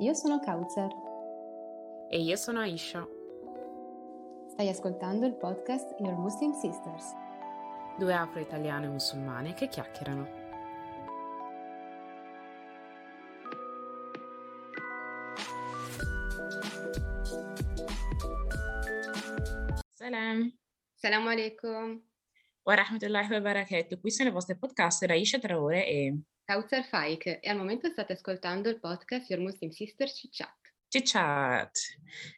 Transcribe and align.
Io 0.00 0.14
sono 0.14 0.40
Kauzer. 0.40 0.88
E 2.08 2.22
io 2.22 2.36
sono 2.36 2.60
Aisha. 2.60 3.06
Stai 4.48 4.70
ascoltando 4.70 5.26
il 5.26 5.34
podcast 5.34 5.94
Your 5.98 6.16
Muslim 6.16 6.52
Sisters. 6.54 7.04
Due 7.98 8.14
afro-italiane 8.14 8.88
musulmane 8.88 9.52
che 9.52 9.68
chiacchierano. 9.68 10.26
Salam. 19.92 20.50
Salam 20.94 21.26
alaikum. 21.26 22.02
Wa 22.62 22.74
rahmatullahi 22.74 23.30
wa 23.32 23.40
barakatuh. 23.40 24.00
Qui 24.00 24.10
sono 24.10 24.30
i 24.30 24.32
vostri 24.32 24.56
podcaster 24.56 25.10
Aisha 25.10 25.38
Traore 25.38 25.86
e 25.86 26.22
Kauzer 26.50 26.84
Faik 26.84 27.38
e 27.40 27.48
al 27.48 27.56
momento 27.56 27.88
state 27.90 28.14
ascoltando 28.14 28.68
il 28.68 28.80
podcast 28.80 29.30
Your 29.30 29.40
Muslim 29.40 29.70
Chat. 29.70 30.56
Chit 30.88 31.08
Chat. 31.08 31.70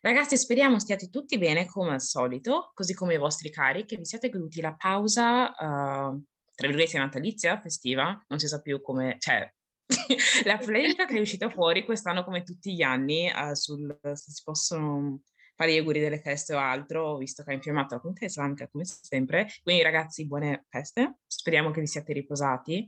Ragazzi, 0.03 0.37
speriamo 0.37 0.79
stiate 0.79 1.09
tutti 1.09 1.39
bene 1.39 1.65
come 1.65 1.95
al 1.95 2.03
solito, 2.03 2.73
così 2.75 2.93
come 2.93 3.15
i 3.15 3.17
vostri 3.17 3.49
cari, 3.49 3.87
che 3.87 3.97
vi 3.97 4.05
siate 4.05 4.29
goduti 4.29 4.61
la 4.61 4.75
pausa, 4.75 5.49
uh, 5.49 6.23
tra 6.55 6.67
virgolette, 6.67 6.99
natalizia, 6.99 7.59
festiva, 7.59 8.23
non 8.29 8.39
si 8.39 8.49
sa 8.49 8.61
più 8.61 8.83
come, 8.83 9.17
cioè, 9.19 9.51
la 10.45 10.59
polemica 10.59 11.07
che 11.07 11.17
è 11.17 11.21
uscita 11.21 11.49
fuori 11.49 11.83
quest'anno 11.83 12.23
come 12.23 12.43
tutti 12.43 12.75
gli 12.75 12.83
anni 12.83 13.33
uh, 13.35 13.55
sul 13.55 13.99
se 14.03 14.31
si 14.31 14.43
possono 14.45 15.23
fare 15.55 15.73
gli 15.73 15.79
auguri 15.79 16.01
delle 16.01 16.21
feste 16.21 16.55
o 16.55 16.59
altro, 16.59 17.17
visto 17.17 17.43
che 17.43 17.53
ha 17.53 17.55
infiammato 17.55 17.95
la 17.95 18.01
comunità 18.01 18.27
islamica 18.27 18.69
come 18.69 18.85
sempre. 18.85 19.49
Quindi 19.63 19.83
ragazzi, 19.83 20.27
buone 20.27 20.67
feste, 20.69 21.21
speriamo 21.27 21.71
che 21.71 21.81
vi 21.81 21.87
siate 21.87 22.13
riposati 22.13 22.87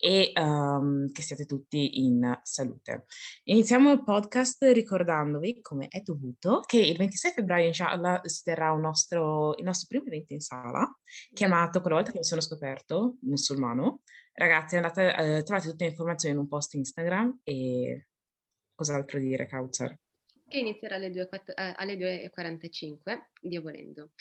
e 0.00 0.32
um, 0.34 1.12
che 1.12 1.20
siate 1.20 1.44
tutti 1.44 2.04
in 2.04 2.38
salute. 2.42 3.04
Iniziamo 3.44 3.92
il 3.92 4.02
podcast 4.02 4.62
ricordandovi, 4.62 5.60
come 5.60 5.88
è 5.88 6.00
dovuto, 6.00 6.62
che 6.66 6.78
il 6.78 6.96
26 6.96 7.32
febbraio, 7.32 7.66
inshallah, 7.66 8.22
si 8.24 8.42
terrà 8.42 8.74
nostro, 8.74 9.54
il 9.58 9.64
nostro 9.64 9.88
primo 9.88 10.06
evento 10.06 10.32
in 10.32 10.40
sala, 10.40 10.90
chiamato, 11.34 11.82
quella 11.82 11.96
volta 11.96 12.12
che 12.12 12.18
mi 12.18 12.24
sono 12.24 12.40
scoperto, 12.40 13.18
musulmano. 13.20 14.00
Ragazzi, 14.32 14.76
andate, 14.76 15.14
eh, 15.14 15.42
trovate 15.42 15.68
tutte 15.68 15.84
le 15.84 15.90
informazioni 15.90 16.34
in 16.34 16.40
un 16.40 16.48
post 16.48 16.72
Instagram 16.74 17.40
e 17.44 18.06
cos'altro 18.74 19.18
dire, 19.18 19.46
Kautsar? 19.46 19.94
Che 20.48 20.58
inizierà 20.58 20.96
alle 20.96 21.10
2.45, 21.10 23.12
eh, 23.12 23.28
Dio 23.42 23.60
volendo. 23.60 24.12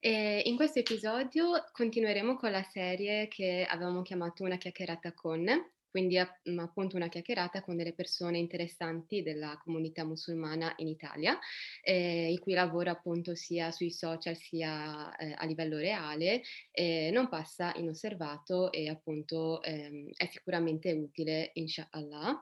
E 0.00 0.42
in 0.44 0.54
questo 0.54 0.78
episodio 0.78 1.64
continueremo 1.72 2.36
con 2.36 2.52
la 2.52 2.62
serie 2.62 3.26
che 3.26 3.66
avevamo 3.68 4.02
chiamato 4.02 4.44
Una 4.44 4.56
chiacchierata 4.56 5.12
con, 5.12 5.44
quindi 5.90 6.16
appunto 6.16 6.94
una 6.94 7.08
chiacchierata 7.08 7.62
con 7.62 7.76
delle 7.76 7.94
persone 7.94 8.38
interessanti 8.38 9.22
della 9.22 9.60
comunità 9.60 10.04
musulmana 10.04 10.72
in 10.76 10.86
Italia, 10.86 11.36
eh, 11.82 12.30
il 12.30 12.38
cui 12.38 12.52
lavoro 12.52 12.90
appunto 12.90 13.34
sia 13.34 13.72
sui 13.72 13.90
social 13.90 14.36
sia 14.36 15.16
eh, 15.16 15.34
a 15.36 15.44
livello 15.46 15.78
reale 15.78 16.42
eh, 16.70 17.10
non 17.12 17.28
passa 17.28 17.72
inosservato 17.74 18.70
e 18.70 18.88
appunto 18.88 19.60
ehm, 19.64 20.10
è 20.16 20.26
sicuramente 20.26 20.92
utile, 20.92 21.50
inshallah. 21.54 22.40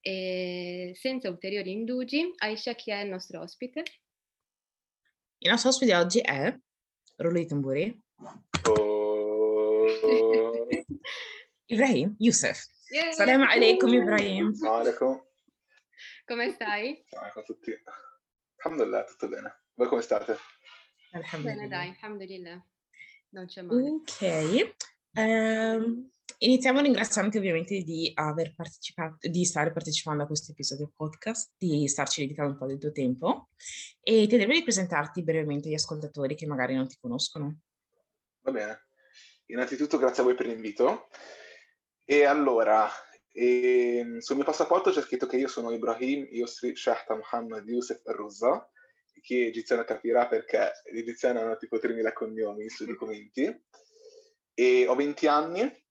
E 0.00 0.90
senza 0.96 1.28
ulteriori 1.30 1.70
indugi, 1.70 2.32
Aisha 2.38 2.74
chi 2.74 2.90
è 2.90 3.02
il 3.02 3.10
nostro 3.10 3.42
ospite? 3.42 3.84
Il 5.38 5.50
nostro 5.50 5.68
ospite 5.68 5.94
oggi 5.94 6.18
è 6.18 6.52
Rullo 7.16 7.38
di 7.38 7.46
tamburi. 7.46 8.02
Oh. 8.68 9.88
Ibrahim 11.66 12.14
Youssef. 12.18 12.60
Yeah. 12.90 13.12
Salam 13.12 13.42
alaikum 13.42 13.88
Ibrahim. 13.92 14.52
Alaikum. 14.62 15.20
Come 16.28 16.52
stai? 16.52 17.02
Ciao 17.08 17.40
a 17.40 17.42
tutti. 17.42 17.72
Alhamdulillah, 18.62 19.04
tutto 19.04 19.28
bene. 19.28 19.64
Voi 19.74 19.88
come 19.88 20.02
state? 20.02 20.36
Bene 21.40 21.68
dai, 21.68 21.88
alhamdulillah. 21.88 22.62
Non 23.30 23.46
c'è 23.46 23.62
male. 23.62 23.88
Ok. 23.88 24.74
Um, 25.16 26.10
iniziamo 26.38 26.80
ringraziando 26.80 27.38
ovviamente 27.38 27.82
di 27.82 28.10
aver 28.14 28.54
partecipato, 28.54 29.28
di 29.28 29.44
stare 29.44 29.72
partecipando 29.72 30.24
a 30.24 30.26
questo 30.26 30.52
episodio 30.52 30.92
podcast, 30.94 31.52
di 31.56 31.88
starci 31.88 32.22
dedicando 32.22 32.52
un 32.52 32.58
po' 32.58 32.66
del 32.66 32.78
tuo 32.78 32.92
tempo 32.92 33.48
e 34.00 34.26
ti 34.26 34.36
devi 34.36 34.62
presentarti 34.62 35.22
brevemente 35.22 35.68
agli 35.68 35.74
ascoltatori 35.74 36.34
che 36.34 36.46
magari 36.46 36.74
non 36.74 36.88
ti 36.88 36.96
conoscono. 37.00 37.60
Va 38.40 38.52
bene. 38.52 38.88
Innanzitutto 39.46 39.98
grazie 39.98 40.22
a 40.22 40.26
voi 40.26 40.34
per 40.34 40.46
l'invito. 40.46 41.08
E 42.04 42.24
allora, 42.24 42.88
e, 43.32 43.98
ehm, 43.98 44.18
sul 44.18 44.36
mio 44.36 44.44
passaporto 44.44 44.90
c'è 44.90 45.02
scritto 45.02 45.26
che 45.26 45.36
io 45.36 45.48
sono 45.48 45.72
Ibrahim 45.72 46.26
Yusri 46.30 46.76
Shahta 46.76 47.16
Muhammad 47.16 47.66
Youssef 47.66 48.00
Ruzza, 48.04 48.70
chi 49.26 49.42
è 49.42 49.46
egiziano 49.46 49.82
capirà 49.82 50.28
perché 50.28 50.70
gli 50.92 50.98
egiziani 50.98 51.38
hanno 51.38 51.56
tipo 51.56 51.78
3.000 51.78 52.12
cognomi 52.12 52.68
sui 52.68 52.86
documenti. 52.86 53.64
E 54.54 54.86
ho 54.86 54.94
20 54.94 55.26
anni, 55.26 55.85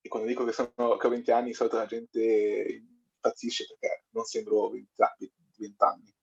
e 0.00 0.08
quando 0.08 0.28
dico 0.28 0.44
che, 0.44 0.52
sono, 0.52 0.96
che 0.96 1.06
ho 1.06 1.10
20 1.10 1.30
anni, 1.30 1.48
di 1.48 1.54
solito 1.54 1.76
la 1.76 1.86
gente 1.86 2.82
impazzisce 3.14 3.66
perché 3.66 4.04
non 4.10 4.24
sembro 4.24 4.70
20, 4.70 4.88
20 5.58 5.74
anni. 5.84 6.14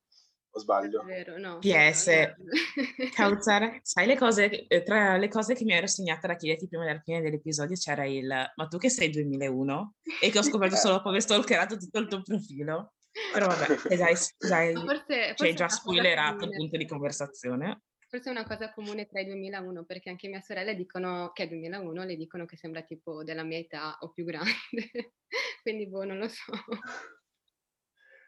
O 0.49 0.59
sbaglio? 0.59 1.03
Vero, 1.03 1.37
no. 1.37 1.59
PS, 1.59 2.33
Kautsar, 3.13 3.79
sai 3.83 4.07
le 4.07 4.17
cose, 4.17 4.65
eh, 4.67 4.81
tra 4.81 5.17
le 5.17 5.27
cose 5.27 5.53
che 5.53 5.63
mi 5.63 5.73
ero 5.73 5.85
segnata 5.85 6.27
da 6.27 6.35
chiederti 6.35 6.67
prima 6.67 6.85
della 6.85 7.01
fine 7.01 7.21
dell'episodio 7.21 7.75
c'era 7.75 8.05
il 8.05 8.25
ma 8.27 8.67
tu 8.67 8.77
che 8.77 8.89
sei 8.89 9.11
2001? 9.11 9.95
E 10.21 10.31
che 10.31 10.39
ho 10.39 10.43
scoperto 10.43 10.75
solo 10.75 10.95
dopo 10.95 11.09
aver 11.09 11.21
stalkerato 11.21 11.77
tutto 11.77 11.99
il 11.99 12.07
tuo 12.07 12.21
profilo. 12.23 12.93
Però 13.33 13.47
vabbè, 13.47 13.67
dai, 13.97 14.15
dai, 14.37 14.73
forse, 14.73 15.33
ci 15.35 15.43
hai 15.43 15.53
già 15.53 15.69
spoilerato 15.69 16.45
il 16.45 16.51
punto 16.51 16.77
di 16.77 16.87
conversazione. 16.87 17.81
Forse 18.09 18.29
è 18.29 18.31
una 18.31 18.45
cosa 18.45 18.71
comune 18.71 19.05
tra 19.05 19.19
i 19.19 19.25
2001, 19.25 19.83
perché 19.83 20.09
anche 20.09 20.29
mia 20.29 20.39
sorella 20.39 20.71
dicono 20.71 21.31
che 21.33 21.43
è 21.43 21.47
2001, 21.49 22.05
le 22.05 22.15
dicono 22.15 22.45
che 22.45 22.55
sembra 22.55 22.81
tipo 22.81 23.23
della 23.23 23.43
mia 23.43 23.57
età 23.57 23.97
o 23.99 24.11
più 24.11 24.23
grande. 24.23 24.53
quindi, 25.61 25.87
boh, 25.87 26.05
non 26.05 26.17
lo 26.17 26.29
so. 26.29 26.53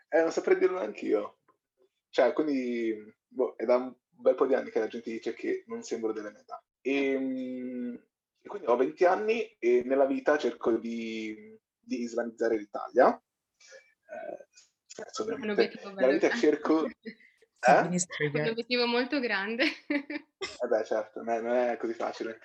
Eh, 0.09 0.21
non 0.21 0.31
saprei 0.31 0.57
dirlo 0.57 0.79
anch'io. 0.79 1.39
Cioè, 2.09 2.33
quindi, 2.33 2.93
boh, 3.25 3.55
è 3.55 3.63
da 3.63 3.77
un 3.77 3.95
bel 4.09 4.35
po' 4.35 4.47
di 4.47 4.53
anni 4.53 4.69
che 4.69 4.79
la 4.79 4.87
gente 4.87 5.11
dice 5.11 5.33
che 5.33 5.63
non 5.67 5.81
sembro 5.81 6.11
della 6.11 6.31
mia 6.31 6.41
età. 6.41 6.61
E, 6.81 7.11
ehm, 7.11 8.03
e 8.41 8.47
quindi 8.49 8.67
ho 8.67 8.75
20 8.75 9.05
anni 9.05 9.55
e 9.59 9.83
nella 9.85 10.05
vita 10.05 10.37
cerco 10.37 10.75
di, 10.75 11.57
di 11.79 12.01
islamizzare 12.01 12.57
l'Italia. 12.57 13.15
Eh, 13.15 15.21
ovviamente. 15.21 15.79
Nella 15.95 16.11
vita 16.11 16.29
cerco... 16.31 16.85
Eh? 17.61 17.99
Un 18.33 18.47
obiettivo 18.47 18.85
molto 18.85 19.19
grande. 19.19 19.65
Eh 20.61 20.67
beh, 20.67 20.85
certo, 20.85 21.21
non 21.21 21.35
è, 21.35 21.41
non 21.41 21.53
è 21.53 21.77
così 21.77 21.93
facile. 21.93 22.39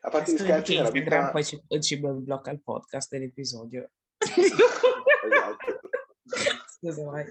A 0.00 0.08
parte 0.08 0.32
gli 0.32 0.38
scherzi, 0.38 0.74
nella 0.76 0.90
vita... 0.90 1.30
poi 1.30 1.44
ci, 1.44 1.62
ci 1.80 1.98
blocca 1.98 2.50
il 2.50 2.62
podcast 2.62 3.10
dell'episodio. 3.10 3.90
esatto. 4.16 5.80
Scusa, 6.66 7.04
vai. 7.04 7.26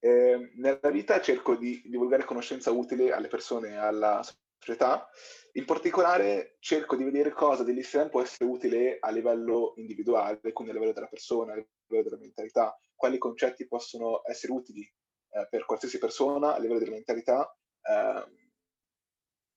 Eh, 0.00 0.52
nella 0.56 0.90
vita 0.90 1.20
cerco 1.20 1.54
di 1.54 1.80
divulgare 1.84 2.24
conoscenza 2.24 2.72
utile 2.72 3.12
alle 3.12 3.28
persone 3.28 3.70
e 3.70 3.76
alla 3.76 4.20
società. 4.58 5.08
In 5.52 5.64
particolare 5.64 6.56
cerco 6.58 6.96
di 6.96 7.04
vedere 7.04 7.30
cosa 7.30 7.62
dell'Islam 7.62 8.10
può 8.10 8.20
essere 8.20 8.50
utile 8.50 8.98
a 8.98 9.10
livello 9.10 9.74
individuale, 9.76 10.40
quindi 10.52 10.72
a 10.72 10.74
livello 10.74 10.92
della 10.92 11.06
persona, 11.06 11.52
a 11.52 11.56
livello 11.56 12.08
della 12.08 12.20
mentalità, 12.20 12.76
quali 12.94 13.18
concetti 13.18 13.68
possono 13.68 14.22
essere 14.26 14.52
utili 14.52 14.92
eh, 15.36 15.46
per 15.50 15.66
qualsiasi 15.66 15.98
persona 15.98 16.54
a 16.54 16.58
livello 16.58 16.78
della 16.78 16.92
mentalità 16.92 17.46
eh, 17.82 18.24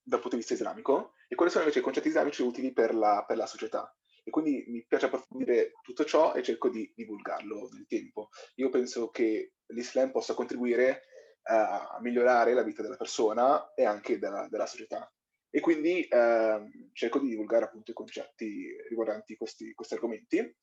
dal 0.01 0.19
punto 0.19 0.35
di 0.35 0.37
vista 0.37 0.53
islamico 0.53 1.13
e 1.27 1.35
quali 1.35 1.51
sono 1.51 1.63
invece 1.63 1.79
i 1.79 1.83
concetti 1.83 2.07
islamici 2.09 2.41
utili 2.41 2.73
per 2.73 2.93
la, 2.93 3.23
per 3.25 3.37
la 3.37 3.45
società. 3.45 3.93
E 4.23 4.31
quindi 4.31 4.65
mi 4.67 4.85
piace 4.85 5.05
approfondire 5.05 5.71
tutto 5.81 6.03
ciò 6.03 6.33
e 6.33 6.43
cerco 6.43 6.69
di 6.69 6.91
divulgarlo 6.95 7.69
nel 7.71 7.85
tempo. 7.87 8.29
Io 8.55 8.69
penso 8.69 9.09
che 9.09 9.53
l'Islam 9.67 10.11
possa 10.11 10.33
contribuire 10.33 11.03
uh, 11.43 11.53
a 11.53 11.97
migliorare 12.01 12.53
la 12.53 12.63
vita 12.63 12.81
della 12.81 12.97
persona 12.97 13.73
e 13.73 13.85
anche 13.85 14.19
della, 14.19 14.47
della 14.49 14.65
società. 14.65 15.11
E 15.49 15.59
quindi 15.61 16.07
uh, 16.09 16.89
cerco 16.93 17.19
di 17.19 17.29
divulgare 17.29 17.65
appunto 17.65 17.91
i 17.91 17.95
concetti 17.95 18.75
riguardanti 18.89 19.37
questi, 19.37 19.73
questi 19.73 19.93
argomenti. 19.93 20.55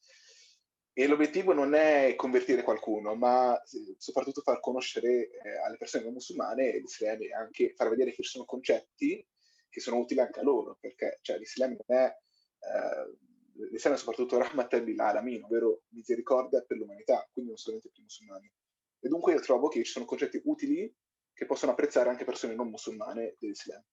E 0.98 1.06
l'obiettivo 1.06 1.52
non 1.52 1.74
è 1.74 2.14
convertire 2.16 2.62
qualcuno, 2.62 3.14
ma 3.14 3.60
soprattutto 3.98 4.40
far 4.40 4.60
conoscere 4.60 5.28
eh, 5.28 5.58
alle 5.58 5.76
persone 5.76 6.04
non 6.04 6.14
musulmane 6.14 6.78
l'Islam 6.78 7.20
e 7.20 7.34
anche 7.34 7.74
far 7.74 7.90
vedere 7.90 8.12
che 8.14 8.22
ci 8.22 8.30
sono 8.30 8.46
concetti 8.46 9.22
che 9.68 9.80
sono 9.80 9.98
utili 9.98 10.20
anche 10.20 10.40
a 10.40 10.42
loro, 10.42 10.78
perché 10.80 11.18
cioè, 11.20 11.36
l'Islam 11.36 11.76
non 11.86 11.98
è, 11.98 12.06
eh, 12.06 13.68
l'Islam 13.70 13.92
è 13.92 13.98
soprattutto 13.98 14.38
rahmat 14.40 14.72
lil 14.82 14.98
alamin, 14.98 15.44
ovvero 15.44 15.82
misericordia 15.88 16.62
per 16.62 16.78
l'umanità, 16.78 17.28
quindi 17.30 17.50
non 17.50 17.58
solamente 17.58 17.90
per 17.90 17.98
i 17.98 18.02
musulmani. 18.02 18.50
E 18.98 19.08
dunque 19.08 19.34
io 19.34 19.40
trovo 19.40 19.68
che 19.68 19.84
ci 19.84 19.92
sono 19.92 20.06
concetti 20.06 20.40
utili 20.44 20.90
che 21.34 21.44
possono 21.44 21.72
apprezzare 21.72 22.08
anche 22.08 22.24
persone 22.24 22.54
non 22.54 22.70
musulmane 22.70 23.36
dell'Islam. 23.38 23.84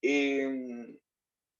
E, 0.00 1.00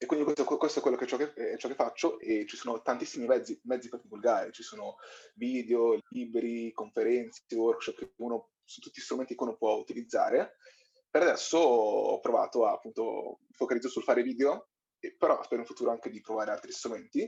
e 0.03 0.07
quindi 0.07 0.25
questo, 0.25 0.57
questo 0.57 0.79
è 0.79 0.83
quello 0.83 0.97
che, 0.97 1.07
ciò 1.07 1.19
che, 1.19 1.59
ciò 1.59 1.69
che 1.69 1.75
faccio 1.75 2.19
e 2.21 2.47
ci 2.47 2.57
sono 2.57 2.81
tantissimi 2.81 3.27
mezzi, 3.27 3.61
mezzi 3.65 3.91
per 3.91 4.01
divulgare, 4.01 4.51
ci 4.51 4.63
sono 4.63 4.97
video, 5.35 5.99
libri, 6.09 6.73
conferenze, 6.73 7.43
workshop, 7.55 7.99
che 7.99 8.13
uno, 8.17 8.53
su 8.65 8.81
tutti 8.81 8.99
strumenti 8.99 9.35
che 9.35 9.43
uno 9.43 9.59
può 9.59 9.75
utilizzare. 9.75 10.57
Per 11.11 11.21
adesso 11.21 11.59
ho 11.59 12.19
provato 12.19 12.65
a, 12.65 12.73
appunto, 12.73 13.41
focalizzo 13.51 13.91
sul 13.91 14.03
fare 14.03 14.23
video, 14.23 14.71
però 15.19 15.43
spero 15.43 15.61
in 15.61 15.67
futuro 15.67 15.91
anche 15.91 16.09
di 16.09 16.23
provare 16.23 16.53
altri 16.53 16.73
strumenti. 16.73 17.21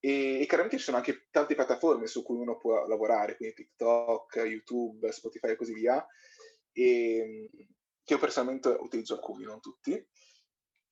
E, 0.00 0.40
e 0.40 0.46
chiaramente 0.46 0.78
ci 0.78 0.84
sono 0.84 0.96
anche 0.96 1.28
tante 1.30 1.54
piattaforme 1.54 2.08
su 2.08 2.24
cui 2.24 2.38
uno 2.38 2.58
può 2.58 2.88
lavorare, 2.88 3.36
quindi 3.36 3.54
TikTok, 3.54 4.34
YouTube, 4.34 5.12
Spotify 5.12 5.50
e 5.50 5.56
così 5.56 5.74
via, 5.74 6.04
e, 6.72 7.48
che 8.02 8.12
io 8.12 8.18
personalmente 8.18 8.70
utilizzo 8.80 9.14
alcuni, 9.14 9.44
non 9.44 9.60
tutti 9.60 10.04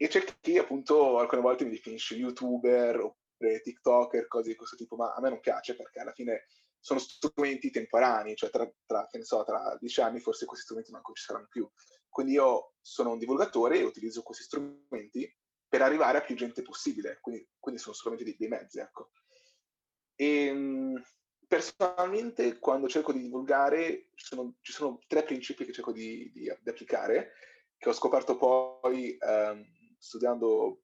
e 0.02 0.08
c'è 0.08 0.25
chi 0.40 0.58
appunto 0.58 1.19
alcune 1.19 1.40
volte 1.40 1.64
mi 1.64 1.70
definisce 1.70 2.16
youtuber 2.16 2.99
oppure 2.99 3.60
tiktoker, 3.60 4.26
cose 4.26 4.49
di 4.50 4.56
questo 4.56 4.75
tipo, 4.76 4.96
ma 4.96 5.12
a 5.14 5.20
me 5.20 5.28
non 5.28 5.38
piace 5.40 5.76
perché 5.76 6.00
alla 6.00 6.12
fine 6.12 6.46
sono 6.81 6.99
strumenti 6.99 7.70
temporanei, 7.70 8.34
cioè 8.34 8.50
tra, 8.50 8.69
tra, 8.84 9.08
so, 9.20 9.44
tra 9.44 9.76
dieci 9.78 10.00
anni 10.00 10.19
forse 10.19 10.44
questi 10.44 10.64
strumenti 10.64 10.90
manco 10.90 11.12
ci 11.12 11.22
saranno 11.22 11.46
più. 11.49 11.70
Quindi 12.08 12.32
io 12.32 12.75
sono 12.81 13.12
un 13.12 13.19
divulgatore 13.19 13.78
e 13.78 13.84
utilizzo 13.84 14.22
questi 14.22 14.43
strumenti 14.43 15.32
per 15.69 15.82
arrivare 15.82 16.19
a 16.19 16.22
più 16.22 16.34
gente 16.34 16.62
possibile, 16.62 17.19
quindi, 17.20 17.49
quindi 17.60 17.81
sono 17.81 17.94
solamente 17.94 18.25
dei, 18.25 18.37
dei 18.37 18.49
mezzi, 18.49 18.81
ecco. 18.81 19.12
E, 20.16 20.46
ehm, 20.46 21.02
personalmente 21.46 22.58
quando 22.58 22.88
cerco 22.88 23.12
di 23.12 23.20
divulgare 23.20 24.08
ci 24.14 24.25
sono, 24.25 24.56
ci 24.62 24.72
sono 24.72 24.99
tre 25.06 25.22
principi 25.22 25.64
che 25.64 25.72
cerco 25.72 25.93
di, 25.93 26.31
di, 26.32 26.52
di, 26.60 26.69
applicare, 26.70 27.34
che 27.76 27.88
ho 27.88 27.93
scoperto 27.93 28.37
poi 28.37 29.16
um, 29.20 29.64
studiando 30.02 30.82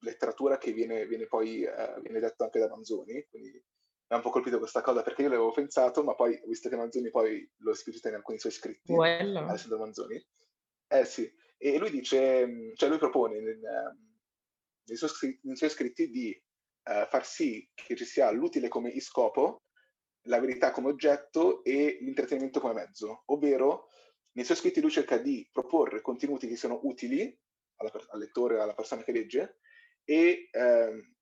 letteratura 0.00 0.56
che 0.56 0.72
viene, 0.72 1.04
viene 1.06 1.26
poi 1.26 1.62
eh, 1.62 2.00
viene 2.00 2.20
detto 2.20 2.44
anche 2.44 2.60
da 2.60 2.68
Manzoni, 2.68 3.26
quindi 3.28 3.50
mi 3.50 4.14
ha 4.14 4.16
un 4.16 4.22
po' 4.22 4.30
colpito 4.30 4.58
questa 4.58 4.82
cosa 4.82 5.02
perché 5.02 5.22
io 5.22 5.28
l'avevo 5.28 5.50
pensato, 5.50 6.04
ma 6.04 6.14
poi 6.14 6.38
ho 6.40 6.46
visto 6.46 6.68
che 6.68 6.76
Manzoni 6.76 7.10
poi 7.10 7.50
lo 7.58 7.72
esplicita 7.72 8.08
in 8.08 8.14
alcuni 8.14 8.38
suoi 8.38 8.52
scritti, 8.52 8.94
Quello. 8.94 9.40
Alessandro 9.40 9.78
Manzoni. 9.78 10.24
Eh 10.88 11.04
sì, 11.04 11.28
e 11.56 11.78
lui 11.78 11.90
dice, 11.90 12.72
cioè 12.76 12.88
lui 12.88 12.98
propone 12.98 13.40
nel, 13.40 13.58
nei, 14.84 14.96
suoi, 14.96 15.38
nei, 15.42 15.56
suoi, 15.56 15.70
scritti 15.70 16.08
di 16.08 16.40
uh, 16.84 17.06
far 17.08 17.26
sì 17.26 17.68
che 17.74 17.96
ci 17.96 18.04
sia 18.04 18.30
l'utile 18.30 18.68
come 18.68 18.98
scopo, 19.00 19.64
la 20.28 20.38
verità 20.38 20.70
come 20.70 20.88
oggetto 20.88 21.64
e 21.64 21.98
l'intrattenimento 22.00 22.60
come 22.60 22.74
mezzo, 22.74 23.24
ovvero 23.26 23.88
nei 24.36 24.44
suoi 24.44 24.56
scritti 24.56 24.80
lui 24.80 24.90
cerca 24.90 25.18
di 25.18 25.48
proporre 25.50 26.00
contenuti 26.00 26.46
che 26.46 26.56
siano 26.56 26.78
utili 26.84 27.36
alla, 27.76 27.92
al 28.10 28.18
lettore, 28.18 28.60
alla 28.60 28.74
persona 28.74 29.02
che 29.02 29.12
legge, 29.12 29.58
e 30.04 30.48
ehm, 30.50 31.14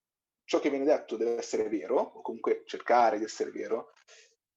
ciò 0.45 0.61
che 0.61 0.71
viene 0.71 0.85
detto 0.85 1.17
deve 1.17 1.37
essere 1.37 1.69
vero, 1.69 1.99
o 1.99 2.21
comunque 2.23 2.62
cercare 2.67 3.19
di 3.19 3.25
essere 3.25 3.51
vero, 3.51 3.93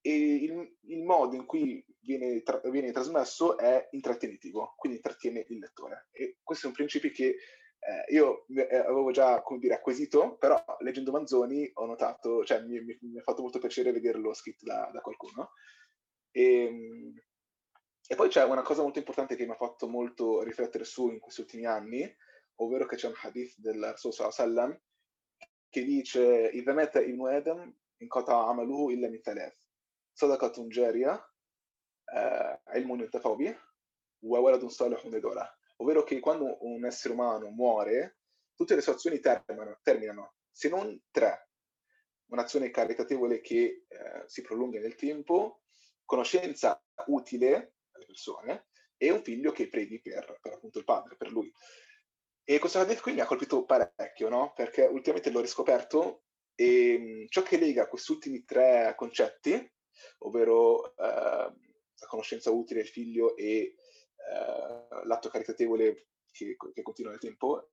e 0.01 0.35
il, 0.35 0.77
il 0.87 1.03
modo 1.03 1.35
in 1.35 1.45
cui 1.45 1.83
viene, 2.01 2.41
tra, 2.43 2.61
viene, 2.69 2.91
trasmesso 2.91 3.57
è 3.57 3.87
intrattenitivo, 3.91 4.73
quindi 4.77 4.97
intrattiene 4.97 5.45
il 5.49 5.59
lettore. 5.59 6.07
E 6.11 6.37
questo 6.43 6.65
è 6.65 6.69
un 6.69 6.75
principio 6.75 7.11
che 7.11 7.25
eh, 7.79 8.13
io 8.13 8.45
eh, 8.47 8.75
avevo 8.77 9.11
già, 9.11 9.41
come 9.41 9.59
dire, 9.59 9.75
acquisito, 9.75 10.37
però 10.37 10.63
leggendo 10.79 11.11
Manzoni 11.11 11.69
ho 11.73 11.85
notato, 11.85 12.43
cioè 12.43 12.61
mi, 12.61 12.79
mi, 12.81 12.97
mi 13.01 13.19
ha 13.19 13.23
fatto 13.23 13.41
molto 13.41 13.59
piacere 13.59 13.91
vederlo 13.91 14.33
scritto 14.33 14.65
da, 14.65 14.89
da 14.91 15.01
qualcuno. 15.01 15.51
E, 16.31 16.63
ehm, 16.63 17.13
e 18.06 18.14
poi 18.14 18.28
c'è 18.28 18.44
una 18.44 18.62
cosa 18.62 18.82
molto 18.82 18.98
importante 18.98 19.36
che 19.36 19.44
mi 19.44 19.52
ha 19.52 19.56
fatto 19.56 19.88
molto 19.88 20.42
riflettere 20.42 20.84
su 20.84 21.08
in 21.08 21.18
questi 21.18 21.40
ultimi 21.40 21.66
anni, 21.66 22.16
ovvero 22.56 22.86
che 22.86 22.96
c'è 22.96 23.06
un 23.08 23.14
hadith 23.16 23.54
del 23.56 23.80
Rasul 23.80 24.12
sallam 24.12 24.78
che 25.72 25.84
dice 25.84 26.50
إذا 26.50 26.72
مات 26.72 26.96
ابن 26.96 27.28
آدم 27.28 27.74
انقطع 28.02 28.48
عمله 28.48 28.90
إلا 28.90 29.08
من 29.08 29.20
ثلاث 29.22 29.56
صدقة 30.14 30.68
جارية 30.68 31.24
علم 32.66 32.90
ينتفع 33.00 33.34
به 33.34 33.56
وولد 34.22 34.66
صالح 34.66 35.06
يدعو 35.06 35.34
ovvero 35.76 36.04
che 36.04 36.20
quando 36.20 36.58
un 36.60 36.84
essere 36.84 37.14
umano 37.14 37.48
muore 37.48 38.18
tutte 38.54 38.74
le 38.74 38.82
sue 38.82 38.92
azioni 38.92 39.18
terminano, 39.18 39.80
terminano 39.82 40.34
se 40.50 40.68
non 40.68 41.02
tre 41.10 41.48
un'azione 42.26 42.70
caritatevole 42.70 43.40
che 43.40 43.86
eh, 43.88 44.22
si 44.26 44.42
prolunga 44.42 44.78
nel 44.78 44.94
tempo 44.94 45.62
conoscenza 46.04 46.80
utile 47.06 47.54
alle 47.54 47.75
persone, 48.17 48.65
e 48.97 49.11
un 49.11 49.21
figlio 49.21 49.51
che 49.51 49.69
preghi 49.69 50.01
per, 50.01 50.39
per 50.41 50.53
appunto 50.53 50.79
il 50.79 50.83
padre, 50.83 51.15
per 51.15 51.31
lui. 51.31 51.51
E 52.43 52.59
questo 52.59 52.79
hadith 52.79 53.01
qui 53.01 53.13
mi 53.13 53.19
ha 53.19 53.25
colpito 53.25 53.65
parecchio, 53.65 54.29
no? 54.29 54.53
Perché 54.53 54.83
ultimamente 54.83 55.29
l'ho 55.29 55.41
riscoperto 55.41 56.23
e 56.55 57.25
ciò 57.29 57.43
che 57.43 57.57
lega 57.57 57.87
questi 57.87 58.11
ultimi 58.11 58.43
tre 58.43 58.93
concetti, 58.95 59.71
ovvero 60.19 60.95
eh, 60.95 60.95
la 60.95 62.07
conoscenza 62.07 62.49
utile, 62.49 62.81
il 62.81 62.87
figlio 62.87 63.35
e 63.35 63.45
eh, 63.45 63.75
l'atto 65.03 65.29
caritatevole 65.29 66.07
che, 66.31 66.55
che, 66.73 66.81
continua 66.81 67.11
nel 67.11 67.19
tempo, 67.19 67.69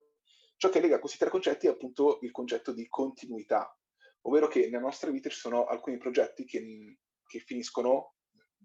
ciò 0.57 0.69
che 0.69 0.81
lega 0.81 0.99
questi 0.99 1.19
tre 1.19 1.31
concetti 1.31 1.67
è 1.67 1.71
appunto 1.71 2.19
il 2.23 2.33
concetto 2.33 2.73
di 2.73 2.87
continuità, 2.89 3.79
ovvero 4.23 4.49
che 4.49 4.67
nella 4.67 4.81
nostra 4.81 5.11
vita 5.11 5.31
ci 5.31 5.39
sono 5.39 5.65
alcuni 5.67 5.97
progetti 5.97 6.45
che, 6.45 6.99
che 7.27 7.39
finiscono 7.39 8.14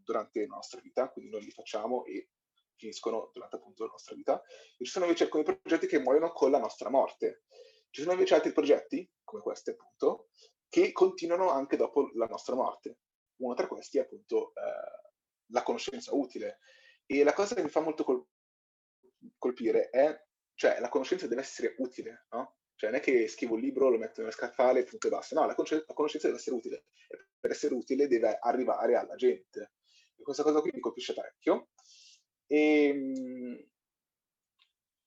durante 0.09 0.47
la 0.47 0.55
nostra 0.55 0.81
vita, 0.81 1.09
quindi 1.09 1.29
noi 1.29 1.43
li 1.43 1.51
facciamo 1.51 2.03
e 2.05 2.29
finiscono 2.75 3.29
durante 3.31 3.57
appunto 3.57 3.83
la 3.83 3.91
nostra 3.91 4.15
vita. 4.15 4.41
E 4.41 4.83
ci 4.83 4.91
sono 4.91 5.05
invece 5.05 5.25
alcuni 5.25 5.43
progetti 5.43 5.85
che 5.85 5.99
muoiono 5.99 6.31
con 6.31 6.49
la 6.49 6.57
nostra 6.57 6.89
morte. 6.89 7.43
Ci 7.91 8.01
sono 8.01 8.13
invece 8.13 8.33
altri 8.35 8.51
progetti, 8.51 9.07
come 9.23 9.43
questi 9.43 9.69
appunto, 9.71 10.29
che 10.67 10.91
continuano 10.91 11.49
anche 11.49 11.77
dopo 11.77 12.09
la 12.13 12.25
nostra 12.25 12.55
morte. 12.55 12.99
Uno 13.37 13.53
tra 13.53 13.67
questi 13.67 13.97
è 13.97 14.01
appunto 14.01 14.53
eh, 14.55 15.11
la 15.51 15.63
conoscenza 15.63 16.15
utile. 16.15 16.59
E 17.05 17.23
la 17.23 17.33
cosa 17.33 17.55
che 17.55 17.63
mi 17.63 17.69
fa 17.69 17.81
molto 17.81 18.03
col- 18.03 18.25
colpire 19.37 19.89
è, 19.89 20.25
cioè, 20.55 20.79
la 20.79 20.89
conoscenza 20.89 21.27
deve 21.27 21.41
essere 21.41 21.75
utile, 21.77 22.25
no? 22.31 22.57
Cioè, 22.75 22.91
non 22.91 22.99
è 22.99 23.03
che 23.03 23.27
scrivo 23.27 23.55
un 23.55 23.59
libro, 23.59 23.89
lo 23.89 23.97
metto 23.97 24.21
nella 24.21 24.31
scaffale, 24.31 24.83
punto 24.83 25.07
e 25.07 25.09
basta. 25.09 25.35
No, 25.35 25.45
la, 25.45 25.55
con- 25.55 25.65
la 25.69 25.93
conoscenza 25.93 26.27
deve 26.27 26.39
essere 26.39 26.55
utile. 26.55 26.85
E 27.07 27.27
per 27.39 27.51
essere 27.51 27.73
utile 27.73 28.07
deve 28.07 28.37
arrivare 28.39 28.95
alla 28.95 29.15
gente. 29.15 29.73
E 30.19 30.23
questa 30.23 30.43
cosa 30.43 30.59
qui 30.59 30.71
mi 30.73 30.81
colpisce 30.81 31.13
parecchio. 31.13 31.69
E, 32.45 32.85
ehm, 32.87 33.69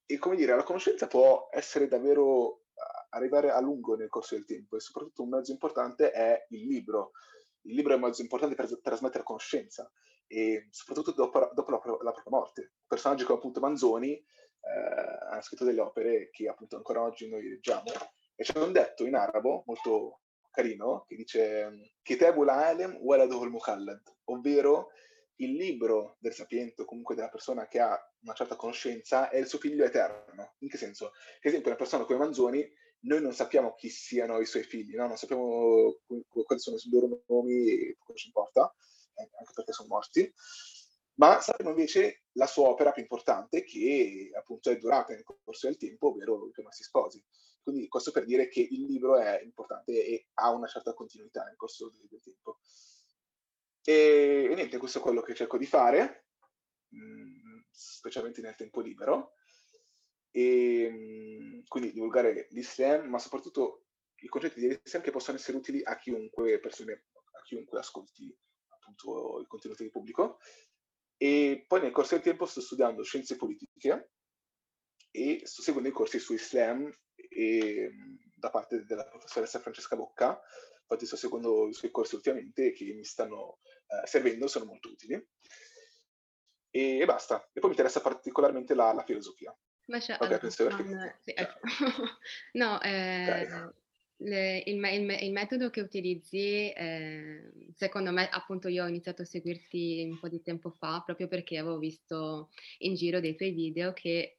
e 0.07 0.19
come 0.19 0.37
dire, 0.37 0.57
la 0.57 0.63
conoscenza 0.63 1.07
può 1.07 1.49
essere 1.53 1.89
davvero 1.89 2.63
arrivare 3.11 3.51
a 3.51 3.61
lungo 3.61 3.95
nel 3.95 4.09
corso 4.09 4.35
del 4.35 4.45
tempo 4.45 4.77
e 4.77 4.81
soprattutto 4.81 5.23
un 5.23 5.29
mezzo 5.29 5.53
importante 5.53 6.11
è 6.11 6.47
il 6.51 6.67
libro. 6.67 7.13
Il 7.63 7.75
libro 7.75 7.93
è 7.93 7.97
un 7.97 8.03
mezzo 8.03 8.23
importante 8.23 8.55
per 8.55 8.81
trasmettere 8.81 9.23
conoscenza 9.23 9.91
e 10.27 10.69
soprattutto 10.71 11.13
dopo, 11.13 11.51
dopo 11.53 11.71
la, 11.71 11.77
la, 11.77 12.13
propria 12.13 12.25
morte. 12.29 12.73
Personaggi 12.87 13.25
come 13.25 13.39
appunto 13.39 13.61
Manzoni 13.61 14.13
eh, 14.15 15.29
hanno 15.31 15.43
scritto 15.43 15.65
delle 15.65 15.81
opere 15.81 16.31
che 16.31 16.49
appunto 16.49 16.77
ancora 16.77 17.03
oggi 17.03 17.29
noi 17.29 17.47
leggiamo 17.49 17.91
e 18.35 18.45
c'è 18.45 18.59
un 18.59 18.73
detto 18.73 19.05
in 19.05 19.15
arabo 19.15 19.63
molto 19.67 20.22
carino 20.53 21.05
che 21.09 21.17
dice 21.17 21.95
Kitabul 22.03 22.49
Alem 22.49 22.99
Waladuhul 23.01 23.51
Mukhallad, 23.51 24.03
ovvero 24.25 24.91
il 25.37 25.55
libro 25.55 26.17
del 26.21 26.35
sapiente 26.35 26.83
o 26.83 26.85
comunque 26.85 27.15
della 27.15 27.29
persona 27.29 27.67
che 27.67 27.81
ha 27.81 27.99
una 28.21 28.35
certa 28.35 28.55
conoscenza 28.55 29.29
è 29.31 29.39
il 29.39 29.47
suo 29.47 29.59
figlio 29.59 29.85
eterno. 29.85 30.55
In 30.59 30.69
che 30.69 30.77
senso? 30.77 31.13
Per 31.41 31.51
esempio, 31.51 31.71
una 31.71 31.79
persona 31.79 32.05
come 32.05 32.19
Manzoni, 32.19 32.71
noi 33.01 33.21
non 33.21 33.33
sappiamo 33.33 33.75
chi 33.75 33.89
siano 33.89 34.39
i 34.39 34.47
suoi 34.47 34.63
figli, 34.63 34.95
no? 34.95 35.09
non 35.09 35.17
sappiamo 35.17 35.97
quali 36.07 36.61
sono 36.61 36.77
i 36.77 36.91
loro 36.91 37.25
nomi 37.27 37.97
cosa 37.99 38.19
ci 38.19 38.27
importa, 38.27 38.73
eh, 39.15 39.29
anche 39.39 39.53
perché 39.55 39.73
sono 39.73 39.89
morti, 39.89 40.33
ma 41.15 41.41
sappiamo 41.41 41.71
invece 41.71 42.25
la 42.33 42.47
sua 42.47 42.69
opera 42.69 42.93
più 42.93 43.03
importante 43.03 43.65
che 43.65 44.31
appunto 44.37 44.71
è 44.71 44.77
durata 44.79 45.13
nel 45.13 45.25
corso 45.25 45.67
del 45.67 45.77
tempo, 45.77 46.09
ovvero 46.09 46.47
i 46.47 46.51
Promessi 46.53 46.85
Sposi. 46.85 47.23
Quindi 47.63 47.87
questo 47.89 48.11
per 48.11 48.25
dire 48.25 48.49
che 48.49 48.61
il 48.61 48.85
libro 48.87 49.19
è 49.19 49.41
importante 49.43 49.93
e 49.93 50.29
ha 50.35 50.51
una 50.51 50.67
certa 50.67 50.95
continuità 50.95 51.45
nel 51.45 51.57
corso 51.57 51.93
del, 52.09 52.21
tempo. 52.21 52.59
E, 53.85 54.49
e, 54.51 54.55
niente, 54.55 54.79
questo 54.79 54.99
è 54.99 55.03
quello 55.03 55.23
che 55.23 55.35
cerco 55.35 55.59
di 55.59 55.67
fare, 55.67 56.27
mh, 56.89 56.99
mm, 56.99 57.61
specialmente 57.71 58.41
nel 58.41 58.57
tempo 58.57 58.81
libero. 58.81 59.35
E, 60.31 60.91
mh, 60.91 61.57
mm, 61.57 61.61
quindi 61.69 61.93
divulgare 61.93 62.49
l'Islam, 62.51 63.09
ma 63.09 63.19
soprattutto 63.19 63.85
i 64.17 64.29
concetti 64.29 64.61
di 64.61 64.81
Islam 64.83 65.03
che 65.03 65.11
possono 65.11 65.37
essere 65.37 65.57
utili 65.57 65.83
a 65.85 65.97
chiunque, 65.97 66.59
persone, 66.59 67.07
a 67.13 67.43
chiunque 67.43 67.79
ascolti 67.79 68.37
appunto 68.69 69.39
il 69.41 69.47
contenuto 69.47 69.83
di 69.83 69.91
pubblico. 69.91 70.39
E 71.17 71.65
poi 71.69 71.81
nel 71.81 71.93
corso 71.93 72.15
del 72.15 72.25
tempo 72.25 72.47
sto 72.47 72.61
studiando 72.61 73.05
scienze 73.05 73.37
politiche 73.37 74.11
e 75.11 75.43
sto 75.45 75.63
seguendo 75.63 75.89
i 75.89 75.93
corsi 75.93 76.19
su 76.19 76.33
Islam 76.33 76.93
e, 77.35 77.91
da 78.35 78.51
parte 78.51 78.85
della 78.85 79.05
professoressa 79.05 79.61
Francesca 79.61 79.97
Bocca, 79.97 80.41
infatti 80.81 81.07
sto 81.07 81.17
seguendo 81.17 81.69
i 81.69 81.75
suoi 81.75 81.91
corsi 81.91 82.15
ultimamente 82.15 82.73
che 82.73 82.93
mi 82.93 83.05
stanno 83.05 83.59
eh, 83.87 84.07
servendo, 84.07 84.47
sono 84.47 84.65
molto 84.65 84.91
utili. 84.91 85.15
E, 86.71 86.99
e, 86.99 87.05
basta. 87.05 87.49
E 87.53 87.61
poi 87.61 87.71
mi 87.71 87.77
interessa 87.77 88.01
particolarmente 88.01 88.75
la, 88.75 88.93
la 88.93 89.05
filosofia. 89.05 89.57
Masha 89.87 90.15
Ok, 90.15 90.23
Allah, 90.23 90.39
pensavo 90.39 90.71
non 90.71 91.15
sì, 91.21 91.31
eh, 91.31 91.43
ecco. 91.43 91.59
No, 92.53 92.81
ehm, 92.81 93.75
le 94.17 94.63
il 94.67 94.77
il 94.77 95.17
il 95.23 95.33
metodo 95.33 95.71
che 95.71 95.81
utilizzi, 95.81 96.73
ehm, 96.75 97.73
secondo 97.75 98.13
me 98.13 98.29
appunto 98.29 98.69
io 98.69 98.85
ho 98.85 98.89
iniziato 98.89 99.23
a 99.23 99.27
seguirti 99.27 100.07
un 100.09 100.19
po' 100.19 100.29
di 100.29 100.41
tempo 100.41 100.71
fa, 100.71 101.03
proprio 101.05 101.27
perché 101.27 101.59
avevo 101.59 101.79
visto 101.79 102.51
in 102.79 102.95
giro 102.95 103.21
dei 103.21 103.35
tuoi 103.35 103.51
video 103.51 103.93
che 103.93 104.39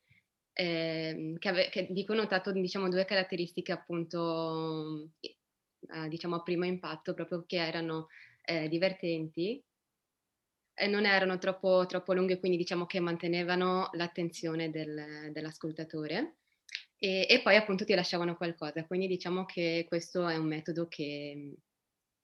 ehm, 0.53 1.37
che 1.37 1.49
ave 1.49 1.69
che 1.69 1.87
di 1.91 2.05
cui 2.05 2.15
ho 2.15 2.17
notato, 2.21 2.51
diciamo, 2.51 2.89
2 2.89 3.05
caratteristiche 3.05 3.71
appunto, 3.71 5.11
uhm, 5.89 6.07
diciamo 6.09 6.35
a 6.37 6.41
primo 6.43 6.65
impatto, 6.65 7.13
proprio 7.13 7.43
che 7.47 7.57
erano, 7.57 8.07
ehm, 8.43 8.67
divertenti 8.67 9.61
e 10.77 10.87
non 10.87 11.05
erano 11.05 11.37
troppo 11.37 11.85
troppo 11.85 12.13
lunghe, 12.13 12.39
quindi 12.39 12.57
diciamo 12.57 12.85
che 12.87 12.99
mantenevano 12.99 13.89
l'attenzione 13.93 14.71
del 14.71 15.29
dell'ascoltatore, 15.31 16.37
e 16.97 17.27
e 17.29 17.41
poi 17.43 17.55
appunto 17.55 17.85
ti 17.85 17.93
lasciavano 17.93 18.35
qualcosa. 18.35 18.85
Quindi 18.85 19.07
diciamo 19.07 19.45
che 19.45 19.85
questo 19.87 20.27
è 20.27 20.35
un 20.37 20.47
metodo 20.47 20.87
che, 20.87 21.55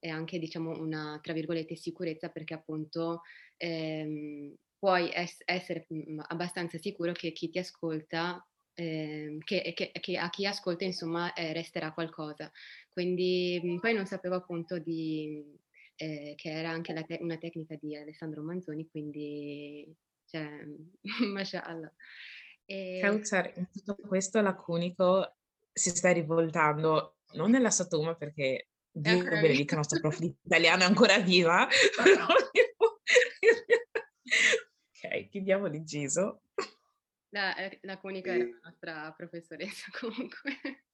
è 0.00 0.08
anche 0.08 0.38
diciamo 0.40 0.72
una, 0.80 1.18
tra 1.22 1.32
virgolette, 1.32 1.76
"sicurezza" 1.76 2.30
perché 2.30 2.54
appunto, 2.54 3.22
ehm, 3.56 4.54
puoi 4.80 5.10
ess 5.14 5.42
essere, 5.46 5.86
mhmm, 5.88 6.24
abbastanza 6.28 6.78
sicuro 6.78 7.12
che 7.12 7.32
chi 7.32 7.50
ti 7.50 7.60
ascolta 7.60 8.44
ehm, 8.74 9.38
che 9.40 9.72
che 9.76 9.92
che 10.00 10.18
a 10.18 10.30
chi 10.30 10.46
ascolta 10.46 10.84
insomma, 10.84 11.32
ehm, 11.34 11.52
resterà 11.54 11.92
qualcosa. 11.92 12.50
Quindi, 12.90 13.60
mhmm, 13.62 13.78
poi 13.80 13.94
non 13.94 14.06
sapevo 14.06 14.36
appunto 14.36 14.78
di 14.80 15.44
ehm, 15.96 16.34
che 16.36 16.50
era 16.50 16.70
anche 16.70 16.94
te 17.04 17.18
una 17.20 17.36
tecnica 17.38 17.76
di 17.80 17.96
Alessandro 17.96 18.42
Manzoni, 18.42 18.88
quindi 18.88 19.94
cioè, 20.26 20.48
Masha 21.32 21.62
Allah. 21.64 21.92
E 22.66 22.78
Kauthar, 23.00 23.52
in 23.56 23.66
tutto 23.70 23.96
questo 24.06 24.40
laconico 24.42 25.36
si 25.72 25.88
sta 25.90 26.12
rivoltando, 26.12 27.16
non 27.32 27.50
nella 27.50 27.70
sua 27.70 27.86
tomba 27.86 28.14
perché 28.14 28.68
Dio 28.90 29.38
benedica 29.38 29.72
il 29.74 29.78
nostro 29.78 29.98
prof 30.00 30.18
di 30.18 30.34
italiano, 30.44 30.82
è 30.82 30.86
ancora 30.86 31.18
viva, 31.20 31.66
però 32.02 32.26
chiudiamo 35.30 35.66
l'inciso. 35.66 36.42
La 37.32 37.54
ehm, 37.56 37.78
laconica 37.82 38.34
era 38.34 38.44
E 38.44 38.50
la 38.62 38.68
nostra 38.70 39.12
professoressa 39.16 39.90
comunque. 39.98 40.84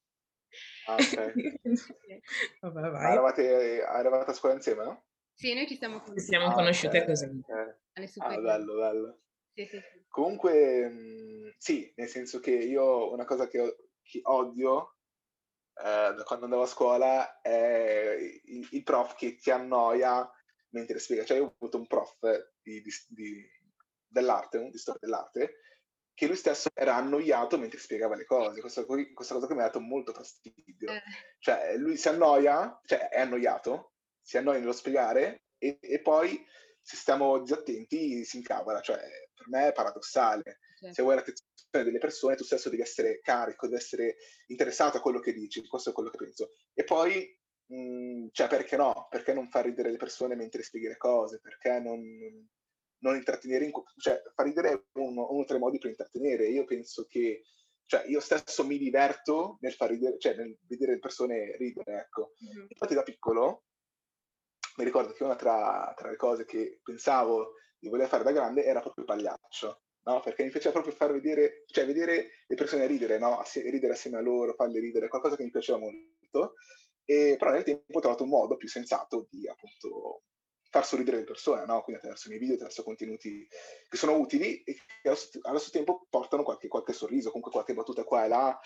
Ah. 0.86 0.98
Sì. 0.98 1.16
Vabbè, 2.60 2.80
Ma 2.80 2.90
vai. 2.90 3.12
eravate 3.12 3.82
eravate 3.82 4.30
a 4.30 4.34
scuola 4.34 4.54
insieme, 4.54 4.84
no? 4.84 5.04
Sì, 5.34 5.52
noi 5.54 5.66
ci 5.66 5.76
siamo 5.76 6.00
Ci 6.00 6.02
conosciute 6.04 6.22
siamo 6.22 6.46
Ah, 6.46 6.54
conosciute 6.54 6.98
okay, 6.98 7.06
così. 7.06 7.24
okay. 7.44 7.74
Ah, 8.18 8.40
bello, 8.40 8.76
bello. 8.76 9.20
Sì, 9.54 9.66
sì, 9.66 9.80
sì. 9.80 10.04
Comunque, 10.08 10.88
mhmm, 10.88 11.54
sì, 11.58 11.92
nel 11.96 12.08
senso 12.08 12.40
che 12.40 12.52
io 12.52 13.12
una 13.12 13.24
cosa 13.24 13.48
che 13.48 13.76
che 14.02 14.20
odio, 14.22 14.96
da 15.74 16.22
quando 16.24 16.44
andavo 16.46 16.62
a 16.62 16.66
scuola 16.66 17.40
è 17.40 18.16
il 18.44 18.68
il 18.70 18.82
prof 18.82 19.14
che 19.16 19.36
ti 19.36 19.50
annoia 19.50 20.30
mentre 20.70 20.98
spiega. 20.98 21.24
Cioè 21.24 21.38
io 21.38 21.44
ho 21.46 21.54
avuto 21.58 21.78
un 21.78 21.86
prof 21.86 22.16
di 22.62 22.80
di 22.82 22.90
di 23.08 23.44
dell'arte, 24.08 24.58
un 24.58 24.70
di 24.70 24.78
storia 24.78 25.00
dell'arte, 25.02 25.60
che 26.16 26.26
lui 26.26 26.36
stesso 26.36 26.70
era 26.72 26.94
annoiato 26.96 27.58
mentre 27.58 27.78
spiegava 27.78 28.16
le 28.16 28.24
cose. 28.24 28.60
Questa 28.60 28.84
questa 28.84 29.34
cosa 29.34 29.46
qui 29.46 29.54
mi 29.54 29.60
ha 29.60 29.66
dato 29.66 29.80
molto 29.80 30.14
fastidio. 30.14 30.90
Eh. 30.90 31.02
Cioè 31.38 31.76
lui 31.76 31.98
si 31.98 32.08
annoia, 32.08 32.80
cioè 32.86 33.08
è 33.08 33.20
annoiato, 33.20 33.92
si 34.22 34.38
annoia 34.38 34.58
nello 34.58 34.72
spiegare 34.72 35.44
e 35.58 35.78
e 35.78 36.00
poi 36.00 36.42
se 36.80 36.96
stiamo 36.96 37.38
disattenti 37.40 38.24
si 38.24 38.38
incavola. 38.38 38.80
Cioè 38.80 38.98
per 39.34 39.48
me 39.48 39.68
è 39.68 39.72
paradossale. 39.72 40.60
Certo. 40.78 40.94
Se 40.94 41.02
vuoi 41.02 41.16
l'attenzione 41.16 41.84
delle 41.84 41.98
persone 41.98 42.36
tu 42.36 42.44
stesso 42.44 42.70
devi 42.70 42.80
essere 42.80 43.20
carico, 43.20 43.66
devi 43.66 43.78
essere 43.78 44.16
interessato 44.46 44.96
a 44.96 45.00
quello 45.02 45.20
che 45.20 45.34
dici, 45.34 45.66
questo 45.66 45.90
è 45.90 45.92
quello 45.92 46.08
che 46.08 46.16
penso. 46.16 46.52
E 46.72 46.84
poi, 46.84 47.38
mhmm, 47.66 48.28
cioè 48.32 48.48
perché 48.48 48.76
no? 48.76 49.06
Perché 49.10 49.34
non 49.34 49.50
far 49.50 49.66
ridere 49.66 49.90
le 49.90 49.98
persone 49.98 50.34
mentre 50.34 50.62
spieghi 50.62 50.88
le 50.88 50.96
cose? 50.96 51.40
Perché 51.40 51.78
non 51.78 52.00
non 52.98 53.16
intrattenere 53.16 53.64
in 53.64 53.72
cioè 53.98 54.20
far 54.34 54.46
ridere 54.46 54.70
è 54.70 54.82
uno 54.98 55.30
uno 55.30 55.44
tra 55.44 55.56
i 55.56 55.60
modi 55.60 55.78
per 55.78 55.90
intrattenere. 55.90 56.48
Io 56.48 56.64
penso 56.64 57.06
che 57.08 57.42
cioè 57.86 58.04
io 58.06 58.20
stesso 58.20 58.66
mi 58.66 58.78
diverto 58.78 59.58
nel 59.60 59.72
far 59.72 59.90
ridere 59.90 60.18
cioè 60.18 60.34
nel 60.34 60.56
vedere 60.66 60.92
le 60.92 60.98
persone 60.98 61.56
ridere, 61.56 61.98
ecco. 62.00 62.32
Mh-mh. 62.38 62.66
Infatti 62.68 62.94
da 62.94 63.02
piccolo 63.02 63.64
mi 64.76 64.84
ricordo 64.84 65.12
che 65.12 65.24
una 65.24 65.36
tra 65.36 65.92
tra 65.96 66.10
le 66.10 66.16
cose 66.16 66.44
che 66.44 66.80
pensavo 66.82 67.52
di 67.78 67.88
voler 67.88 68.08
fare 68.08 68.24
da 68.24 68.32
grande 68.32 68.64
era 68.64 68.80
proprio 68.80 69.04
il 69.04 69.10
pagliaccio, 69.10 69.82
no, 70.04 70.20
perché 70.20 70.44
mi 70.44 70.50
piaceva 70.50 70.72
proprio 70.72 70.94
far 70.94 71.12
vedere 71.12 71.64
cioè 71.66 71.86
vedere 71.86 72.44
le 72.46 72.54
persone 72.56 72.86
ridere, 72.86 73.18
no, 73.18 73.38
assie 73.38 73.70
ridere 73.70 73.92
assieme 73.92 74.18
a 74.18 74.20
loro, 74.20 74.54
farle 74.54 74.80
ridere, 74.80 75.08
qualcosa 75.08 75.36
che 75.36 75.44
mi 75.44 75.50
piaceva 75.50 75.78
molto. 75.78 76.54
Ehm, 77.04 77.36
però 77.36 77.52
nel 77.52 77.62
tempo 77.62 77.98
ho 77.98 78.00
trovato 78.00 78.24
un 78.24 78.30
modo 78.30 78.56
più 78.56 78.68
sensato 78.68 79.28
di 79.30 79.46
appunto 79.48 80.22
far 80.70 80.84
sorridere 80.86 81.18
le 81.18 81.24
persone, 81.24 81.64
no, 81.64 81.82
quindi 81.82 81.96
attraverso 81.96 82.26
i 82.26 82.30
miei 82.30 82.40
video, 82.40 82.54
attraverso 82.56 82.82
contenuti 82.84 83.46
che 83.88 83.96
sono 83.96 84.16
utili 84.18 84.62
e 84.62 84.74
che 84.74 85.08
allo 85.08 85.16
allo 85.42 85.58
stesso 85.58 85.72
tempo 85.72 86.06
portano 86.10 86.42
qualche 86.42 86.68
qualche 86.68 86.92
sorriso, 86.92 87.28
comunque 87.28 87.52
qualche 87.52 87.74
battuta 87.74 88.04
qua 88.04 88.24
e 88.24 88.28
là. 88.28 88.58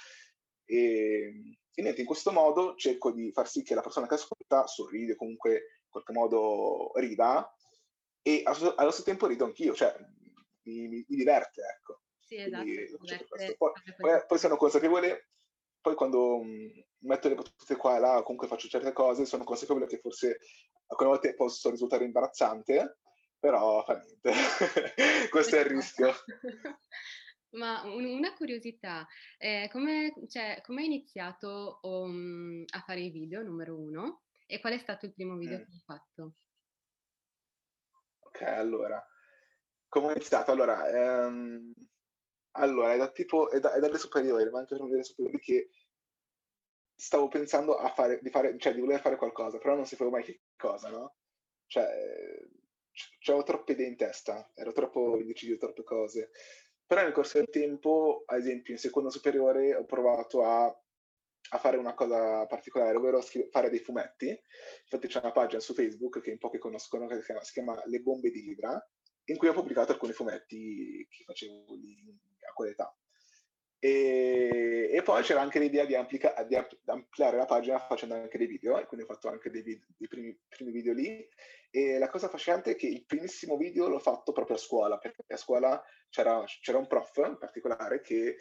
Ehm, 0.66 1.54
e 1.74 1.82
niente, 1.82 2.00
in 2.00 2.06
questo 2.06 2.32
modo 2.32 2.74
cerco 2.76 3.12
di 3.12 3.30
far 3.32 3.48
sì 3.48 3.62
che 3.62 3.74
la 3.74 3.80
persona 3.82 4.06
che 4.06 4.14
ascolta 4.14 4.66
sorride, 4.66 5.16
comunque 5.16 5.52
in 5.84 5.88
qualche 5.90 6.12
modo 6.12 6.92
rida 6.96 7.52
e 8.22 8.42
allo 8.44 8.54
stesso 8.54 8.74
allo 8.74 8.90
stesso 8.90 9.06
tempo 9.08 9.26
rido 9.26 9.44
anch'io, 9.44 9.74
cioè 9.74 9.94
mi 10.62 10.88
mi 10.88 11.04
mi 11.08 11.16
diverte, 11.16 11.62
ecco. 11.62 12.02
Sì, 12.20 12.36
esatto, 12.36 12.64
Quindi 12.64 12.96
diverte 12.98 13.54
Poi 13.58 13.72
poi 13.98 14.24
poi 14.26 14.38
sono 14.38 14.56
consapevole 14.56 15.30
poi 15.80 15.94
quando, 15.94 16.42
mhmm, 16.42 16.70
metto 17.00 17.28
le 17.28 17.34
battute 17.34 17.76
qua 17.76 17.96
e 17.96 18.00
là, 18.00 18.18
o 18.18 18.22
comunque 18.22 18.48
faccio 18.48 18.68
certe 18.68 18.92
cose, 18.92 19.24
sono 19.24 19.44
consapevole 19.44 19.86
che 19.86 19.98
forse 19.98 20.38
alcune 20.86 21.10
volte 21.10 21.34
posso 21.34 21.70
risultare 21.70 22.04
imbarazzante, 22.04 22.98
però 23.38 23.82
fa 23.84 23.98
niente. 23.98 24.32
Questo 25.30 25.56
è 25.56 25.60
il 25.60 25.64
rischio. 25.66 26.12
Ma 27.52 27.82
un 27.84 28.04
una 28.04 28.32
curiosità, 28.34 29.06
ehm, 29.38 29.68
come 29.68 30.12
cioè, 30.28 30.60
come 30.64 30.82
hai 30.82 30.86
iniziato, 30.86 31.80
uhm, 31.82 32.64
a 32.74 32.80
fare 32.80 33.00
i 33.00 33.10
video, 33.10 33.42
numero 33.42 33.76
1, 33.76 34.22
e 34.46 34.60
qual 34.60 34.74
è 34.74 34.78
stato 34.78 35.06
il 35.06 35.14
primo 35.14 35.36
video 35.36 35.58
Mh. 35.58 35.64
che 35.64 35.72
hai 35.72 35.82
fatto? 35.84 36.34
Okay, 38.26 38.56
allora, 38.58 39.04
come 39.88 40.06
ho 40.08 40.10
iniziato? 40.12 40.52
Allora, 40.52 40.88
ehm, 40.88 41.72
allora 42.52 42.92
è 42.94 42.96
da 42.98 43.10
tipo 43.10 43.50
è 43.50 43.60
da 43.60 43.72
è 43.74 43.80
dalle 43.80 43.98
superiori, 43.98 44.48
ma 44.50 44.60
anche 44.60 44.76
delle 44.76 45.04
superiori 45.04 45.38
che 45.38 45.70
stavo 46.94 47.28
pensando 47.28 47.76
a 47.76 47.88
fare 47.88 48.18
di 48.20 48.30
fare 48.30 48.56
cioè 48.58 48.74
di 48.74 48.80
voler 48.80 49.00
fare 49.00 49.16
qualcosa, 49.16 49.58
però 49.58 49.74
non 49.74 49.86
sapevo 49.86 50.10
mai 50.10 50.22
che 50.24 50.42
cosa, 50.56 50.90
no, 50.90 51.16
cioè 51.66 51.86
c 52.92 53.18
c'avevo 53.20 53.44
troppe 53.44 53.72
idee 53.72 53.86
in 53.86 53.96
testa, 53.96 54.50
ero 54.54 54.72
troppo 54.72 55.18
indeciso 55.18 55.52
di 55.52 55.58
troppe 55.58 55.82
cose. 55.84 56.30
Però 56.86 57.02
nel 57.02 57.12
corso 57.12 57.38
del 57.38 57.48
tempo, 57.50 58.24
ad 58.26 58.38
esempio 58.40 58.72
in 58.72 58.78
seconda 58.80 59.10
superiore, 59.10 59.74
ho 59.76 59.84
provato 59.84 60.42
a 60.44 60.74
a 61.52 61.58
fare 61.58 61.76
una 61.76 61.94
cosa 61.94 62.46
particolare, 62.46 62.96
ovvero 62.96 63.20
schi 63.20 63.48
fare 63.50 63.70
dei 63.70 63.78
fumetti. 63.80 64.28
Infatti 64.28 65.08
c'è 65.08 65.20
una 65.20 65.32
pagina 65.32 65.60
su 65.60 65.74
Facebook 65.74 66.20
che 66.20 66.30
in 66.30 66.38
pochi 66.38 66.58
conoscono 66.58 67.06
che 67.06 67.16
si 67.16 67.24
chiama 67.24 67.42
si 67.42 67.52
chiama 67.52 67.82
Le 67.86 68.00
bombe 68.00 68.30
di 68.30 68.50
Ibra, 68.50 68.88
in 69.30 69.36
cui 69.36 69.48
ho 69.48 69.52
pubblicato 69.52 69.92
alcuni 69.92 70.12
fumetti 70.12 71.06
che 71.08 71.24
facevo 71.24 71.74
lì 71.74 71.96
a 72.48 72.52
quell'età. 72.52 72.94
Ehm, 73.78 74.88
e 74.92 75.02
poi 75.02 75.22
c'era 75.22 75.40
anche 75.40 75.58
l'idea 75.58 75.86
di 75.86 75.94
amplica 75.94 76.34
di 76.44 76.54
amp 76.54 76.76
ampliare 76.86 77.38
la 77.38 77.46
pagina 77.46 77.78
facendo 77.78 78.14
anche 78.14 78.36
dei 78.38 78.46
video, 78.46 78.78
e 78.78 78.86
quindi 78.86 79.06
ho 79.06 79.12
fatto 79.12 79.28
anche 79.28 79.50
dei 79.50 79.62
vid 79.62 79.82
i 79.98 80.08
primi 80.08 80.38
primi 80.48 80.70
video 80.70 80.92
lì. 80.92 81.26
E 81.70 81.98
la 81.98 82.08
cosa 82.08 82.26
affascinante 82.26 82.72
è 82.72 82.76
che 82.76 82.88
il 82.88 83.06
primissimo 83.06 83.56
video 83.56 83.88
l'ho 83.88 84.00
fatto 84.00 84.32
proprio 84.32 84.56
a 84.56 84.58
scuola, 84.58 84.98
perché 84.98 85.22
a 85.28 85.36
scuola 85.36 85.82
c'era 86.10 86.44
c'era 86.60 86.78
un 86.78 86.86
prof 86.86 87.16
in 87.18 87.38
particolare 87.38 88.00
che, 88.00 88.36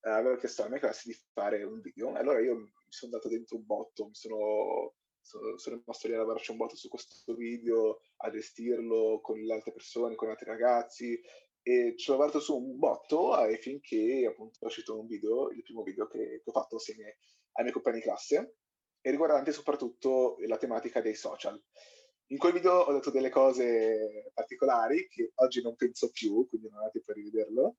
aveva 0.00 0.36
chiesto 0.36 0.62
alla 0.62 0.70
mia 0.72 0.80
classe 0.80 1.08
di 1.08 1.16
fare 1.32 1.62
un 1.62 1.80
video, 1.80 2.14
e 2.14 2.18
allora 2.18 2.40
io 2.40 2.56
mi 2.56 2.70
son 2.88 3.10
dato 3.10 3.28
dentro 3.28 3.56
un 3.56 3.64
botto, 3.64 4.06
mi 4.06 4.14
sono 4.14 4.94
sono 5.20 5.58
sono 5.58 5.76
rimasto 5.76 6.06
lì 6.06 6.14
a 6.14 6.18
lavorarci 6.18 6.50
un 6.52 6.56
botto 6.58 6.76
su 6.76 6.88
questo 6.88 7.34
video, 7.34 8.00
a 8.18 8.30
gestirlo 8.30 9.20
con 9.20 9.38
le 9.38 9.52
altre 9.52 9.72
persone, 9.72 10.14
con 10.14 10.28
altri 10.28 10.46
ragazzi, 10.46 11.20
e 11.62 11.94
ci 11.96 12.10
ho 12.10 12.12
lavorato 12.12 12.40
su 12.40 12.56
un 12.56 12.78
botto, 12.78 13.44
e 13.44 13.58
finché 13.58 14.26
appunto 14.26 14.58
è 14.60 14.66
uscito 14.66 14.98
un 14.98 15.06
video, 15.06 15.50
il 15.50 15.62
primo 15.62 15.82
video 15.82 16.06
che 16.06 16.40
che 16.42 16.42
ho 16.44 16.52
fatto 16.52 16.76
assieme 16.76 17.18
ai 17.52 17.62
miei 17.62 17.72
compagni 17.72 17.96
di 17.96 18.02
classe, 18.02 18.56
e 19.00 19.10
riguardante 19.10 19.52
soprattutto 19.52 20.36
la 20.46 20.58
tematica 20.58 21.00
dei 21.00 21.14
social. 21.14 21.60
In 22.30 22.38
quel 22.38 22.52
video 22.52 22.80
ho 22.80 22.92
detto 22.92 23.10
delle 23.10 23.30
cose 23.30 24.30
particolari 24.34 25.06
che 25.08 25.30
oggi 25.36 25.62
non 25.62 25.76
penso 25.76 26.10
più, 26.10 26.46
quindi 26.48 26.68
non 26.68 26.78
andate 26.78 27.02
a 27.06 27.12
rivederlo. 27.12 27.76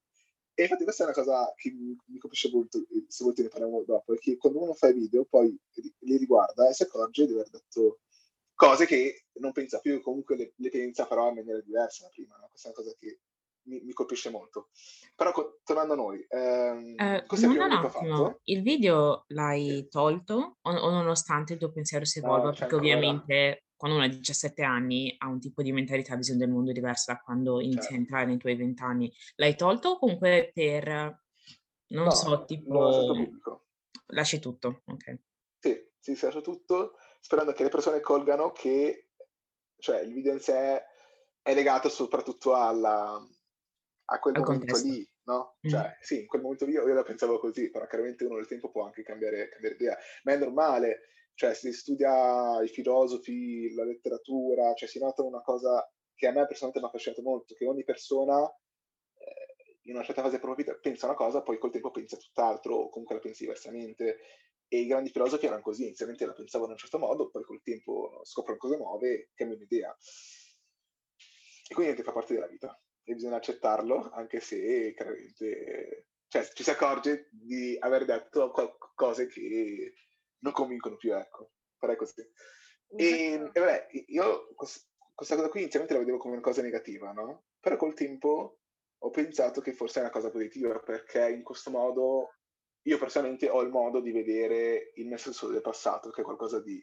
E 0.54 0.64
infatti 0.64 0.84
questa 0.86 1.04
è 1.04 1.06
una 1.06 1.16
cosa 1.16 1.54
che 1.56 1.72
mi 1.72 2.18
colpisce 2.18 2.50
molto, 2.52 2.80
se 3.08 3.24
volete 3.24 3.44
ne 3.44 3.50
parliamo 3.50 3.84
dopo, 3.84 4.14
è 4.14 4.18
che 4.18 4.38
quando 4.38 4.62
uno 4.62 4.74
fa 4.74 4.88
i 4.88 4.94
video 4.94 5.26
poi 5.26 5.56
li 6.00 6.18
riguarda 6.18 6.68
e 6.68 6.74
si 6.74 6.84
accorge 6.84 7.28
di 7.28 7.34
aver 7.34 7.50
detto 7.50 8.00
cose 8.58 8.86
che 8.86 9.28
non 9.36 9.52
pensa 9.54 9.80
più, 9.80 10.02
comunque 10.02 10.36
le 10.36 10.54
le 10.58 10.70
pensa 10.70 11.06
però 11.08 11.30
in 11.30 11.36
maniera 11.36 11.62
diversa 11.62 12.04
da 12.06 12.10
prima, 12.10 12.36
no, 12.38 12.48
questa 12.50 12.70
è 12.70 12.72
una 12.76 12.82
cosa 12.82 12.96
che 13.00 13.20
mi, 13.68 13.82
mi 13.82 13.94
colpisce 13.94 14.30
molto. 14.30 14.70
Però 15.16 15.32
co- 15.32 15.60
tornando 15.64 15.94
a 15.94 15.96
noi, 15.96 16.26
ehm, 16.28 16.96
Eh, 17.00 17.24
che 17.28 17.46
no, 17.46 17.54
un 17.54 17.72
attimo, 17.72 17.90
fatto? 18.24 18.40
il 18.46 18.62
video 18.64 19.24
Sì. 19.28 19.34
l'hai 19.36 19.88
tolto 19.90 20.58
o, 20.62 20.72
o 20.72 20.90
nonostante 20.90 21.54
il 21.54 21.60
tuo 21.60 21.72
pensiero 21.72 22.06
si 22.06 22.20
evolva? 22.20 22.52
C'è 22.52 22.60
Perché 22.60 22.76
ovviamente 22.76 23.64
quando 23.76 23.98
uno 23.98 24.06
ha 24.08 24.10
17 24.10 24.64
anni 24.64 25.14
ha 25.20 25.28
un 25.28 25.40
tipo 25.40 25.62
di 25.62 25.72
mentalità, 25.72 26.16
visione 26.16 26.40
del 26.40 26.50
mondo 26.50 26.72
diversa 26.72 27.14
da 27.14 27.20
quando 27.20 27.62
inizi 27.62 27.78
a 27.78 27.82
Certo. 27.82 27.96
entrare 27.98 28.26
nei 28.26 28.38
tuoi 28.38 28.56
20 28.56 28.82
anni. 28.82 29.14
L'hai 29.36 29.56
tolto 29.56 29.90
o 29.90 30.00
comunque 30.00 30.50
per, 30.54 31.22
non 31.90 32.06
No, 32.06 32.12
so, 32.12 32.46
tipo, 32.46 33.28
lasci 34.08 34.40
tutto, 34.40 34.82
ok. 34.86 35.20
Sì, 35.60 35.90
sì, 36.00 36.16
si 36.16 36.26
lascia 36.26 36.42
tutto, 36.42 36.94
sperando 37.20 37.54
che 37.54 37.64
le 37.64 37.70
persone 37.70 38.00
colgano 38.00 38.52
che 38.52 39.10
cioè, 39.80 40.02
il 40.02 40.14
video 40.14 40.34
in 40.34 40.40
sé 40.40 40.84
è 41.42 41.54
legato 41.54 41.90
soprattutto 41.90 42.56
alla, 42.56 43.22
a 44.06 44.20
quel 44.20 44.36
Al 44.36 44.42
momento 44.42 44.76
contesto. 44.76 44.88
lì, 44.88 45.08
no? 45.24 45.58
Mm. 45.66 45.70
Cioè, 45.70 45.98
sì, 46.02 46.22
in 46.22 46.28
quel 46.28 46.42
momento 46.42 46.66
lì 46.66 46.74
io 46.74 46.86
la 46.88 47.04
pensavo 47.04 47.40
così, 47.40 47.70
però 47.70 47.86
chiaramente 47.88 48.26
uno 48.26 48.36
nel 48.36 48.48
tempo 48.48 48.70
può 48.70 48.84
anche 48.86 49.04
cambiare, 49.04 49.50
cambiare 49.50 49.76
idea. 49.76 49.98
Ma 50.24 50.34
è 50.34 50.38
normale, 50.38 51.02
cioè 51.36 51.54
si 51.54 51.72
studia 51.74 52.62
i 52.64 52.68
filosofi, 52.68 53.74
la 53.74 53.84
letteratura, 53.84 54.74
cioè 54.74 54.90
si 54.90 55.00
nota 55.00 55.24
una 55.24 55.42
cosa 55.42 55.90
che 56.16 56.28
a 56.28 56.32
me 56.32 56.46
personalmente 56.48 56.80
mi 56.80 56.86
ha 56.86 56.88
affascinato 56.88 57.22
molto, 57.22 57.54
che 57.54 57.66
ogni 57.68 57.84
persona 57.84 58.44
eh, 59.14 59.78
in 59.84 59.94
una 59.96 60.04
certa 60.04 60.22
fase 60.22 60.38
della 60.38 60.46
propria 60.46 60.66
vita 60.66 60.80
pensa 60.82 61.06
una 61.06 61.16
cosa, 61.16 61.44
poi 61.44 61.60
col 61.60 61.72
tempo 61.72 61.92
pensa 61.92 62.18
tutt'altro, 62.18 62.76
o 62.76 62.90
comunque 62.90 63.16
la 63.16 63.22
pensi 63.22 63.44
diversamente. 63.44 64.18
E 64.70 64.80
i 64.80 64.88
grandi 64.88 65.10
filosofi 65.10 65.46
erano 65.46 65.62
così, 65.62 65.84
inizialmente 65.84 66.26
la 66.26 66.34
pensavano 66.34 66.72
in 66.72 66.76
un 66.76 66.80
certo 66.80 67.00
modo, 67.00 67.30
poi 67.30 67.44
col 67.44 67.62
tempo 67.62 68.20
scoprono 68.24 68.60
cose 68.60 68.78
nuove 68.78 69.10
e 69.14 69.30
cambiano 69.34 69.64
idea. 69.64 69.96
E 71.70 71.74
quindi 71.74 71.94
niente, 71.94 72.04
fa 72.04 72.12
parte 72.12 72.34
della 72.34 72.48
vita 72.48 72.80
e 73.04 73.14
bisogna 73.14 73.38
accettarlo, 73.38 74.10
anche 74.12 74.42
se 74.42 74.94
chiaramente 74.94 76.08
cioè, 76.28 76.46
ci 76.54 76.64
si 76.64 76.70
accorge 76.70 77.30
di 77.32 77.78
aver 77.80 78.04
detto 78.04 78.52
cose 78.94 79.28
che 79.28 79.94
non 80.40 80.52
convincono 80.52 80.98
più, 80.98 81.16
ecco. 81.16 81.52
Farei 81.78 81.96
così. 81.96 82.22
E, 82.96 83.50
e 83.54 83.60
vabbè, 83.60 83.88
io 84.08 84.54
quest- 84.56 84.90
questa 85.14 85.36
cosa 85.36 85.50
qui 85.50 85.62
inizialmente 85.62 85.96
la 85.96 86.04
vedevo 86.04 86.20
come 86.20 86.34
una 86.34 86.44
cosa 86.44 86.62
negativa, 86.62 87.12
no? 87.12 87.46
Però 87.60 87.78
col 87.78 87.94
tempo 87.94 88.60
ho 89.00 89.10
pensato 89.10 89.62
che 89.62 89.74
forse 89.74 90.00
è 90.00 90.02
una 90.02 90.12
cosa 90.12 90.30
positiva, 90.30 90.80
perché 90.80 91.30
in 91.30 91.44
questo 91.44 91.70
modo 91.70 92.37
io 92.88 92.98
personalmente 92.98 93.50
ho 93.50 93.62
il 93.62 93.70
modo 93.70 94.00
di 94.00 94.12
vedere 94.12 94.92
il 94.96 95.08
me 95.08 95.18
stesso 95.18 95.50
del 95.50 95.62
passato, 95.62 96.10
che 96.10 96.22
è 96.22 96.24
qualcosa 96.24 96.62
di, 96.62 96.82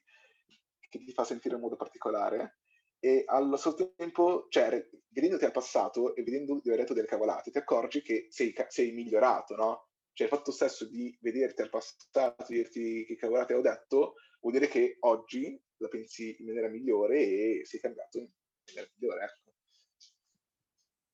che 0.91 0.99
ti 0.99 1.13
fa 1.13 1.25
sentire 1.25 1.55
in 1.55 1.63
modo 1.63 1.77
particolare, 1.77 2.59
e 2.99 3.23
allo 3.27 3.57
stesso 3.57 3.95
tempo, 3.97 4.47
cioè, 4.51 4.87
vedendoti 5.09 5.47
al 5.47 5.53
passato 5.53 6.15
e 6.15 6.23
vedendo 6.23 6.61
di 6.61 6.69
aver 6.69 6.83
detto 6.83 6.95
delle 6.95 7.07
cavolate, 7.07 7.51
ti 7.51 7.59
accorgi 7.59 8.03
che 8.03 8.27
sei, 8.29 8.55
sei 8.69 8.93
migliorato, 8.93 9.55
no? 9.57 9.89
Cioè, 10.13 10.27
il 10.27 10.33
fatto 10.33 10.53
stesso 10.53 10.87
di 10.87 11.17
vederti 11.21 11.63
al 11.63 11.71
passato, 11.71 12.45
di 12.49 12.57
dirti 12.57 13.05
che 13.07 13.17
cavolate 13.17 13.55
ho 13.55 13.63
detto, 13.63 14.15
vuol 14.41 14.53
dire 14.53 14.69
che 14.69 14.97
oggi 15.01 15.59
la 15.79 15.89
pensi 15.89 16.37
in 16.39 16.47
maniera 16.47 16.69
migliore 16.69 17.19
e 17.19 17.61
sei 17.65 17.81
cambiato 17.81 18.19
in 18.19 18.29
maniera 18.67 18.91
migliore, 18.95 19.25
ecco. 19.25 19.44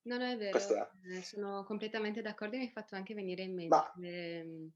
No, 0.03 0.17
no, 0.17 0.25
è 0.25 0.37
vero, 0.37 0.51
Questo 0.53 0.75
è. 0.75 0.89
eh, 1.13 1.23
sono 1.23 1.65
completamente 1.65 2.23
d'accordo 2.23 2.55
e 2.55 2.59
mi 2.59 2.65
hai 2.65 2.71
fatto 2.71 2.95
anche 2.95 3.15
venire 3.15 3.43
in 3.43 3.55
mente. 3.55 3.75
Ma 3.75 3.93
ehm, 4.01 4.71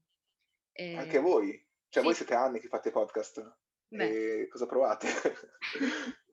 anche 0.97 1.17
eh, 1.17 1.19
voi, 1.19 1.67
cioè 1.89 2.03
voi 2.03 2.13
sì, 2.13 2.19
siete 2.19 2.35
anni 2.35 2.59
che 2.59 2.67
fate 2.67 2.91
podcast, 2.91 3.57
beh, 3.87 4.41
e 4.41 4.47
cosa 4.47 4.65
provate? 4.65 5.07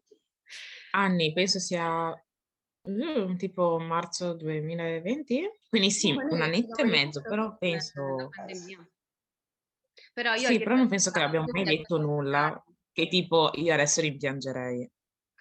Anni, 0.94 1.32
penso 1.32 1.58
sia 1.58 2.10
uh, 2.10 3.36
tipo 3.36 3.78
marzo 3.78 4.34
2020, 4.34 5.50
quindi 5.70 5.90
sì, 5.90 6.12
no, 6.12 6.26
un 6.28 6.42
annetto 6.42 6.82
e 6.82 6.84
mezzo, 6.84 7.22
però 7.22 7.56
penso... 7.56 8.28
Eh. 8.46 8.90
Però 10.12 10.34
io 10.34 10.46
Sì, 10.46 10.58
però 10.58 10.74
non 10.74 10.88
penso 10.88 11.10
che 11.10 11.20
abbiamo 11.20 11.46
mai 11.50 11.64
detto 11.64 11.96
nulla 11.96 12.62
che 12.92 13.08
tipo 13.08 13.50
io 13.54 13.72
adesso 13.72 14.02
rimpiangerei. 14.02 14.90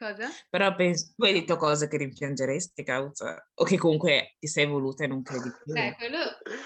Cosa? 0.01 0.29
Però 0.49 0.73
penso, 0.73 1.13
tu 1.15 1.25
hai 1.25 1.33
detto 1.33 1.57
cose 1.57 1.87
che 1.87 1.97
rimpiangeresti, 1.97 2.83
causa, 2.83 3.37
o 3.53 3.63
che 3.63 3.77
comunque 3.77 4.35
ti 4.39 4.47
sei 4.47 4.65
voluta 4.65 5.03
e 5.03 5.07
non 5.07 5.21
credi 5.21 5.51
più. 5.63 5.73
Beh, 5.73 5.93
quello, 5.93 6.17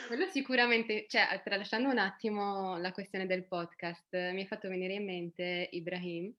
quello 0.07 0.25
sicuramente, 0.27 1.05
cioè, 1.09 1.41
tralasciando 1.43 1.89
un 1.89 1.97
attimo 1.97 2.77
la 2.77 2.93
questione 2.93 3.25
del 3.27 3.45
podcast, 3.45 4.31
mi 4.31 4.43
è 4.43 4.47
fatto 4.47 4.69
venire 4.69 4.93
in 4.93 5.03
mente 5.03 5.67
Ibrahim, 5.71 6.33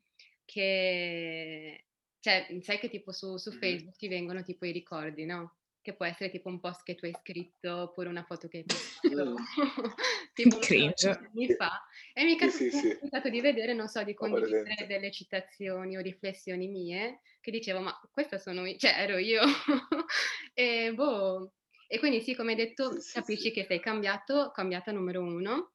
che, 0.46 1.84
cioè, 2.18 2.46
sai 2.62 2.78
che 2.78 2.88
tipo 2.88 3.12
su, 3.12 3.36
su 3.36 3.50
Mhm. 3.50 3.58
Facebook 3.58 3.96
ti 3.98 4.08
vengono 4.08 4.42
tipo 4.42 4.64
i 4.64 4.72
ricordi, 4.72 5.26
no? 5.26 5.56
Che 5.86 5.94
può 5.94 6.04
essere 6.04 6.30
tipo 6.30 6.48
un 6.48 6.58
post 6.58 6.82
che 6.82 6.96
tu 6.96 7.04
hai 7.04 7.12
scritto 7.12 7.82
oppure 7.82 8.08
una 8.08 8.24
foto 8.24 8.48
che 8.48 8.56
hai 8.56 8.64
postato 8.64 9.06
Mm. 9.06 9.36
tipo 10.34 10.58
anni 10.58 11.54
fa 11.54 11.86
e 12.12 12.24
mi 12.24 12.34
è 12.36 12.48
sì, 12.50 12.70
sì, 12.70 12.98
capitato, 12.98 13.26
sì, 13.28 13.30
di 13.30 13.40
vedere, 13.40 13.72
non 13.72 13.86
so, 13.86 14.02
di 14.02 14.12
condividere 14.12 14.88
delle 14.88 15.12
citazioni 15.12 15.96
o 15.96 16.00
riflessioni 16.00 16.66
mie 16.66 17.20
che 17.40 17.52
dicevo, 17.52 17.78
ma 17.78 17.96
questa 18.10 18.36
sono 18.36 18.66
io, 18.66 18.76
cioè 18.76 18.94
ero 18.98 19.18
io. 19.18 19.42
e 20.54 20.92
boh, 20.92 21.52
e 21.86 22.00
quindi 22.00 22.20
sì, 22.20 22.34
come 22.34 22.50
hai 22.50 22.56
detto, 22.56 22.98
Sì, 22.98 23.12
capisci 23.12 23.42
sì. 23.50 23.52
che 23.52 23.64
sei 23.64 23.78
cambiato, 23.78 24.50
cambiata 24.50 24.90
numero 24.90 25.20
uno, 25.20 25.74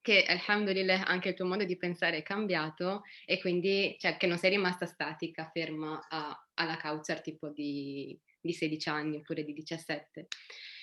che 0.00 0.24
alhamdulillah 0.24 1.04
anche 1.06 1.30
il 1.30 1.34
tuo 1.34 1.46
modo 1.46 1.64
di 1.64 1.76
pensare 1.76 2.18
è 2.18 2.22
cambiato 2.22 3.02
e 3.24 3.40
quindi 3.40 3.96
cioè, 3.98 4.16
che 4.16 4.26
non 4.26 4.38
sei 4.38 4.50
rimasta 4.50 4.86
statica, 4.86 5.50
ferma 5.52 6.04
a- 6.08 6.36
alla 6.54 6.76
Kautsar 6.76 7.20
tipo 7.20 7.48
di, 7.50 8.18
di 8.46 8.54
16 8.54 8.88
anni 8.88 9.16
oppure 9.16 9.44
di 9.44 9.52
17. 9.52 10.28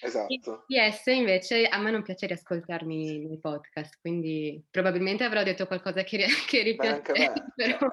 Esatto. 0.01 0.65
PS 0.67 1.05
invece 1.07 1.65
a 1.65 1.79
me 1.79 1.89
non 1.89 2.03
piace 2.03 2.27
riascoltarmi 2.27 3.25
nei 3.25 3.39
podcast, 3.39 3.97
quindi 4.01 4.63
probabilmente 4.69 5.23
avrò 5.23 5.41
detto 5.43 5.65
qualcosa 5.65 6.03
che, 6.03 6.27
che 6.47 6.75
a 6.77 6.85
me, 6.85 7.01
però, 7.55 7.77
cioè, 7.79 7.91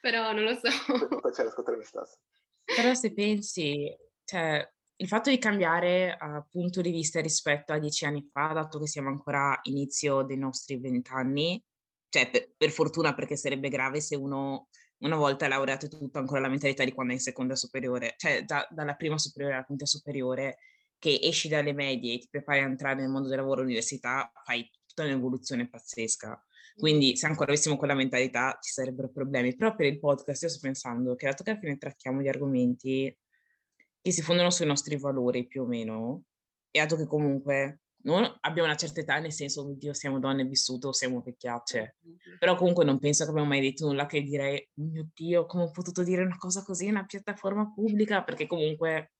però 0.00 0.32
non 0.32 0.44
lo 0.44 0.54
so. 0.54 0.68
mi 1.10 1.20
piace 1.20 1.42
ascoltare 1.42 1.76
me 1.76 1.84
stesso. 1.84 2.16
Però 2.64 2.94
se 2.94 3.12
pensi, 3.12 3.94
cioè, 4.24 4.66
il 4.96 5.08
fatto 5.08 5.30
di 5.30 5.38
cambiare 5.38 6.16
uh, 6.18 6.44
punto 6.50 6.80
di 6.80 6.90
vista 6.90 7.20
rispetto 7.20 7.72
a 7.72 7.78
dieci 7.78 8.06
anni 8.06 8.26
fa, 8.32 8.52
dato 8.54 8.78
che 8.78 8.86
siamo 8.86 9.08
ancora 9.08 9.58
inizio 9.64 10.22
dei 10.22 10.38
nostri 10.38 10.80
vent'anni, 10.80 11.62
cioè 12.08 12.30
per, 12.30 12.50
per 12.56 12.70
fortuna 12.70 13.14
perché 13.14 13.36
sarebbe 13.36 13.68
grave 13.68 14.00
se 14.00 14.16
uno 14.16 14.68
una 14.98 15.16
volta 15.16 15.48
laureato 15.48 15.86
e 15.86 15.88
tutto 15.88 16.18
ancora 16.18 16.40
la 16.40 16.48
mentalità 16.48 16.84
di 16.84 16.92
quando 16.92 17.12
è 17.12 17.16
in 17.16 17.22
seconda 17.22 17.54
superiore, 17.54 18.14
cioè 18.16 18.44
già 18.44 18.66
dalla 18.70 18.94
prima 18.94 19.18
superiore 19.18 19.54
alla 19.54 19.64
quinta 19.64 19.86
superiore, 19.86 20.58
che 20.98 21.18
esci 21.22 21.48
dalle 21.48 21.72
medie 21.72 22.14
e 22.14 22.18
ti 22.18 22.28
prepari 22.30 22.60
a 22.60 22.64
entrare 22.64 23.00
nel 23.00 23.10
mondo 23.10 23.28
del 23.28 23.38
lavoro 23.38 23.60
all'università, 23.60 24.30
fai 24.44 24.70
tutta 24.86 25.04
un'evoluzione 25.04 25.68
pazzesca. 25.68 26.42
Quindi 26.76 27.16
se 27.16 27.26
ancora 27.26 27.50
avessimo 27.52 27.76
quella 27.76 27.94
mentalità 27.94 28.58
ci 28.60 28.70
sarebbero 28.70 29.08
problemi. 29.10 29.54
Però 29.56 29.74
per 29.74 29.86
il 29.86 29.98
podcast 29.98 30.42
io 30.42 30.48
sto 30.48 30.58
pensando 30.60 31.14
che 31.14 31.26
dato 31.26 31.42
che 31.42 31.50
alla 31.50 31.58
fine 31.58 31.78
trattiamo 31.78 32.20
di 32.20 32.28
argomenti 32.28 33.18
che 34.00 34.12
si 34.12 34.22
fondano 34.22 34.50
sui 34.50 34.66
nostri 34.66 34.96
valori 34.96 35.46
più 35.46 35.62
o 35.62 35.66
meno, 35.66 36.24
e 36.70 36.78
dato 36.78 36.96
che 36.96 37.06
comunque 37.06 37.80
non 38.06 38.22
abbiamo 38.40 38.68
una 38.68 38.76
certa 38.76 39.00
età, 39.00 39.18
nel 39.18 39.32
senso, 39.32 39.62
oh 39.62 39.72
Dio, 39.74 39.92
siamo 39.92 40.18
donne 40.20 40.44
vissute 40.44 40.86
o 40.86 40.92
siamo 40.92 41.20
vecchiacce, 41.20 41.96
però 42.38 42.54
comunque 42.54 42.84
non 42.84 42.98
penso 43.00 43.24
che 43.24 43.30
abbiamo 43.30 43.48
mai 43.48 43.60
detto 43.60 43.86
nulla 43.86 44.06
che 44.06 44.22
direi, 44.22 44.58
oh 44.76 44.82
mio 44.84 45.08
Dio, 45.12 45.46
come 45.46 45.64
ho 45.64 45.70
potuto 45.70 46.04
dire 46.04 46.22
una 46.22 46.36
cosa 46.36 46.62
così 46.62 46.84
in 46.84 46.92
una 46.92 47.04
piattaforma 47.04 47.72
pubblica, 47.72 48.22
perché 48.22 48.46
comunque 48.46 49.12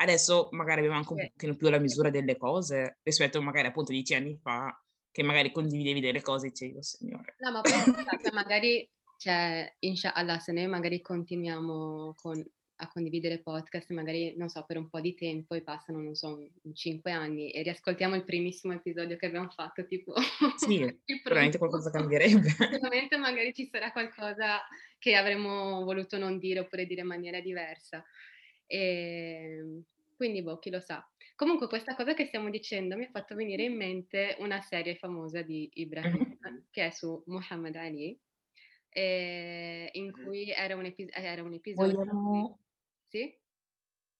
adesso 0.00 0.48
magari 0.52 0.78
abbiamo 0.80 0.98
anche 0.98 1.12
un 1.12 1.18
Sì. 1.18 1.30
pochino 1.32 1.56
più 1.56 1.68
la 1.68 1.78
misura 1.78 2.10
delle 2.10 2.36
cose 2.36 2.98
rispetto 3.02 3.42
magari 3.42 3.66
appunto 3.66 3.90
dieci 3.90 4.14
anni 4.14 4.36
fa, 4.40 4.80
che 5.10 5.22
magari 5.24 5.50
condividevi 5.50 6.00
delle 6.00 6.22
cose 6.22 6.46
e 6.46 6.50
dicevi, 6.50 6.76
oh 6.76 6.82
signore. 6.82 7.34
No, 7.38 7.50
ma 7.50 7.60
poi 7.60 8.32
magari, 8.32 8.88
cioè, 9.18 9.74
inshallah, 9.80 10.38
se 10.38 10.52
noi 10.52 10.68
magari 10.68 11.00
continuiamo 11.00 12.14
con- 12.14 12.48
a 12.80 12.88
condividere 12.88 13.40
podcast, 13.40 13.90
magari, 13.92 14.34
non 14.36 14.48
so, 14.48 14.64
per 14.64 14.76
un 14.78 14.88
po' 14.88 15.00
di 15.00 15.14
tempo 15.14 15.54
e 15.54 15.62
passano, 15.62 16.00
non 16.00 16.14
so, 16.14 16.28
un- 16.36 16.48
un 16.62 16.74
cinque 16.74 17.10
anni 17.10 17.50
e 17.50 17.62
riascoltiamo 17.62 18.14
il 18.14 18.24
primissimo 18.24 18.72
episodio 18.72 19.16
che 19.16 19.26
abbiamo 19.26 19.48
fatto, 19.50 19.84
tipo 19.86 20.14
Sì, 20.56 20.78
veramente 21.24 21.58
primo. 21.58 21.58
qualcosa 21.58 21.90
cambierebbe. 21.90 22.48
Sicuramente 22.48 23.16
magari 23.16 23.52
ci 23.52 23.66
sarà 23.66 23.90
qualcosa 23.92 24.60
che 24.98 25.14
avremmo 25.14 25.82
voluto 25.84 26.18
non 26.18 26.38
dire 26.38 26.60
oppure 26.60 26.86
dire 26.86 27.00
in 27.00 27.06
maniera 27.08 27.40
diversa. 27.40 28.04
E 28.66 29.82
quindi, 30.14 30.42
boh, 30.42 30.58
chi 30.58 30.70
lo 30.70 30.80
sa. 30.80 31.04
Comunque, 31.36 31.68
questa 31.68 31.94
cosa 31.94 32.14
che 32.14 32.26
stiamo 32.26 32.50
dicendo 32.50 32.96
mi 32.96 33.04
ha 33.04 33.10
fatto 33.10 33.34
venire 33.34 33.62
in 33.62 33.76
mente 33.76 34.36
una 34.40 34.60
serie 34.60 34.96
famosa 34.96 35.42
di 35.42 35.68
Ibrahim, 35.74 36.36
Mhm. 36.40 36.64
che 36.70 36.86
è 36.86 36.90
su 36.90 37.22
Muhammad 37.26 37.76
Ali, 37.76 38.18
eh, 38.90 39.88
in 39.92 40.06
Mhm. 40.06 40.22
cui 40.24 40.50
era 40.50 40.74
un, 40.74 40.84
epi- 40.86 41.08
era 41.12 41.42
un 41.42 41.52
episodio... 41.54 41.96
Vogliamo, 41.98 42.58
Sì? 43.12 43.34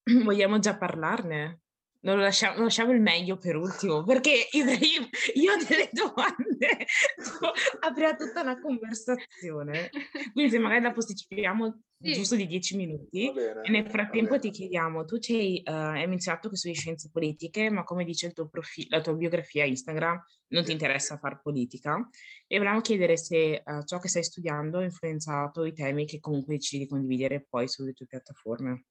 vogliamo 0.24 0.59
già 0.59 0.77
parlarne? 0.77 1.61
Non 2.00 2.16
lo 2.16 2.22
lasciamo, 2.22 2.62
lasciamo, 2.62 2.92
il 2.92 3.00
meglio 3.00 3.37
per 3.38 3.56
ultimo, 3.56 4.04
perché 4.04 4.48
Ibrahim, 4.52 5.08
io 5.34 5.52
ho 5.54 5.56
delle 5.56 5.90
domande, 5.92 6.87
aprirà 7.80 8.14
tutta 8.14 8.42
una 8.42 8.61
conversazione, 8.61 9.90
quindi 10.32 10.50
se 10.50 10.58
magari 10.58 10.82
la 10.82 10.92
posticipiamo 10.92 11.80
sì. 12.00 12.12
giusto 12.12 12.37
di 12.37 12.46
dieci 12.46 12.76
minuti, 12.76 13.32
bene, 13.32 13.62
e 13.62 13.70
nel 13.70 13.88
frattempo 13.88 14.38
ti 14.38 14.50
chiediamo, 14.50 15.04
tu 15.04 15.18
ci 15.18 15.34
hai, 15.34 15.62
uh, 15.64 15.72
hai 15.72 16.06
menzionato 16.06 16.48
che 16.48 16.56
studi 16.56 16.74
scienze 16.74 17.11
politiche, 17.12 17.68
ma 17.70 17.82
come 17.82 18.04
dice 18.04 18.26
il 18.26 18.32
tuo 18.32 18.48
profilo, 18.48 18.88
la 18.90 19.00
tua 19.00 19.14
biografia 19.14 19.64
Instagram, 19.64 20.22
non 20.48 20.64
ti 20.64 20.72
interessa 20.72 21.18
fare 21.18 21.40
politica, 21.42 22.08
e 22.46 22.58
volevamo 22.58 22.80
chiedere 22.80 23.16
se 23.16 23.62
uh, 23.64 23.82
ciò 23.84 23.98
che 23.98 24.08
stai 24.08 24.22
studiando 24.22 24.78
ha 24.78 24.84
influenzato 24.84 25.64
i 25.64 25.72
temi 25.72 26.06
che 26.06 26.20
comunque 26.20 26.54
decidi 26.54 26.84
di 26.84 26.88
condividere 26.88 27.44
poi 27.48 27.66
sulle 27.66 27.92
tue 27.92 28.06
piattaforme. 28.06 28.84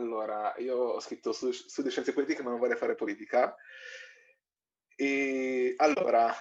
Allora, 0.00 0.54
io 0.56 0.76
ho 0.76 1.00
scritto 1.00 1.32
su, 1.32 1.52
studio 1.52 1.90
scienze 1.90 2.14
politiche 2.14 2.42
ma 2.42 2.50
non 2.50 2.58
vorrei 2.58 2.76
fare 2.76 2.94
politica. 2.94 3.54
E 4.96 5.74
allora, 5.76 6.34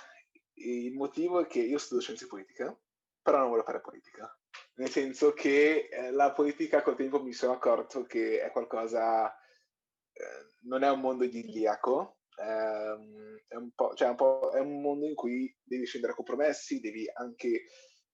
il 0.54 0.94
motivo 0.94 1.42
è 1.42 1.48
che 1.48 1.60
io 1.60 1.78
studio 1.78 2.02
scienze 2.02 2.28
politiche, 2.28 2.80
però 3.22 3.40
non 3.40 3.50
voglio 3.50 3.64
fare 3.64 3.82
politica. 3.82 4.34
Nel 4.76 4.90
senso 4.90 5.34
che 5.34 5.90
eh, 5.92 6.12
la 6.12 6.32
politica 6.32 6.82
col 6.82 6.96
tempo 6.96 7.22
mi 7.22 7.34
sono 7.34 7.54
accorto 7.54 8.06
che 8.06 8.42
è 8.42 8.50
qualcosa, 8.52 9.30
eh, 9.30 10.54
non 10.62 10.84
è 10.84 10.90
un 10.90 11.02
mondo 11.02 11.26
idilliaco, 11.26 12.20
ehm, 12.38 13.44
è, 13.46 13.56
un 13.56 13.72
cioè 13.96 14.08
un 14.08 14.50
è 14.54 14.60
un 14.60 14.82
mondo 14.82 15.06
in 15.06 15.16
cui 15.16 15.54
devi 15.62 15.86
scendere 15.86 16.14
a 16.14 16.16
compromessi, 16.16 16.80
devi 16.80 17.06
anche 17.14 17.66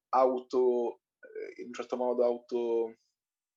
auto, 0.10 1.02
eh, 1.20 1.62
in 1.62 1.68
un 1.68 1.74
certo 1.74 1.98
modo 1.98 2.24
auto 2.24 2.96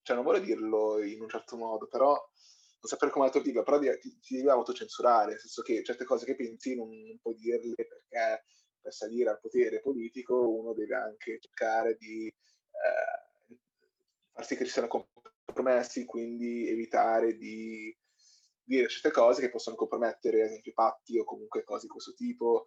cioè 0.08 0.16
non 0.16 0.24
voglio 0.24 0.40
dirlo 0.40 1.04
in 1.04 1.20
un 1.20 1.28
certo 1.28 1.58
modo, 1.58 1.86
però 1.86 2.12
non 2.12 2.80
sapere 2.80 3.10
come 3.10 3.26
altro 3.26 3.42
dirlo, 3.42 3.62
però 3.62 3.78
ti, 3.78 4.18
ti 4.20 4.36
devi 4.36 4.48
autocensurare, 4.48 5.32
nel 5.32 5.38
senso 5.38 5.60
che 5.60 5.84
certe 5.84 6.06
cose 6.06 6.24
che 6.24 6.34
pensi 6.34 6.74
non, 6.74 6.88
non 6.88 7.18
puoi 7.20 7.34
dirle 7.34 7.74
perché 7.74 8.44
per 8.80 8.94
salire 8.94 9.28
al 9.28 9.40
potere 9.40 9.82
politico 9.82 10.48
uno 10.48 10.72
deve 10.72 10.94
anche 10.94 11.38
cercare 11.38 11.96
di 11.96 12.26
eh, 12.26 13.56
far 14.32 14.46
sì 14.46 14.56
che 14.56 14.64
ci 14.64 14.70
siano 14.70 14.88
compromessi, 14.88 16.06
quindi 16.06 16.66
evitare 16.70 17.36
di 17.36 17.94
dire 18.62 18.88
certe 18.88 19.10
cose 19.10 19.42
che 19.42 19.50
possono 19.50 19.76
compromettere, 19.76 20.40
ad 20.40 20.48
esempio, 20.48 20.72
patti 20.72 21.18
o 21.18 21.24
comunque 21.24 21.64
cose 21.64 21.82
di 21.82 21.92
questo 21.92 22.14
tipo. 22.14 22.64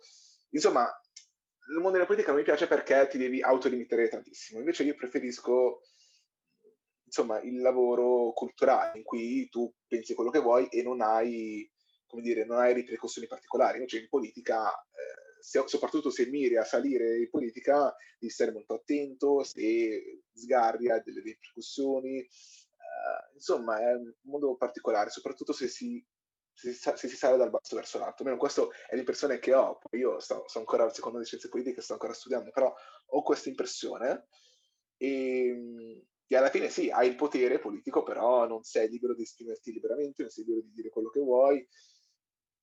Insomma, 0.49 0.83
il 0.83 1.77
mondo 1.77 1.93
della 1.93 2.05
politica 2.05 2.29
non 2.29 2.39
mi 2.39 2.45
piace 2.45 2.67
perché 2.67 3.07
ti 3.09 3.17
devi 3.17 3.41
autolimitare 3.41 4.09
tantissimo. 4.09 4.59
Invece 4.59 4.83
io 4.83 4.93
preferisco 4.93 5.81
insomma, 7.11 7.41
il 7.41 7.59
lavoro 7.59 8.31
culturale 8.31 8.97
in 8.97 9.03
cui 9.03 9.49
tu 9.49 9.71
pensi 9.85 10.13
quello 10.13 10.29
che 10.29 10.39
vuoi 10.39 10.67
e 10.69 10.81
non 10.81 11.01
hai, 11.01 11.69
come 12.07 12.21
dire, 12.21 12.45
non 12.45 12.57
hai 12.57 12.73
ripercussioni 12.73 13.27
particolari. 13.27 13.77
Invece 13.79 13.99
in 13.99 14.07
politica, 14.07 14.71
eh, 14.71 15.41
se, 15.41 15.61
soprattutto 15.65 16.09
se 16.09 16.27
miri 16.27 16.55
a 16.55 16.63
salire 16.63 17.17
in 17.17 17.29
politica, 17.29 17.93
devi 18.17 18.31
stare 18.31 18.53
molto 18.53 18.75
attento, 18.75 19.43
se 19.43 20.21
sgarri 20.33 20.89
ha 20.89 21.01
delle 21.01 21.19
ripercussioni. 21.19 22.17
Eh, 22.19 23.33
insomma, 23.33 23.79
è 23.81 23.93
un 23.93 24.13
modo 24.21 24.55
particolare, 24.55 25.09
soprattutto 25.09 25.51
se 25.51 25.67
si, 25.67 26.01
se, 26.53 26.71
si 26.95 27.09
sale 27.09 27.35
dal 27.35 27.49
basso 27.49 27.75
verso 27.75 27.99
l'alto. 27.99 28.23
Almeno 28.23 28.39
questa 28.39 28.65
è 28.87 28.95
l'impressione 28.95 29.39
che 29.39 29.53
ho. 29.53 29.79
Io 29.91 30.17
sto, 30.21 30.45
sto 30.47 30.59
ancora 30.59 30.85
al 30.85 30.93
secondo 30.93 31.19
di 31.19 31.25
scienze 31.25 31.49
politiche, 31.49 31.81
sto 31.81 31.93
ancora 31.93 32.13
studiando, 32.13 32.51
però 32.51 32.73
ho 33.07 33.21
questa 33.21 33.49
impressione. 33.49 34.27
E, 34.95 35.47
ehm, 35.47 36.09
che 36.31 36.37
alla 36.37 36.49
fine 36.49 36.69
sì, 36.69 36.89
hai 36.89 37.09
il 37.09 37.15
potere 37.17 37.59
politico, 37.59 38.03
però 38.03 38.47
non 38.47 38.63
sei 38.63 38.87
libero 38.87 39.13
di 39.13 39.23
esprimerti 39.23 39.73
liberamente, 39.73 40.21
non 40.21 40.31
sei 40.31 40.45
libero 40.45 40.65
di 40.65 40.71
dire 40.71 40.89
quello 40.89 41.09
che 41.09 41.19
vuoi. 41.19 41.67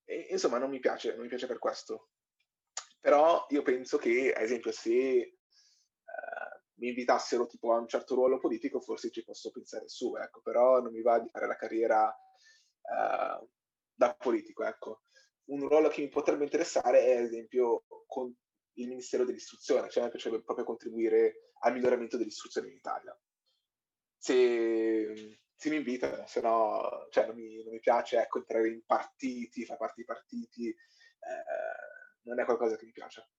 E, 0.05 0.25
insomma, 0.31 0.57
non 0.57 0.71
mi 0.71 0.79
piace, 0.79 1.11
non 1.11 1.21
mi 1.21 1.27
piace 1.27 1.45
per 1.45 1.59
questo. 1.59 2.09
Però 2.99 3.45
io 3.49 3.61
penso 3.61 3.99
che, 3.99 4.33
ad 4.35 4.41
esempio, 4.41 4.71
se 4.71 4.91
eh, 4.91 5.33
mi 6.79 6.87
invitassero 6.87 7.45
tipo 7.45 7.71
a 7.71 7.77
un 7.77 7.87
certo 7.87 8.15
ruolo 8.15 8.39
politico, 8.39 8.79
forse 8.79 9.11
ci 9.11 9.23
posso 9.23 9.51
pensare 9.51 9.87
su, 9.87 10.15
ecco, 10.15 10.41
però 10.41 10.81
non 10.81 10.91
mi 10.91 11.03
va 11.03 11.19
di 11.19 11.29
fare 11.29 11.45
la 11.45 11.55
carriera 11.55 12.11
eh, 12.11 13.47
da 13.93 14.15
politico, 14.15 14.63
ecco. 14.63 15.03
Un 15.49 15.67
ruolo 15.67 15.89
che 15.89 16.01
mi 16.01 16.09
potrebbe 16.09 16.43
interessare 16.43 17.05
è, 17.05 17.17
ad 17.17 17.25
esempio, 17.25 17.83
con 18.07 18.35
il 18.77 18.87
Ministero 18.87 19.25
dell'Istruzione, 19.25 19.91
cioè 19.91 20.05
me 20.05 20.09
piacerebbe 20.09 20.41
proprio 20.41 20.65
contribuire 20.65 21.51
al 21.59 21.73
miglioramento 21.73 22.17
dell'istruzione 22.17 22.69
in 22.69 22.73
Italia 22.73 23.15
se, 24.19 25.39
se 25.55 25.69
mi 25.69 25.77
invitano, 25.77 26.25
se 26.27 26.41
no 26.41 27.07
cioè, 27.09 27.25
non, 27.25 27.35
mi, 27.35 27.63
non, 27.63 27.73
mi, 27.73 27.79
piace 27.79 28.19
ecco, 28.19 28.39
entrare 28.39 28.67
in 28.67 28.83
partiti, 28.85 29.65
fare 29.65 29.79
parte 29.79 29.95
di 29.97 30.05
partiti, 30.05 30.67
eh, 30.67 32.23
non 32.23 32.39
è 32.39 32.45
qualcosa 32.45 32.75
che 32.75 32.85
mi 32.85 32.91
piace. 32.91 33.29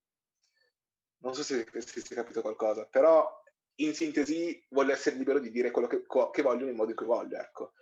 Non 1.19 1.35
so 1.35 1.43
se, 1.43 1.69
se 1.71 2.01
si 2.01 2.12
è 2.12 2.16
capito 2.16 2.40
qualcosa, 2.40 2.87
però 2.87 3.29
in 3.77 3.95
sintesi 3.95 4.64
voglio 4.71 4.93
essere 4.93 5.16
libero 5.16 5.38
di 5.38 5.51
dire 5.51 5.71
quello 5.71 5.87
che, 5.87 6.03
che 6.33 6.43
voglio 6.43 6.64
nel 6.64 6.75
modo 6.75 6.90
in 6.90 6.97
cui 6.97 7.07
voglio, 7.07 7.37
ecco. 7.37 7.75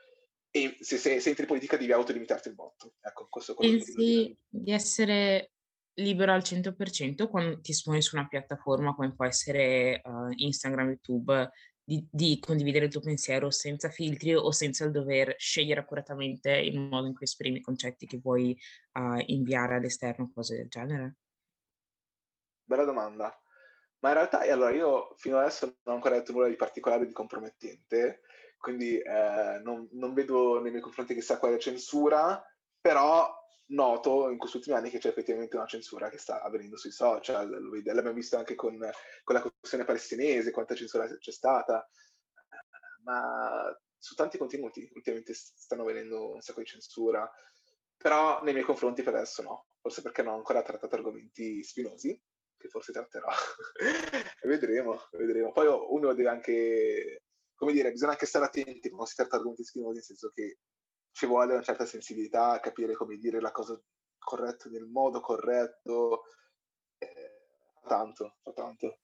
E 0.51 0.77
se, 0.81 0.97
se, 0.97 1.21
se 1.21 1.29
entri 1.29 1.43
in 1.45 1.49
politica 1.49 1.77
devi 1.77 1.93
autolimitarti 1.93 2.49
il 2.49 2.55
botto. 2.55 2.95
Ecco, 3.01 3.29
questo 3.31 3.53
è 3.53 3.55
quello 3.55 3.77
Pensi 3.77 4.37
di 4.49 4.73
essere 4.73 5.53
libero 5.99 6.33
al 6.33 6.43
100% 6.43 7.29
quando 7.29 7.61
ti 7.61 7.73
esponi 7.73 8.01
su 8.03 8.17
una 8.17 8.27
piattaforma 8.27 8.95
come 8.95 9.15
può 9.15 9.25
essere 9.25 10.01
uh, 10.05 10.31
Instagram, 10.35 10.89
YouTube, 10.89 11.51
di, 11.88 12.07
di, 12.11 12.38
condividere 12.38 12.85
il 12.85 12.90
tuo 12.90 13.01
pensiero 13.01 13.51
senza 13.51 13.88
filtri 13.88 14.35
o 14.35 14.51
senza 14.53 14.85
il 14.85 14.90
dover 14.90 15.35
scegliere 15.38 15.81
accuratamente 15.81 16.51
il 16.51 16.79
modo 16.79 17.07
in 17.07 17.14
cui 17.14 17.24
esprimi 17.24 17.59
i 17.59 17.62
concetti 17.62 18.07
che 18.07 18.18
vuoi 18.18 18.55
uh, 18.92 19.22
inviare 19.24 19.77
all'esterno, 19.77 20.31
cose 20.35 20.57
del 20.57 20.68
genere? 20.68 21.16
Bella 22.62 22.85
domanda. 22.85 23.35
Ma 24.01 24.11
in 24.11 24.14
realtà, 24.16 24.40
allora, 24.40 24.70
io 24.70 25.14
fino 25.16 25.38
adesso 25.38 25.64
non 25.64 25.77
ho 25.85 25.92
ancora 25.94 26.16
detto 26.16 26.33
nulla 26.33 26.48
di 26.48 26.57
particolare 26.57 27.07
di 27.07 27.12
compromettente, 27.12 28.20
quindi 28.59 28.98
eh, 28.98 29.59
non, 29.64 29.88
non, 29.92 30.12
vedo 30.12 30.61
nei 30.61 30.70
miei 30.70 30.83
confronti 30.83 31.14
chissà 31.14 31.38
quale 31.38 31.59
censura, 31.59 32.44
però 32.79 33.38
noto 33.69 34.31
in 34.31 34.39
questi 34.39 34.57
ultimi 34.59 34.77
anni 34.77 34.91
che 34.91 34.99
c'è 34.99 35.09
effettivamente 35.09 35.57
una 35.57 35.67
censura 35.67 36.09
che 36.09 36.19
sta 36.19 36.43
avvenendo 36.43 36.77
sui 36.77 36.91
social, 36.91 37.49
l'abbiamo 37.51 38.13
visto 38.13 38.37
anche 38.37 38.55
con, 38.55 38.79
con 39.25 39.35
la 39.35 39.43
questione 39.43 39.85
palestinese, 39.85 40.51
quanta 40.51 40.75
censura 40.75 41.07
c'è 41.07 41.33
stata, 41.33 41.89
ma 43.05 43.77
su 43.99 44.15
tanti 44.15 44.39
contenuti 44.39 44.89
ultimamente 44.95 45.35
stanno 45.35 45.83
avvenendo 45.83 46.33
un 46.35 46.41
sacco 46.41 46.61
di 46.61 46.67
censura, 46.67 47.31
però 47.97 48.43
nei 48.43 48.53
miei 48.53 48.65
confronti 48.65 49.03
per 49.03 49.15
adesso 49.15 49.43
no, 49.43 49.67
forse 49.81 50.03
perché 50.03 50.23
non 50.23 50.35
ho 50.35 50.37
ancora 50.37 50.63
trattato 50.63 50.95
argomenti 50.95 51.63
spinosi, 51.63 52.21
che 52.57 52.69
forse 52.69 52.93
tratterò, 52.93 53.29
vedremo, 54.45 55.01
vedremo. 55.13 55.53
Poi 55.53 55.67
uno 55.67 56.15
deve 56.15 56.29
anche, 56.29 57.23
come 57.55 57.73
dire, 57.73 57.91
bisogna 57.91 58.13
anche 58.13 58.27
stare 58.27 58.47
attenti 58.47 58.89
quando 58.89 59.07
si 59.07 59.15
tratta 59.15 59.31
di 59.31 59.37
argomenti 59.37 59.65
spinosi, 59.65 59.95
nel 59.95 60.05
senso 60.05 60.31
che 60.31 60.59
ci 61.19 61.27
vuole 61.27 61.53
una 61.53 61.63
certa 61.63 61.85
sensibilità 61.85 62.53
a 62.53 62.61
capire 62.61 62.95
come 62.95 63.17
dire 63.17 63.41
la 63.41 63.51
cosa 63.51 63.77
corretta 64.17 64.69
nel 64.69 64.85
modo 64.85 65.19
corretto. 65.19 66.23
Eh, 66.97 67.41
tanto, 67.85 68.37
fa 68.41 68.53
tanto. 68.53 69.01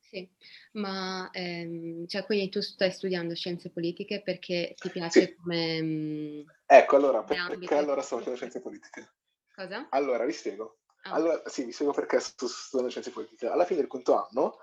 Sì, 0.00 0.26
ma 0.72 1.28
ehm, 1.30 2.06
cioè, 2.06 2.24
quindi 2.24 2.48
tu 2.48 2.62
stai 2.62 2.90
studiando 2.90 3.34
scienze 3.34 3.68
politiche 3.70 4.22
perché 4.22 4.74
ti 4.78 4.88
piace 4.88 5.20
sì. 5.20 5.34
come... 5.34 5.82
Mh, 5.82 5.86
mm, 5.86 6.48
ecco, 6.64 6.96
allora, 6.96 7.22
perché 7.22 7.74
allora 7.74 8.00
sto 8.00 8.16
facendo 8.16 8.38
scienze 8.38 8.62
politiche? 8.62 9.12
Cosa? 9.54 9.88
Allora, 9.90 10.24
vi 10.24 10.32
spiego. 10.32 10.78
Ah. 11.02 11.12
Allora, 11.12 11.42
sì, 11.50 11.64
vi 11.64 11.72
spiego 11.72 11.92
perché 11.92 12.18
sto 12.18 12.48
studiando 12.48 12.88
scienze 12.88 13.10
politiche. 13.10 13.46
Alla 13.46 13.66
fine 13.66 13.80
del 13.80 13.88
quinto 13.88 14.14
anno 14.14 14.56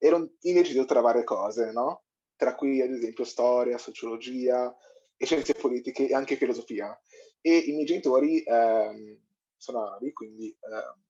ero 0.00 0.28
indeciso 0.40 0.84
tra 0.86 1.00
varie 1.00 1.22
cose, 1.22 1.70
no? 1.70 2.02
Tra 2.34 2.56
cui, 2.56 2.82
ad 2.82 2.90
esempio, 2.90 3.24
storia, 3.24 3.78
sociologia, 3.78 4.76
e 5.16 5.26
scienze 5.26 5.54
politiche 5.54 6.08
e 6.08 6.14
anche 6.14 6.36
filosofia. 6.36 6.98
E 7.40 7.56
i 7.56 7.72
miei 7.72 7.86
genitori 7.86 8.42
ehm, 8.42 9.20
sono 9.56 9.86
arabi, 9.86 10.12
quindi 10.12 10.50
eh, 10.50 11.04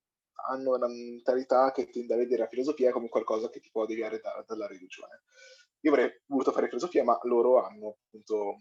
hanno 0.48 0.74
una 0.74 0.88
mentalità 0.88 1.72
che 1.72 1.88
tende 1.88 2.14
a 2.14 2.18
vedere 2.18 2.42
la 2.42 2.48
filosofia 2.48 2.92
come 2.92 3.08
qualcosa 3.08 3.50
che 3.50 3.60
ti 3.60 3.70
può 3.70 3.86
deviare 3.86 4.20
da, 4.20 4.44
dalla 4.46 4.66
religione. 4.66 5.22
Io 5.80 5.92
avrei 5.92 6.10
voluto 6.26 6.52
fare 6.52 6.68
filosofia, 6.68 7.04
ma 7.04 7.18
loro 7.22 7.62
hanno 7.62 7.98
appunto 8.06 8.56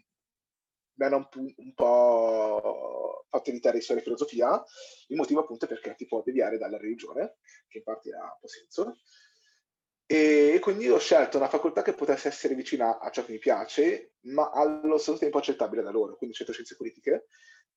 mi 0.97 1.05
hanno 1.05 1.29
un, 1.35 1.53
un, 1.57 1.73
po' 1.73 3.25
fatto 3.29 3.49
evitare 3.49 3.77
di 3.77 3.83
studiare 3.83 4.05
filosofia, 4.05 4.63
il 5.07 5.17
motivo 5.17 5.41
appunto 5.41 5.65
è 5.65 5.67
perché 5.67 5.93
ti 5.95 6.05
può 6.05 6.21
deviare 6.23 6.57
dalla 6.57 6.77
religione, 6.77 7.37
che 7.67 7.79
in 7.79 7.83
parte 7.83 8.11
ha 8.13 8.23
un 8.23 8.37
po' 8.39 8.47
senso, 8.47 8.95
E 10.07 10.59
quindi 10.61 10.87
ho 10.87 10.99
scelto 10.99 11.37
una 11.37 11.49
facoltà 11.49 11.81
che 11.81 11.93
potesse 11.93 12.27
essere 12.27 12.53
vicina 12.53 12.99
a 12.99 13.09
ciò 13.09 13.25
che 13.25 13.31
mi 13.31 13.39
piace, 13.39 14.13
ma 14.25 14.51
allo 14.51 14.97
stesso 14.97 15.17
tempo 15.17 15.39
accettabile 15.39 15.81
da 15.81 15.89
loro, 15.89 16.15
quindi 16.15 16.35
scelto 16.35 16.53
scienze 16.53 16.75
politiche. 16.75 17.25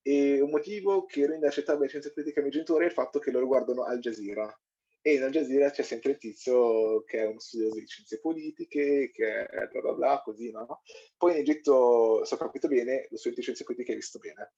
E 0.02 0.40
un 0.40 0.50
motivo 0.50 1.06
che 1.06 1.26
rende 1.26 1.46
accettabile 1.46 1.88
scienze 1.88 2.12
politiche 2.12 2.38
ai 2.38 2.44
miei 2.44 2.54
genitori 2.56 2.84
è 2.84 2.88
il 2.88 2.94
fatto 2.94 3.18
che 3.18 3.30
loro 3.30 3.46
guardano 3.46 3.84
Al 3.84 3.98
Jazeera. 3.98 4.54
E 5.00 5.14
in 5.14 5.22
Al 5.22 5.30
Jazeera 5.30 5.70
c'è 5.70 5.82
sempre 5.82 6.12
il 6.12 6.18
tizio 6.18 7.02
che 7.04 7.20
è 7.20 7.26
uno 7.26 7.40
studioso 7.40 7.78
di 7.78 7.86
scienze 7.86 8.20
politiche, 8.20 9.10
che 9.10 9.46
è 9.46 9.66
bla 9.68 9.80
bla 9.80 9.92
bla, 9.92 10.20
così, 10.22 10.50
no? 10.50 10.82
Poi 11.16 11.32
in 11.32 11.38
Egitto, 11.38 12.24
se 12.24 12.34
ho 12.34 12.38
capito 12.38 12.68
bene, 12.68 13.06
lo 13.10 13.16
studente 13.16 13.40
di 13.40 13.42
scienze 13.42 13.64
politiche 13.64 13.92
è 13.92 13.96
visto 13.96 14.18
bene. 14.18 14.52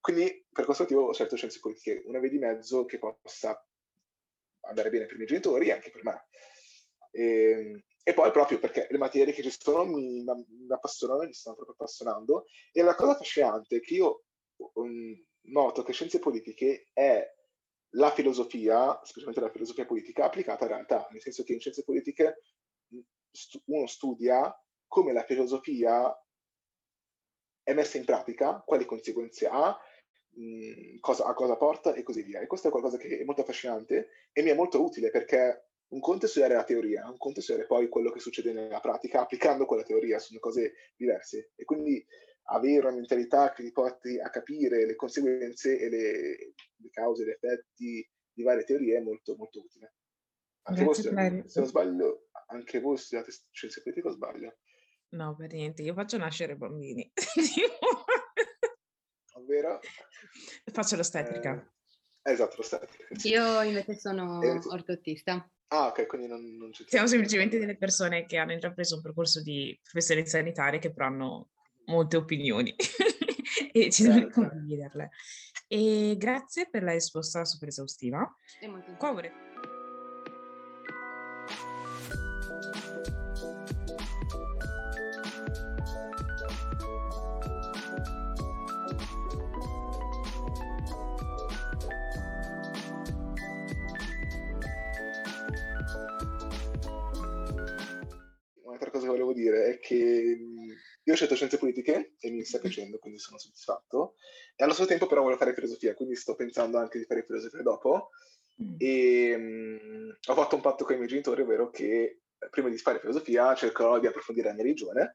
Quindi 0.00 0.46
per 0.52 0.64
questo 0.64 0.84
motivo 0.84 1.06
ho 1.06 1.12
scelto 1.12 1.34
scienze 1.34 1.58
politiche, 1.60 2.02
una 2.06 2.20
via 2.20 2.30
di 2.30 2.38
mezzo 2.38 2.84
che 2.84 2.98
possa 2.98 3.66
andare 4.66 4.90
bene 4.90 5.06
per 5.06 5.14
i 5.14 5.16
miei 5.16 5.28
genitori 5.28 5.68
e 5.68 5.72
anche 5.72 5.90
per 5.90 6.04
me. 6.04 6.26
E, 7.14 7.22
ehm, 7.22 7.80
e, 8.02 8.12
poi 8.12 8.30
proprio 8.32 8.58
perché 8.58 8.86
le 8.90 8.98
materie 8.98 9.32
che 9.32 9.42
ci 9.42 9.50
sono 9.50 9.84
mi, 9.84 10.22
mi 10.22 10.72
appassionano, 10.72 11.24
mi 11.24 11.32
stanno 11.32 11.56
proprio 11.56 11.74
appassionando. 11.74 12.44
E 12.72 12.82
la 12.82 12.94
cosa 12.94 13.12
affascinante 13.12 13.76
è 13.76 13.80
che 13.80 13.94
io 13.94 14.24
um, 14.74 15.24
noto 15.46 15.82
che 15.82 15.92
scienze 15.92 16.18
politiche 16.18 16.88
è 16.92 17.24
la 17.96 18.10
filosofia, 18.10 18.98
specialmente 19.04 19.40
la 19.40 19.52
filosofia 19.52 19.86
politica, 19.86 20.24
applicata 20.24 20.64
in 20.64 20.70
realtà, 20.70 21.06
nel 21.12 21.22
senso 21.22 21.44
che 21.44 21.52
in 21.52 21.60
scienze 21.60 21.84
politiche 21.84 22.42
uno 23.66 23.86
studia 23.86 24.54
come 24.86 25.12
la 25.12 25.24
filosofia 25.24 26.12
è 27.62 27.72
messa 27.72 27.96
in 27.96 28.04
pratica, 28.04 28.62
quali 28.66 28.84
conseguenze 28.84 29.46
ha, 29.46 29.76
mh, 30.30 30.98
cosa, 30.98 31.24
a 31.24 31.34
cosa 31.34 31.56
porta 31.56 31.94
e 31.94 32.02
così 32.02 32.22
via. 32.22 32.40
E 32.40 32.46
questo 32.46 32.68
è 32.68 32.70
qualcosa 32.70 32.98
che 32.98 33.18
è 33.18 33.24
molto 33.24 33.40
affascinante 33.40 34.28
e 34.32 34.42
mi 34.42 34.50
è 34.50 34.54
molto 34.54 34.82
utile 34.82 35.10
perché 35.10 35.68
un 35.88 36.00
conto 36.00 36.26
è 36.26 36.28
studiare 36.28 36.54
la 36.54 36.64
teoria, 36.64 37.08
un 37.08 37.18
conto 37.18 37.40
è 37.40 37.42
studiare 37.42 37.68
poi 37.68 37.88
quello 37.88 38.10
che 38.10 38.20
succede 38.20 38.52
nella 38.52 38.80
pratica 38.80 39.20
applicando 39.20 39.66
quella 39.66 39.82
teoria, 39.82 40.18
sono 40.18 40.40
cose 40.40 40.72
diverse. 40.96 41.52
E 41.54 41.64
quindi 41.64 42.04
avere 42.48 42.86
una 42.86 42.96
mentalità 42.96 43.52
che 43.52 43.62
ti 43.62 43.72
porti 43.72 44.18
a 44.18 44.28
capire 44.30 44.86
le 44.86 44.96
conseguenze 44.96 45.78
e 45.78 45.88
le, 45.88 46.36
le 46.76 46.90
cause, 46.90 47.24
gli 47.24 47.30
effetti 47.30 48.08
di 48.32 48.42
varie 48.42 48.64
teorie 48.64 48.98
è 48.98 49.00
molto, 49.00 49.36
molto 49.36 49.60
utile. 49.60 49.94
Anche 50.66 50.84
voi 50.84 50.94
se 50.94 51.10
non 51.10 51.66
sbaglio, 51.66 52.28
anche 52.48 52.80
voi 52.80 52.96
studiate 52.96 53.30
scienze 53.50 53.82
politiche 53.82 54.08
o 54.08 54.12
sbaglio? 54.12 54.56
No, 55.10 55.36
per 55.36 55.52
niente, 55.52 55.82
io 55.82 55.94
faccio 55.94 56.16
nascere 56.16 56.56
bambini. 56.56 57.12
Ovvero? 59.34 59.80
Faccio 60.72 60.96
l'ostetrica. 60.96 61.54
Eh, 61.54 61.72
esatto, 62.32 62.56
l'ostetrica. 62.56 63.06
Io 63.28 63.62
invece 63.62 63.96
sono 63.96 64.42
eh, 64.42 64.60
ortottista. 64.68 65.48
Ah, 65.68 65.86
ok, 65.86 66.06
quindi 66.06 66.26
non, 66.26 66.56
non 66.56 66.70
c'è... 66.70 66.84
Siamo 66.86 67.06
semplicemente 67.06 67.58
delle 67.58 67.76
persone 67.76 68.26
che 68.26 68.36
hanno 68.36 68.52
intrapreso 68.52 68.96
un 68.96 69.02
percorso 69.02 69.42
di 69.42 69.78
professioni 69.82 70.26
sanitarie 70.26 70.78
che 70.78 70.92
però 70.92 71.06
hanno 71.06 71.48
molte 71.86 72.16
opinioni 72.16 72.74
e 73.72 73.90
ci 73.90 74.04
certo. 74.04 74.20
dobbiamo 74.20 74.48
condividerle. 74.48 75.10
E 75.66 76.14
grazie 76.18 76.68
per 76.70 76.82
la 76.82 76.92
risposta 76.92 77.44
super 77.44 77.68
esaustiva. 77.68 78.32
Qua 78.98 79.12
vorrei... 79.12 79.53
Un'altra 98.74 98.90
cosa 98.90 99.04
che 99.04 99.12
volevo 99.12 99.32
dire 99.32 99.74
è 99.74 99.78
che 99.78 99.94
io 99.94 101.12
ho 101.12 101.14
scelto 101.14 101.36
scienze 101.36 101.58
politiche 101.58 102.14
e 102.18 102.30
mi 102.30 102.44
sta 102.44 102.58
piacendo, 102.58 102.98
quindi 102.98 103.20
sono 103.20 103.38
soddisfatto. 103.38 104.16
E 104.56 104.64
allo 104.64 104.72
stesso 104.72 104.88
tempo 104.88 105.06
però 105.06 105.22
voglio 105.22 105.36
fare 105.36 105.54
filosofia, 105.54 105.94
quindi 105.94 106.16
sto 106.16 106.34
pensando 106.34 106.78
anche 106.78 106.98
di 106.98 107.04
fare 107.04 107.22
filosofia 107.24 107.62
dopo. 107.62 108.10
Mm. 108.60 108.74
E 108.78 109.34
um, 109.36 110.16
ho 110.26 110.34
fatto 110.34 110.56
un 110.56 110.60
patto 110.60 110.84
con 110.84 110.94
i 110.94 110.96
miei 110.96 111.08
genitori, 111.08 111.42
ovvero 111.42 111.70
che 111.70 112.20
eh, 112.36 112.48
prima 112.50 112.68
di 112.68 112.76
fare 112.76 112.98
filosofia 112.98 113.54
cercherò 113.54 114.00
di 114.00 114.08
approfondire 114.08 114.48
la 114.48 114.54
mia 114.54 114.64
religione 114.64 115.14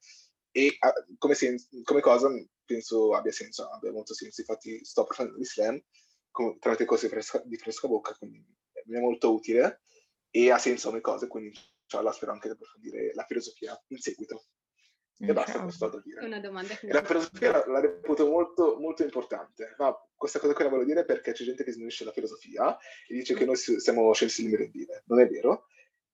e 0.51 0.77
uh, 0.79 1.15
come, 1.17 1.33
sen- 1.33 1.59
come, 1.83 1.99
cosa 1.99 2.29
penso 2.63 3.13
abbia 3.13 3.33
senso, 3.33 3.67
abbia 3.67 3.91
molto 3.91 4.13
senso. 4.13 4.39
Infatti 4.39 4.85
sto 4.85 5.01
approfondendo 5.01 5.37
l'Islam 5.37 5.81
con, 6.31 6.57
tramite 6.59 6.85
cose 6.85 7.07
di 7.07 7.11
fresca, 7.11 7.41
di 7.43 7.57
fresca 7.57 7.89
bocca, 7.89 8.13
quindi 8.13 8.41
mi 8.85 8.95
è 8.95 9.01
molto 9.01 9.33
utile 9.33 9.81
e 10.29 10.49
ha 10.49 10.57
senso 10.57 10.87
come 10.89 11.01
cose, 11.01 11.27
quindi 11.27 11.51
cioè, 11.89 12.03
la 12.03 12.11
spero 12.11 12.31
anche 12.31 12.47
di 12.47 12.53
approfondire 12.53 13.13
la 13.15 13.23
filosofia 13.23 13.83
in 13.87 13.97
seguito. 13.97 14.45
E 15.17 15.33
basta, 15.33 15.61
questo 15.63 15.89
da 15.89 15.99
dire. 15.99 16.21
La 16.91 17.03
filosofia 17.03 17.51
la, 17.51 17.65
la, 17.65 17.79
reputo 17.81 18.27
molto, 18.27 18.77
molto 18.79 19.03
importante. 19.03 19.75
No, 19.79 20.09
questa 20.15 20.39
cosa 20.39 20.53
qui 20.53 20.63
la 20.63 20.69
voglio 20.69 20.85
dire 20.85 21.03
perché 21.03 21.33
c'è 21.33 21.43
gente 21.43 21.63
che 21.63 21.71
sminuisce 21.71 22.05
la 22.05 22.11
filosofia 22.11 22.77
e 23.07 23.15
dice 23.15 23.33
che 23.33 23.43
noi 23.43 23.57
siamo 23.57 24.13
scelti 24.13 24.43
di 24.43 24.49
merendine. 24.49 25.03
Non 25.07 25.19
è 25.19 25.27
vero. 25.27 25.65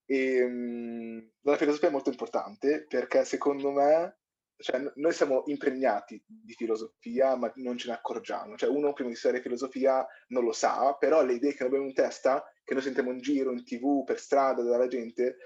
E, 0.05 0.43
um, 0.43 1.29
la 1.41 1.57
filosofia 1.57 1.89
è 1.89 1.91
molto 1.91 2.09
importante 2.09 2.85
perché 2.87 3.25
secondo 3.25 3.71
me 3.71 4.17
cioè, 4.57 4.81
noi 4.95 5.11
siamo 5.11 5.43
impregnati 5.47 6.23
di 6.25 6.53
filosofia, 6.53 7.35
ma 7.35 7.51
non 7.55 7.77
ce 7.77 7.89
ne 7.89 7.95
accorgiamo. 7.95 8.55
Cioè, 8.55 8.69
uno 8.69 8.93
prima 8.93 9.09
di 9.09 9.15
studiare 9.15 9.43
filosofia 9.43 10.05
non 10.27 10.43
lo 10.43 10.53
sa, 10.53 10.95
però 10.97 11.23
le 11.23 11.33
idee 11.33 11.53
che 11.53 11.63
abbiamo 11.63 11.85
in 11.85 11.93
testa, 11.93 12.43
che 12.63 12.73
noi 12.73 12.83
sentiamo 12.83 13.11
in 13.11 13.19
giro, 13.19 13.51
in 13.51 13.63
tv, 13.65 14.03
per 14.05 14.19
strada, 14.19 14.63
dalla 14.63 14.87
gente, 14.87 15.37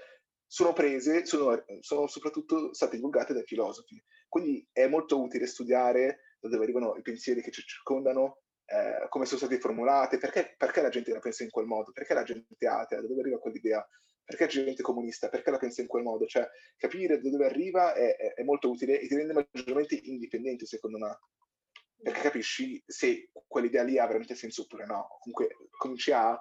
sono 0.52 0.72
prese, 0.72 1.24
sono, 1.24 1.64
sono, 1.78 2.08
soprattutto 2.08 2.74
state 2.74 2.96
divulgate 2.96 3.32
dai 3.32 3.44
filosofi. 3.44 4.02
Quindi 4.28 4.68
è 4.72 4.88
molto 4.88 5.22
utile 5.22 5.46
studiare 5.46 6.22
da 6.40 6.48
dove 6.48 6.64
arrivano 6.64 6.96
i 6.96 7.02
pensieri 7.02 7.40
che 7.40 7.52
ci 7.52 7.62
circondano, 7.62 8.40
eh, 8.64 9.06
come 9.10 9.26
sono 9.26 9.38
state 9.38 9.60
formulate, 9.60 10.18
perché, 10.18 10.56
perché, 10.58 10.82
la 10.82 10.88
gente 10.88 11.12
la 11.12 11.20
pensa 11.20 11.44
in 11.44 11.50
quel 11.50 11.66
modo, 11.66 11.92
perché 11.92 12.14
la 12.14 12.24
gente 12.24 12.52
è 12.58 12.66
atea, 12.66 13.00
da 13.00 13.06
dove 13.06 13.20
arriva 13.20 13.38
quell'idea, 13.38 13.86
perché 14.24 14.46
c'è 14.46 14.64
gente 14.64 14.82
comunista, 14.82 15.28
perché 15.28 15.52
la 15.52 15.58
pensa 15.58 15.82
in 15.82 15.86
quel 15.86 16.02
modo. 16.02 16.26
Cioè, 16.26 16.44
capire 16.76 17.20
da 17.20 17.30
dove 17.30 17.46
arriva 17.46 17.94
è, 17.94 18.16
è, 18.16 18.34
è 18.34 18.42
molto 18.42 18.70
utile 18.70 18.98
e 18.98 19.06
ti 19.06 19.14
rende 19.14 19.46
maggiormente 19.52 20.00
indipendente, 20.02 20.66
secondo 20.66 20.98
me. 20.98 21.16
Perché 22.02 22.22
capisci 22.22 22.82
se 22.84 23.30
quell'idea 23.46 23.84
lì 23.84 23.98
ha 23.98 24.06
veramente 24.06 24.34
senso 24.34 24.62
oppure 24.62 24.84
no. 24.84 25.16
Comunque 25.20 25.54
cominci 25.76 26.10
a 26.10 26.36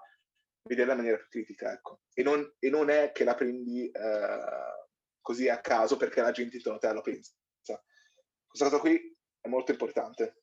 vederla 0.63 0.93
in 0.93 0.97
maniera 0.97 1.17
più 1.17 1.27
critica, 1.29 1.71
ecco. 1.71 2.01
E 2.13 2.23
non, 2.23 2.55
e 2.59 2.69
non 2.69 2.89
è 2.89 3.11
che 3.11 3.23
la 3.23 3.35
prendi 3.35 3.89
eh, 3.89 4.89
così 5.21 5.47
a 5.49 5.59
caso 5.61 5.97
perché 5.97 6.21
la 6.21 6.31
gente 6.31 6.57
intorno 6.57 6.77
a 6.77 6.81
te 6.81 6.93
lo 6.93 7.01
pensa. 7.01 7.33
Questa 7.61 8.69
cosa 8.69 8.79
qui 8.79 9.17
è 9.41 9.47
molto 9.47 9.71
importante. 9.71 10.41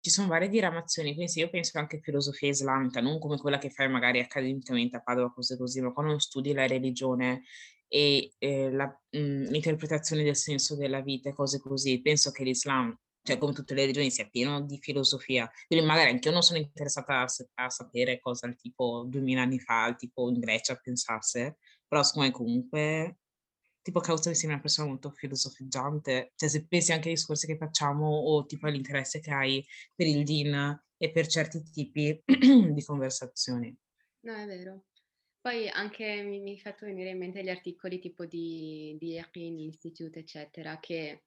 Ci 0.00 0.10
sono 0.10 0.26
varie 0.26 0.48
diramazioni, 0.48 1.14
quindi 1.14 1.32
io 1.38 1.48
penso 1.48 1.78
anche 1.78 1.98
a 1.98 2.00
filosofia 2.00 2.48
islamica, 2.48 3.00
non 3.00 3.20
come 3.20 3.38
quella 3.38 3.58
che 3.58 3.70
fai 3.70 3.88
magari 3.88 4.18
accademicamente 4.18 4.96
a 4.96 5.00
Padova, 5.00 5.32
cose 5.32 5.56
così, 5.56 5.80
ma 5.80 5.92
quando 5.92 6.18
studi 6.18 6.52
la 6.52 6.66
religione 6.66 7.44
e 7.86 8.32
eh, 8.38 8.72
la, 8.72 8.86
mh, 8.86 9.44
l'interpretazione 9.50 10.24
del 10.24 10.34
senso 10.34 10.74
della 10.74 11.02
vita 11.02 11.28
e 11.28 11.34
cose 11.34 11.60
così, 11.60 12.00
penso 12.00 12.32
che 12.32 12.42
l'Islam 12.42 12.98
cioè 13.22 13.38
come 13.38 13.52
tutte 13.52 13.74
le 13.74 13.86
regioni, 13.86 14.10
sia 14.10 14.28
pieno 14.28 14.60
di 14.60 14.78
filosofia. 14.78 15.50
Quindi 15.66 15.86
magari 15.86 16.10
anche 16.10 16.28
io 16.28 16.34
non 16.34 16.42
sono 16.42 16.58
interessata 16.58 17.20
a, 17.20 17.26
a 17.54 17.70
sapere 17.70 18.20
cosa 18.20 18.46
il 18.46 18.56
tipo 18.56 19.04
2000 19.08 19.42
anni 19.42 19.60
fa, 19.60 19.86
il 19.86 19.96
tipo 19.96 20.28
in 20.28 20.38
Grecia 20.38 20.74
pensasse, 20.76 21.58
però 21.86 22.02
secondo 22.02 22.28
me 22.28 22.34
comunque 22.34 23.18
tipo 23.82 24.00
causa 24.00 24.30
mi 24.30 24.36
sembra 24.36 24.54
una 24.54 24.62
persona 24.62 24.88
molto 24.88 25.10
filosofeggiante, 25.10 26.32
cioè 26.36 26.48
se 26.48 26.66
pensi 26.66 26.92
anche 26.92 27.08
ai 27.08 27.14
discorsi 27.14 27.46
che 27.46 27.56
facciamo 27.56 28.06
o 28.06 28.46
tipo 28.46 28.66
all'interesse 28.66 29.20
che 29.20 29.32
hai 29.32 29.66
per 29.94 30.06
il 30.06 30.24
DIN 30.24 30.80
e 30.96 31.10
per 31.10 31.26
certi 31.26 31.62
tipi 31.62 32.22
di 32.72 32.84
conversazioni. 32.84 33.76
No, 34.20 34.34
è 34.34 34.46
vero. 34.46 34.86
Poi 35.40 35.68
anche 35.68 36.22
mi, 36.22 36.38
mi 36.38 36.60
fatto 36.60 36.86
venire 36.86 37.10
in 37.10 37.18
mente 37.18 37.42
gli 37.42 37.48
articoli 37.48 37.98
tipo 37.98 38.24
di, 38.24 38.96
di 39.00 39.16
Erin 39.16 39.58
Institute, 39.58 40.20
eccetera, 40.20 40.78
che 40.78 41.24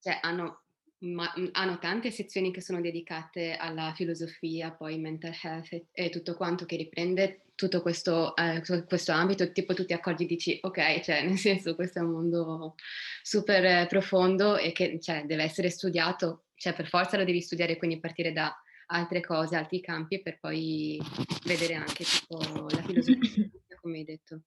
cioè, 0.00 0.18
hanno 0.20 0.65
ma 1.00 1.32
mhmm, 1.34 1.48
hanno 1.52 1.78
tante 1.78 2.10
sezioni 2.10 2.52
che 2.52 2.60
sono 2.60 2.80
dedicate 2.80 3.54
alla 3.54 3.92
filosofia, 3.94 4.70
poi 4.70 4.98
mental 4.98 5.34
health 5.42 5.72
e, 5.72 5.86
e 5.92 6.10
tutto 6.10 6.34
quanto 6.34 6.64
che 6.64 6.76
riprende 6.76 7.40
tutto 7.54 7.80
questo, 7.82 8.36
eh, 8.36 8.62
questo 8.86 9.12
ambito, 9.12 9.50
tipo 9.52 9.74
tu 9.74 9.84
ti 9.84 9.92
accorgi 9.92 10.24
e 10.24 10.26
dici 10.26 10.58
ok, 10.60 11.00
cioè 11.00 11.24
nel 11.24 11.38
senso 11.38 11.74
questo 11.74 11.98
è 11.98 12.02
un 12.02 12.10
mondo 12.10 12.74
super 13.22 13.86
profondo 13.86 14.56
e 14.56 14.72
che 14.72 14.98
cioè, 15.00 15.24
deve 15.24 15.42
essere 15.42 15.70
studiato, 15.70 16.44
cioè 16.54 16.74
per 16.74 16.88
forza 16.88 17.16
lo 17.16 17.24
devi 17.24 17.40
studiare, 17.40 17.76
quindi 17.76 17.98
partire 17.98 18.32
da 18.32 18.54
altre 18.88 19.20
cose, 19.20 19.56
altri 19.56 19.80
campi 19.80 20.22
per 20.22 20.38
poi 20.38 21.00
vedere 21.44 21.74
anche 21.74 22.04
tipo 22.04 22.66
la 22.68 22.82
filosofia, 22.82 23.50
come 23.80 23.98
hai 23.98 24.04
detto. 24.04 24.42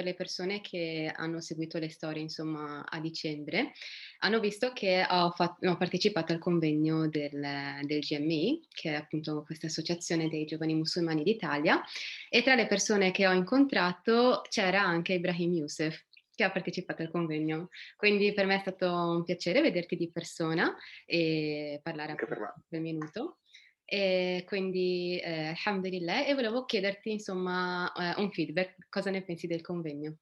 Per 0.00 0.04
le 0.04 0.14
persone 0.14 0.60
che 0.62 1.12
hanno 1.14 1.40
seguito 1.40 1.78
le 1.78 1.90
storie, 1.90 2.22
insomma, 2.22 2.84
a 2.88 3.00
dicembre, 3.00 3.72
hanno 4.20 4.40
visto 4.40 4.72
che 4.72 5.06
ho, 5.08 5.30
fatto, 5.30 5.68
ho 5.68 5.76
partecipato 5.76 6.32
al 6.32 6.38
convegno 6.38 7.06
del, 7.08 7.80
del, 7.82 8.00
GMI, 8.00 8.66
che 8.68 8.92
è 8.92 8.94
appunto 8.94 9.42
questa 9.44 9.66
associazione 9.66 10.28
dei 10.28 10.46
giovani 10.46 10.74
musulmani 10.74 11.22
d'Italia, 11.22 11.82
e 12.30 12.42
tra 12.42 12.54
le 12.54 12.66
persone 12.66 13.10
che 13.10 13.26
ho 13.26 13.32
incontrato 13.32 14.42
c'era 14.48 14.82
anche 14.82 15.12
Ibrahim 15.14 15.52
Youssef, 15.52 16.06
che 16.34 16.44
ha 16.44 16.50
partecipato 16.50 17.02
al 17.02 17.10
convegno. 17.10 17.68
Quindi 17.96 18.32
per 18.32 18.46
me 18.46 18.56
è 18.56 18.60
stato 18.60 18.86
un 18.90 19.24
piacere 19.24 19.60
vederti 19.60 19.96
di 19.96 20.10
persona 20.10 20.74
e 21.04 21.78
parlare 21.82 22.12
anche 22.12 22.26
per 22.26 22.38
me. 22.38 22.78
minuto. 22.78 23.39
E 23.92 24.44
quindi, 24.46 25.18
eh, 25.18 25.46
alhamdulillah, 25.48 26.24
e 26.24 26.34
volevo 26.34 26.64
chiederti 26.64 27.10
insomma 27.10 27.92
eh, 27.92 28.20
un 28.20 28.30
feedback, 28.30 28.86
cosa 28.88 29.10
ne 29.10 29.24
pensi 29.24 29.48
del 29.48 29.62
convegno 29.62 30.18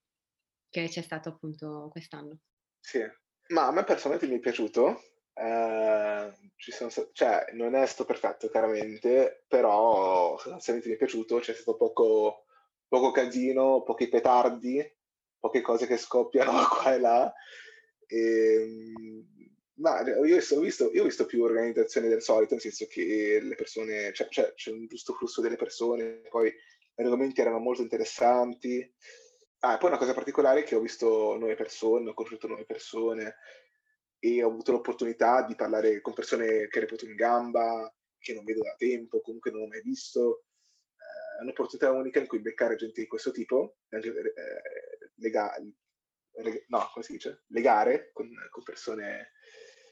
che 0.70 0.88
c'è 0.88 1.02
stato 1.02 1.28
appunto 1.28 1.88
quest'anno? 1.90 2.38
Sì, 2.81 3.00
ma 3.48 3.66
a 3.66 3.72
me 3.72 3.85
personalmente 3.85 4.26
mi 4.33 4.38
è 4.38 4.40
piaciuto, 4.40 5.02
eh, 5.35 6.33
sono, 6.57 6.90
cioè 7.12 7.44
non 7.52 7.74
è 7.74 7.85
stato 7.87 8.07
perfetto 8.07 8.48
chiaramente, 8.48 9.44
però 9.46 10.38
sostanzialmente 10.38 10.88
mi 10.88 10.94
è 10.96 10.98
piaciuto, 10.98 11.38
c'è 11.38 11.52
stato 11.52 11.76
poco, 11.76 12.44
poco 12.88 13.11
casino, 13.11 13.83
pochi 13.83 14.09
petardi, 14.09 14.83
poche 15.38 15.61
cose 15.61 15.87
che 15.87 15.98
scoppiano 15.98 16.52
qua 16.68 16.94
e 16.94 16.98
là. 17.00 17.35
E, 18.07 18.62
ehm, 18.62 19.57
ma 19.79 20.01
io 20.03 20.19
ho, 20.19 20.61
visto, 20.61 20.93
io 20.93 21.03
ho, 21.03 21.05
visto, 21.05 21.27
più 21.27 21.43
organizzazioni 21.43 22.09
del 22.09 22.23
solito, 22.23 22.55
nel 22.55 22.62
senso 22.62 22.87
che 22.87 23.38
le 23.43 23.55
persone, 23.55 24.12
cioè, 24.12 24.29
cioè, 24.29 24.53
c'è 24.55 24.71
un 24.71 24.87
giusto 24.87 25.14
flusso 25.14 25.41
delle 25.41 25.57
persone, 25.57 26.23
poi 26.29 26.51
gli 26.51 27.03
argomenti 27.03 27.41
erano 27.41 27.59
molto 27.59 27.83
interessanti. 27.83 28.95
Ah, 29.61 29.79
poi 29.79 29.88
una 29.91 29.99
cosa 29.99 30.14
particolare 30.14 30.61
è 30.61 30.62
che 30.64 30.75
ho 30.75 30.81
visto 30.81 31.37
nuove 31.37 31.55
persone, 31.55 32.09
ho 32.09 32.14
conosciuto 32.14 32.47
nuove 32.47 32.64
persone 32.64 33.37
e 34.19 34.43
ho 34.43 34.49
avuto 34.49 34.73
l'opportunità 34.73 35.43
di 35.43 35.55
parlare 35.55 36.01
con 36.01 36.12
persone 36.12 36.69
che 36.69 36.81
reputo 36.81 37.05
in 37.05 37.14
gamba, 37.14 37.93
che 38.19 38.35
non 38.35 38.45
vedo 38.45 38.62
da 38.62 38.75
tempo, 38.77 39.21
comunque 39.21 39.51
non 39.51 39.62
ho 39.62 39.67
mai 39.67 39.83
visto. 39.83 40.45
Eh, 40.97 41.41
è 41.41 41.43
un'opportunità 41.43 41.93
unica 41.93 42.19
in 42.19 42.27
cui 42.27 42.41
beccare 42.41 42.77
gente 42.77 43.01
di 43.01 43.07
questo 43.07 43.31
tipo, 43.31 43.79
anche 43.91 44.09
eh, 44.09 45.12
lega, 45.17 45.57
no, 46.69 46.91
come 46.93 47.05
si 47.05 47.12
dice? 47.12 47.45
legare 47.49 48.11
con, 48.12 48.29
con 48.51 48.62
persone 48.62 49.33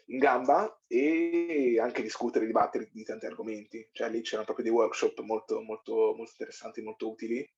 in 0.06 0.18
gamba 0.18 0.82
e 0.86 1.78
anche 1.80 2.02
discutere, 2.02 2.46
dibattere 2.46 2.88
di 2.92 3.02
tanti 3.02 3.26
argomenti. 3.26 3.88
Cioè 3.92 4.10
lì 4.10 4.20
c'erano 4.20 4.44
proprio 4.44 4.66
dei 4.66 4.74
workshop 4.74 5.20
molto, 5.20 5.60
molto, 5.62 6.14
molto 6.16 6.30
interessanti, 6.30 6.82
molto 6.82 7.10
utili, 7.10 7.48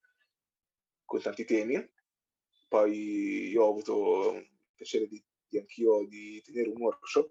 con 1.04 1.20
tanti 1.20 1.44
temi. 1.44 1.87
Poi 2.68 3.48
io 3.48 3.64
ho 3.64 3.70
avuto 3.70 4.34
il 4.34 4.48
piacere 4.74 5.06
di, 5.06 5.22
di 5.48 5.58
anch'io 5.58 6.06
di 6.06 6.40
tenere 6.42 6.68
un 6.68 6.80
workshop 6.80 7.30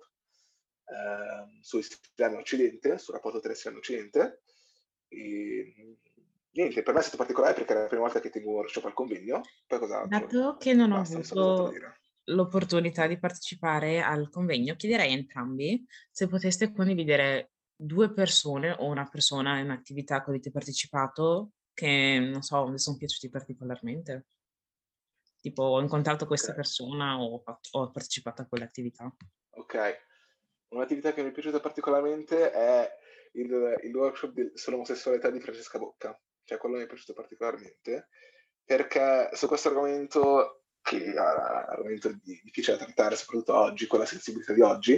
eh, 0.85 1.61
su 1.61 1.77
Istriano 1.77 2.37
Occidente, 2.37 2.97
sul 2.97 3.13
rapporto 3.13 3.39
tra 3.39 3.51
Istriano 3.51 3.77
Occidente. 3.77 4.41
E 5.07 5.97
niente, 6.51 6.83
per 6.83 6.93
me 6.93 6.99
è 6.99 7.03
stato 7.03 7.17
particolare 7.17 7.53
perché 7.53 7.71
era 7.71 7.81
la 7.81 7.87
prima 7.87 8.03
volta 8.03 8.19
che 8.19 8.29
tengo 8.29 8.49
un 8.49 8.55
workshop 8.55 8.85
al 8.85 8.93
convegno. 8.93 9.41
Poi 9.65 9.79
cosa 9.79 10.05
Dato 10.05 10.57
che 10.57 10.73
non 10.73 10.91
ho 10.91 10.99
avuto 10.99 11.71
l'opportunità 12.29 13.07
di 13.07 13.19
partecipare 13.19 14.01
al 14.01 14.29
convegno, 14.29 14.75
chiederei 14.75 15.11
a 15.11 15.15
entrambi 15.15 15.85
se 16.11 16.27
poteste 16.27 16.71
condividere 16.71 17.51
due 17.75 18.11
persone 18.11 18.71
o 18.71 18.85
una 18.85 19.07
persona 19.07 19.59
in 19.59 19.69
attività 19.69 20.17
a 20.17 20.23
cui 20.23 20.33
avete 20.33 20.51
partecipato 20.51 21.51
che, 21.73 22.19
non 22.19 22.41
so, 22.41 22.69
vi 22.69 22.79
sono 22.79 22.97
piaciuti 22.97 23.29
particolarmente. 23.29 24.25
Tipo, 25.39 25.63
ho 25.63 25.81
incontrato 25.81 26.25
questa 26.25 26.51
okay. 26.51 26.63
persona 26.63 27.21
o 27.21 27.43
ho 27.43 27.91
partecipato 27.91 28.41
a 28.41 28.45
quell'attività. 28.45 29.13
Ok. 29.51 30.05
Un'attività 30.69 31.13
che 31.13 31.21
mi 31.21 31.29
è 31.29 31.31
piaciuta 31.31 31.59
particolarmente 31.59 32.51
è 32.51 32.91
il, 33.33 33.79
il 33.83 33.95
workshop 33.95 34.55
sull'omosessualità 34.55 35.29
di 35.29 35.39
Francesca 35.39 35.77
Bocca. 35.77 36.19
Cioè, 36.43 36.57
quello 36.57 36.77
mi 36.77 36.83
è 36.83 36.87
piaciuto 36.87 37.13
particolarmente 37.13 38.09
perché 38.65 39.29
su 39.33 39.47
questo 39.47 39.69
argomento 39.69 40.63
che 40.81 41.13
argomento 41.17 42.11
difficile 42.23 42.77
da 42.77 42.85
trattare, 42.85 43.15
soprattutto 43.15 43.55
oggi, 43.55 43.87
con 43.87 43.99
la 43.99 44.05
sensibilità 44.05 44.53
di 44.53 44.61
oggi. 44.61 44.93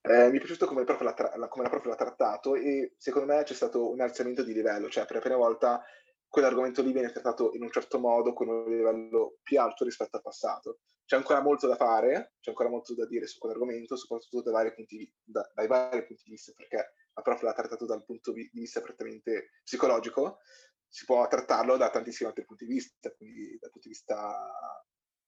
Eh, 0.00 0.30
mi 0.30 0.36
è 0.36 0.38
piaciuto 0.38 0.66
come, 0.66 0.84
proprio 0.84 1.12
l'ha, 1.14 1.48
come 1.48 1.68
proprio 1.68 1.90
l'ha 1.90 1.98
trattato 1.98 2.54
e 2.54 2.94
secondo 2.96 3.34
me 3.34 3.42
c'è 3.42 3.52
stato 3.52 3.90
un 3.90 4.00
alzamento 4.00 4.42
di 4.42 4.54
livello, 4.54 4.88
cioè 4.88 5.04
per 5.04 5.16
la 5.16 5.20
prima 5.20 5.36
volta 5.36 5.82
quell'argomento 6.28 6.82
lì 6.82 6.92
viene 6.92 7.10
trattato 7.10 7.52
in 7.54 7.62
un 7.62 7.70
certo 7.70 7.98
modo 7.98 8.32
con 8.32 8.48
un 8.48 8.70
livello 8.70 9.38
più 9.42 9.60
alto 9.60 9.84
rispetto 9.84 10.16
al 10.16 10.22
passato. 10.22 10.78
C'è 11.04 11.16
ancora 11.16 11.40
molto 11.40 11.66
da 11.66 11.74
fare, 11.74 12.34
c'è 12.40 12.50
ancora 12.50 12.68
molto 12.68 12.94
da 12.94 13.06
dire 13.06 13.26
su 13.26 13.38
quell'argomento, 13.38 13.96
soprattutto 13.96 14.42
dai 14.42 14.52
vari 14.52 14.74
punti, 14.74 15.10
da, 15.22 15.50
dai 15.54 15.66
vari 15.66 16.04
punti 16.06 16.22
di 16.24 16.30
vista, 16.30 16.52
perché 16.54 16.92
la 17.14 17.22
prof 17.22 17.40
l'ha 17.42 17.54
trattato 17.54 17.86
dal 17.86 18.04
punto 18.04 18.32
di 18.32 18.48
vista 18.52 18.80
prettamente 18.82 19.52
psicologico, 19.64 20.38
si 20.86 21.04
può 21.06 21.26
trattarlo 21.26 21.76
da 21.76 21.90
tantissimi 21.90 22.28
altri 22.28 22.44
punti 22.44 22.66
di 22.66 22.74
vista, 22.74 23.10
quindi 23.12 23.58
dal 23.58 23.70
punto 23.70 23.88
di 23.88 23.94
vista 23.94 24.50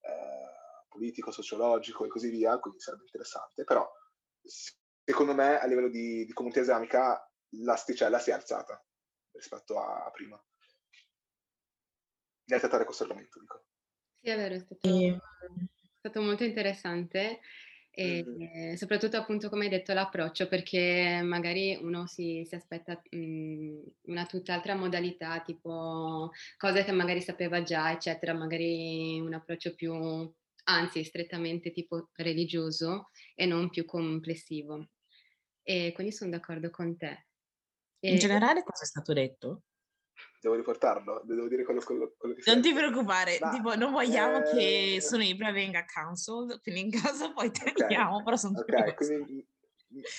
eh, 0.01 0.87
politico, 0.89 1.31
sociologico 1.31 2.05
e 2.05 2.09
così 2.09 2.31
via, 2.31 2.59
quindi 2.59 2.81
sarebbe 2.81 3.05
interessante, 3.05 3.65
però 3.65 3.89
secondo 4.43 5.35
me 5.35 5.59
a 5.59 5.67
livello 5.67 5.89
di, 5.89 6.25
di 6.25 6.33
comunità 6.33 6.61
islamica 6.61 7.31
l'asticella 7.63 8.19
si 8.19 8.31
è 8.31 8.33
alzata 8.33 8.83
rispetto 9.33 9.79
a, 9.81 10.05
a 10.05 10.11
prima. 10.11 10.43
Nel 12.45 12.61
trattare 12.61 12.85
questo 12.85 13.05
argomento, 13.05 13.39
dico. 13.39 13.65
Sì, 14.21 14.31
è 14.31 14.37
vero, 14.37 14.55
è 14.55 14.59
stato, 14.59 14.89
è 14.89 15.19
stato 15.99 16.21
molto 16.21 16.45
interessante 16.45 17.41
e 17.93 18.25
mm. 18.25 18.75
soprattutto 18.75 19.17
appunto 19.17 19.49
come 19.49 19.65
hai 19.65 19.71
detto 19.71 19.93
l'approccio 19.93 20.47
perché 20.47 21.21
magari 21.25 21.77
uno 21.81 22.07
si, 22.07 22.45
si 22.47 22.55
aspetta 22.55 23.01
mh, 23.11 23.19
mhmm, 23.19 23.83
una 24.03 24.27
tutt'altra 24.27 24.75
modalità 24.77 25.41
tipo 25.41 26.31
cose 26.57 26.85
che 26.85 26.93
magari 26.93 27.21
sapeva 27.21 27.63
già 27.63 27.91
eccetera 27.91 28.33
magari 28.33 29.19
un 29.19 29.35
approccio 29.35 29.75
più 29.75 29.93
anzi 30.65 31.03
strettamente 31.03 31.73
tipo 31.73 32.11
religioso 32.15 33.11
e 33.35 33.45
non 33.47 33.71
più 33.71 33.85
complessivo 33.85 34.91
e 35.63 35.91
quindi 35.93 36.13
sono 36.13 36.31
d'accordo 36.31 36.71
con 36.71 36.97
te 36.97 37.27
e... 37.99 38.13
in 38.13 38.19
generale 38.19 38.63
cosa 38.63 38.85
è 38.85 38.87
stato 38.87 39.13
detto? 39.13 39.63
Devo 40.41 40.55
riportarlo, 40.55 41.21
devo 41.25 41.49
dire 41.49 41.65
quello, 41.65 41.81
quello, 41.81 42.15
quello 42.17 42.35
che 42.35 42.51
Non 42.51 42.63
ti 42.63 42.73
preoccupare, 42.73 43.39
Ma, 43.41 43.51
tipo, 43.51 43.75
non 43.77 43.93
vogliamo 43.93 44.39
eh... 44.39 44.51
che 44.51 45.01
Sono 45.01 45.23
Ibra 45.23 45.53
venga 45.53 45.85
cancelled, 45.85 46.61
quindi 46.63 46.81
in 46.81 46.91
caso 46.91 47.33
poi 47.33 47.51
tagliamo, 47.51 48.13
okay. 48.15 48.25
però 48.25 48.37
sono 48.37 48.59
Ok, 48.59 48.95
quindi 48.95 49.47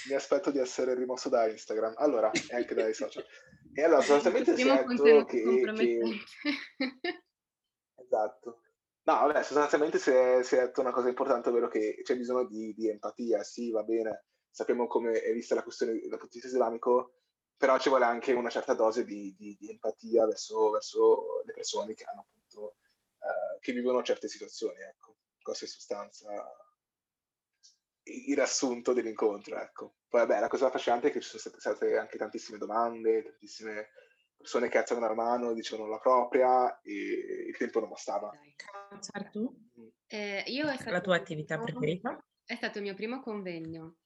mi 0.07 0.13
aspetto 0.13 0.51
di 0.51 0.59
essere 0.59 0.93
rimosso 0.93 1.29
da 1.29 1.47
Instagram, 1.47 1.93
allora, 1.97 2.29
e 2.31 2.55
anche 2.55 2.75
dai 2.75 2.93
social. 2.93 3.25
E 3.73 3.83
allora, 3.83 4.01
sostanzialmente 4.01 4.55
si 4.55 4.67
è 4.67 4.83
detto 4.83 5.25
che... 5.25 5.43
che... 5.73 6.25
esatto. 8.03 8.61
No, 9.03 9.13
vabbè, 9.13 9.41
sostanzialmente 9.41 9.97
si 9.97 10.11
è, 10.11 10.43
si 10.43 10.55
è, 10.55 10.59
detto 10.59 10.81
una 10.81 10.91
cosa 10.91 11.07
importante, 11.07 11.49
ovvero 11.49 11.67
che 11.67 12.01
c'è 12.03 12.15
bisogno 12.15 12.45
di, 12.45 12.73
di 12.73 12.89
empatia, 12.89 13.41
sì, 13.43 13.71
va 13.71 13.81
bene, 13.81 14.25
sappiamo 14.51 14.85
come 14.85 15.13
è 15.13 15.33
vista 15.33 15.55
la 15.55 15.63
questione 15.63 15.93
dal 15.93 16.19
punto 16.19 16.27
di 16.27 16.39
vista 16.39 16.47
islamico, 16.47 17.20
però 17.61 17.77
ci 17.77 17.89
vuole 17.89 18.05
anche 18.05 18.33
una 18.33 18.49
certa 18.49 18.73
dose 18.73 19.05
di, 19.05 19.35
di, 19.37 19.55
di 19.59 19.69
empatia 19.69 20.25
verso, 20.25 20.71
verso, 20.71 21.43
le 21.45 21.53
persone 21.53 21.93
che 21.93 22.05
hanno 22.05 22.21
appunto, 22.21 22.77
eh, 23.19 23.59
che 23.59 23.71
vivono 23.71 24.01
certe 24.01 24.27
situazioni, 24.27 24.81
ecco. 24.81 25.17
Questo 25.39 25.65
è 25.65 25.67
in 25.67 25.73
sostanza 25.73 26.27
il 28.05 28.33
riassunto 28.33 28.93
dell'incontro, 28.93 29.59
ecco. 29.59 29.97
Poi 30.09 30.21
vabbè, 30.21 30.39
la 30.39 30.47
cosa 30.47 30.67
affascinante 30.67 31.09
è 31.09 31.11
che 31.11 31.21
ci 31.21 31.37
sono 31.37 31.53
state 31.55 31.97
anche 31.97 32.17
tantissime 32.17 32.57
domande, 32.57 33.21
tantissime 33.21 33.89
persone 34.35 34.67
che 34.67 34.79
alzano 34.79 35.01
la 35.01 35.13
mano, 35.13 35.53
dicevano 35.53 35.87
la 35.87 35.99
propria 35.99 36.81
e 36.81 37.45
il 37.47 37.57
tempo 37.57 37.79
non 37.79 37.89
bastava. 37.89 38.31
Tu? 39.29 39.69
Mm. 39.79 39.87
Eh, 40.07 40.43
io 40.47 40.67
è 40.67 40.89
la 40.89 41.01
tua 41.01 41.15
attività 41.15 41.59
preferita? 41.59 42.19
È 42.43 42.55
stato 42.55 42.79
il 42.79 42.85
mio 42.85 42.95
primo 42.95 43.21
convegno 43.21 43.97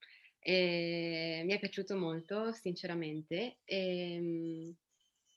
e 0.47 1.41
mi 1.43 1.53
è 1.53 1.59
piaciuto 1.59 1.97
molto, 1.97 2.51
sinceramente. 2.51 3.57
E, 3.65 4.13
ehm, 4.13 4.75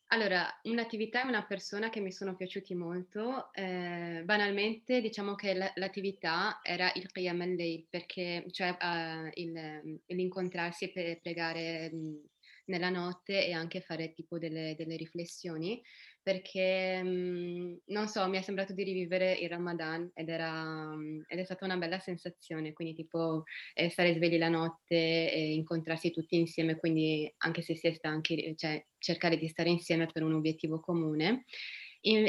allora, 0.08 0.46
un'attività 0.64 1.22
e 1.24 1.28
una 1.28 1.46
persona 1.46 1.88
che 1.88 2.00
mi 2.00 2.12
sono 2.12 2.36
piaciuti 2.36 2.74
molto, 2.74 3.50
eh, 3.54 4.20
banalmente 4.24 5.00
diciamo 5.00 5.34
che 5.34 5.54
l'attività 5.74 6.60
era 6.62 6.92
il 6.94 7.10
Qiyam 7.10 7.40
al 7.40 7.86
perché 7.88 8.44
cioè 8.50 8.76
uh, 8.78 9.30
il, 9.34 10.00
l'incontrarsi 10.06 10.92
per 10.92 11.20
pregare 11.22 11.90
mh, 11.90 12.20
nella 12.66 12.90
notte 12.90 13.46
e 13.46 13.52
anche 13.52 13.80
fare 13.80 14.12
tipo 14.12 14.38
delle, 14.38 14.74
delle 14.76 14.96
riflessioni 14.96 15.82
perché 16.28 17.02
mh, 17.02 17.80
non 17.86 18.06
so, 18.06 18.28
mi 18.28 18.36
è 18.36 18.42
sembrato 18.42 18.74
di 18.74 18.82
rivivere 18.82 19.32
il 19.32 19.48
Ramadan 19.48 20.10
ed, 20.12 20.28
era, 20.28 20.94
mh, 20.94 21.24
ed 21.26 21.38
è 21.38 21.44
stata 21.44 21.64
una 21.64 21.78
bella 21.78 21.98
sensazione, 22.00 22.74
quindi 22.74 22.92
tipo 22.94 23.44
eh, 23.72 23.88
stare 23.88 24.12
svegli 24.12 24.36
la 24.36 24.50
notte 24.50 25.32
e 25.32 25.54
incontrarsi 25.54 26.10
tutti 26.10 26.36
insieme, 26.36 26.76
quindi 26.76 27.32
anche 27.38 27.62
se 27.62 27.74
si 27.76 27.86
è 27.86 27.94
stanchi, 27.94 28.54
cioè 28.58 28.84
cercare 28.98 29.38
di 29.38 29.48
stare 29.48 29.70
insieme 29.70 30.04
per 30.12 30.22
un 30.22 30.34
obiettivo 30.34 30.80
comune. 30.80 31.44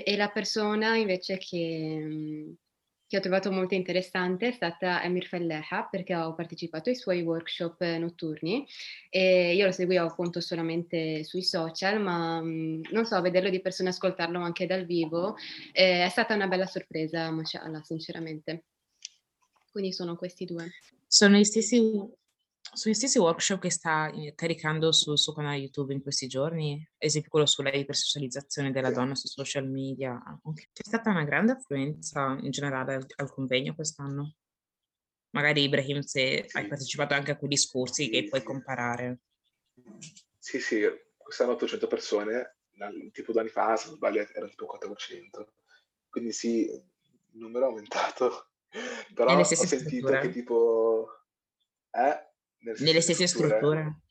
e 0.05 0.15
la 0.15 0.29
persona 0.29 0.95
invece 0.95 1.37
che, 1.37 1.97
mhmm, 2.01 2.53
che 3.09 3.17
ho 3.17 3.21
trovato 3.21 3.51
molto 3.51 3.73
interessante 3.73 4.49
è 4.49 4.51
stata 4.51 5.03
Emir 5.03 5.25
Felleha, 5.25 5.87
perché 5.89 6.15
ho 6.15 6.35
partecipato 6.35 6.89
ai 6.89 6.95
suoi 6.95 7.23
workshop 7.23 7.81
notturni 7.97 8.67
e 9.09 9.55
io 9.55 9.65
lo 9.65 9.71
seguivo 9.71 10.05
appunto 10.05 10.39
solamente 10.41 11.23
sui 11.23 11.41
social, 11.41 11.99
ma 11.99 12.39
mh, 12.39 12.89
non 12.91 13.05
so, 13.05 13.19
vederlo 13.19 13.49
di 13.49 13.61
persona, 13.61 13.89
ascoltarlo 13.89 14.39
anche 14.39 14.67
dal 14.67 14.85
vivo, 14.85 15.35
eh, 15.71 16.05
è 16.05 16.09
stata 16.09 16.35
una 16.35 16.45
bella 16.45 16.67
sorpresa, 16.67 17.31
mashallah, 17.31 17.81
sinceramente. 17.81 18.65
Quindi 19.71 19.91
sono 19.91 20.15
questi 20.15 20.45
due. 20.45 20.69
Sono 21.07 21.37
gli 21.37 21.43
stessi 21.43 21.81
sugli 22.73 22.93
stessi 22.93 23.19
workshop 23.19 23.59
che 23.59 23.71
sta 23.71 24.11
caricando 24.35 24.91
sul 24.91 25.17
suo 25.17 25.33
canale 25.33 25.57
YouTube 25.57 25.93
in 25.93 26.01
questi 26.01 26.27
giorni, 26.27 26.73
ad 26.73 26.95
esempio 26.97 27.29
quello 27.29 27.45
sulla 27.45 27.71
ipersocializzazione 27.71 28.71
della 28.71 28.91
donna 28.91 29.15
sui 29.15 29.29
social 29.29 29.67
media, 29.67 30.21
c'è 30.53 30.83
stata 30.85 31.09
una 31.09 31.23
grande 31.23 31.53
affluenza 31.53 32.37
in 32.41 32.51
generale 32.51 32.95
al, 32.95 33.05
al 33.17 33.31
convegno 33.31 33.75
quest'anno. 33.75 34.35
Magari 35.31 35.63
Ibrahim, 35.63 35.99
se 36.01 36.47
hai 36.51 36.67
partecipato 36.67 37.13
anche 37.13 37.31
a 37.31 37.37
quei 37.37 37.49
discorsi 37.49 38.05
sì, 38.05 38.09
che 38.09 38.27
puoi 38.27 38.41
comparare. 38.43 39.19
Sì, 40.37 40.59
sì, 40.59 40.81
quest'anno 41.15 41.51
800 41.51 41.87
persone, 41.87 42.57
tipo 43.11 43.31
due 43.31 43.41
anni 43.41 43.49
fa, 43.49 43.75
se 43.75 43.87
non 43.87 43.95
sbaglio, 43.97 44.27
erano 44.33 44.49
tipo 44.49 44.65
400. 44.65 45.53
Quindi 46.09 46.31
sì, 46.31 46.65
il 46.65 46.83
numero 47.39 47.65
è 47.65 47.69
aumentato. 47.69 48.47
Però 49.13 49.37
ho 49.37 49.43
sentito 49.43 49.77
strutture. 49.77 50.21
che 50.21 50.29
tipo... 50.29 51.07
Eh? 51.91 52.28
Nelle 52.61 53.01
stesse 53.01 53.27
strutture. 53.27 53.57
strutture. 53.57 54.01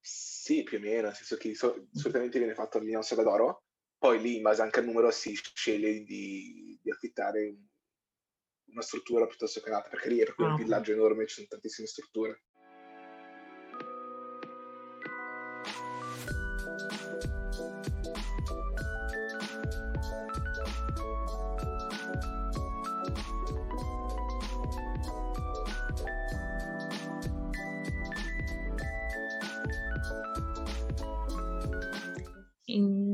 Sì, 0.00 0.62
più 0.64 0.78
o 0.78 0.80
meno, 0.80 1.02
nel 1.02 1.14
senso 1.14 1.36
che 1.36 1.54
so, 1.54 1.86
solitamente 1.92 2.38
viene 2.38 2.54
fatto 2.54 2.78
a 2.78 2.80
Milano 2.80 3.02
Salvadoro, 3.02 3.64
poi 3.96 4.20
lì 4.20 4.36
in 4.36 4.42
base 4.42 4.62
anche 4.62 4.80
al 4.80 4.86
numero 4.86 5.10
si 5.12 5.32
sceglie 5.34 6.02
di, 6.02 6.76
di 6.82 6.90
affittare 6.90 7.56
una 8.72 8.82
struttura 8.82 9.26
piuttosto 9.26 9.60
che 9.60 9.68
un'altra, 9.68 9.90
perché 9.90 10.08
lì 10.08 10.18
è 10.18 10.24
proprio 10.24 10.46
oh. 10.46 10.48
un 10.50 10.54
ah. 10.54 10.62
villaggio 10.62 10.92
enorme, 10.92 11.26
ci 11.26 11.34
sono 11.34 11.46
tantissime 11.48 11.86
strutture. 11.86 12.42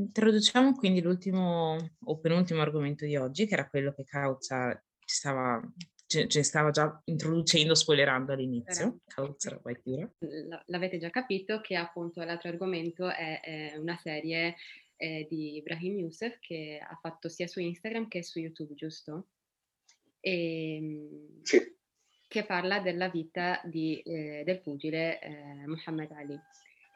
Introduciamo 0.09 0.75
quindi 0.75 1.03
l'ultimo 1.03 1.77
o 2.05 2.19
penultimo 2.19 2.63
argomento 2.63 3.05
di 3.05 3.17
oggi, 3.17 3.47
che 3.47 3.53
era 3.53 3.69
quello 3.69 3.93
che 3.93 4.05
Cauza 4.05 4.75
ci 5.05 5.15
stava, 5.15 5.61
ci, 6.07 6.27
ci 6.29 6.43
stava 6.43 6.71
già 6.71 6.99
introducendo, 7.05 7.75
spoilerando 7.75 8.33
all'inizio. 8.33 9.01
Cauza, 9.07 9.61
vai 9.63 9.79
pure. 9.79 10.15
L'avete 10.67 10.97
già 10.97 11.11
capito 11.11 11.61
che 11.61 11.77
appunto 11.77 12.23
l'altro 12.23 12.49
argomento 12.49 13.07
è, 13.11 13.41
è 13.41 13.77
una 13.77 13.99
serie 13.99 14.57
eh, 14.97 15.27
di 15.29 15.57
Ibrahim 15.57 15.99
Youssef 15.99 16.39
che 16.41 16.81
ha 16.83 16.99
fatto 17.03 17.29
sia 17.29 17.47
su 17.47 17.61
Instagram 17.61 18.09
che 18.09 18.23
su 18.23 18.39
YouTube, 18.39 18.73
giusto? 18.75 19.29
E, 20.21 20.75
ehm, 20.75 21.43
sì. 21.43 21.77
Che 22.27 22.45
parla 22.45 22.81
della 22.81 23.09
vita 23.11 23.61
di, 23.65 24.01
eh, 24.01 24.43
del 24.45 24.61
pugile 24.61 25.21
eh, 25.21 25.67
Muhammad 25.67 26.11
Ali. 26.13 26.39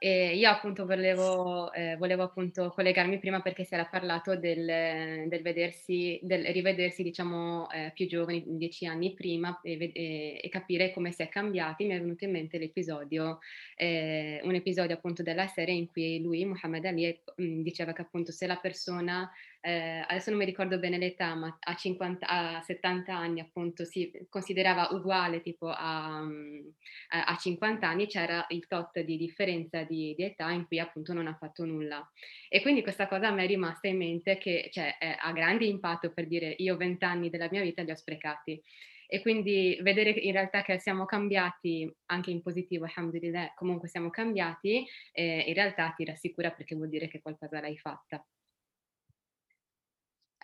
E 0.05 0.35
io 0.37 0.51
appunto 0.51 0.85
volevo, 0.85 1.73
eh, 1.73 1.95
volevo, 1.97 2.25
appunto 2.25 2.71
collegarmi 2.71 3.21
prima 3.21 3.41
perché 3.41 3.63
si 3.63 3.75
era 3.75 3.85
parlato 3.85 4.35
del, 4.35 5.29
del 5.29 5.43
vedersi, 5.43 6.19
del 6.25 6.45
rivedersi 6.47 7.05
diciamo 7.05 7.71
eh, 7.71 7.93
più 7.95 8.09
giovani, 8.09 8.43
dieci 8.45 8.85
anni 8.85 9.15
prima 9.15 9.61
e, 9.63 9.93
e, 9.95 10.41
e, 10.43 10.49
capire 10.49 10.93
come 10.93 11.13
si 11.13 11.23
è 11.23 11.29
cambiati. 11.29 11.85
Mi 11.85 11.95
è 11.95 12.01
venuto 12.01 12.25
in 12.25 12.33
mente 12.33 12.59
l'episodio, 12.59 13.39
eh, 13.77 14.41
un 14.43 14.57
episodio 14.57 14.97
appunto 14.97 15.23
della 15.23 15.47
serie 15.47 15.77
in 15.77 15.87
cui 15.87 16.21
lui, 16.21 16.45
Muhammad 16.47 16.85
Ali, 16.85 17.21
mh, 17.37 17.61
diceva 17.61 17.93
che 17.93 18.03
appunto 18.03 18.33
se 18.33 18.49
la 18.49 18.57
persona 18.57 19.31
eh, 19.65 20.05
adesso 20.09 20.31
non 20.31 20.41
mi 20.41 20.45
ricordo 20.45 20.81
bene 20.81 20.99
l'età, 20.99 21.37
ma 21.37 21.57
a, 21.61 21.75
50, 21.77 22.27
a 22.27 22.61
70 22.61 23.17
anni 23.17 23.39
appunto 23.39 23.85
si 23.85 24.11
considerava 24.29 24.89
uguale 24.91 25.41
tipo 25.41 25.69
a, 25.69 26.19
a, 26.19 27.25
a 27.25 27.37
50 27.37 27.89
anni, 27.89 28.09
c'era 28.09 28.45
il 28.49 28.67
tot 28.67 28.99
di 28.99 29.17
differenza 29.17 29.85
di, 29.85 30.15
di, 30.17 30.25
età 30.25 30.51
in 30.51 30.67
cui 30.67 30.81
appunto 30.81 31.13
non 31.13 31.29
ha 31.29 31.37
fatto 31.37 31.65
nulla. 31.65 32.05
E 32.49 32.61
quindi 32.61 32.83
questa 32.83 33.07
cosa 33.07 33.29
a 33.29 33.31
me 33.31 33.45
è 33.45 33.47
rimasta 33.47 33.87
in 33.87 33.99
mente 33.99 34.37
che 34.37 34.69
cioè, 34.73 34.97
ha 35.17 35.33
grande 35.33 35.65
impatto 35.65 36.13
per 36.13 36.27
dire 36.27 36.55
io 36.59 36.77
20 36.77 37.05
anni 37.05 37.31
della 37.31 37.49
mia 37.49 37.63
vita 37.63 37.83
li 37.83 37.93
ho 37.93 37.97
sprecati. 37.97 38.61
E 39.07 39.21
quindi 39.21 39.79
vedere 39.81 40.11
in 40.11 40.33
realtà 40.33 40.63
che 40.63 40.79
siamo 40.81 41.05
cambiati 41.05 41.89
anche 42.07 42.31
in 42.31 42.43
positivo, 42.43 42.87
alhamdulillah, 42.87 43.53
comunque 43.55 43.87
siamo 43.87 44.11
cambiati, 44.11 44.85
eh, 45.13 45.45
in 45.47 45.55
realtà 45.55 45.93
ti 45.95 46.05
rassicura 46.05 46.51
perché 46.51 46.75
vuol 46.75 46.89
dire 46.89 47.07
che 47.07 47.21
qualcosa 47.21 47.61
l'hai 47.61 47.77
fatta. 47.77 48.25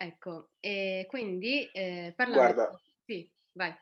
Ecco, 0.01 0.51
e 0.61 1.05
quindi 1.09 1.69
eh, 1.73 2.13
parlando... 2.15 2.41
Guarda. 2.41 2.81
Sì, 3.03 3.29
vai. 3.51 3.75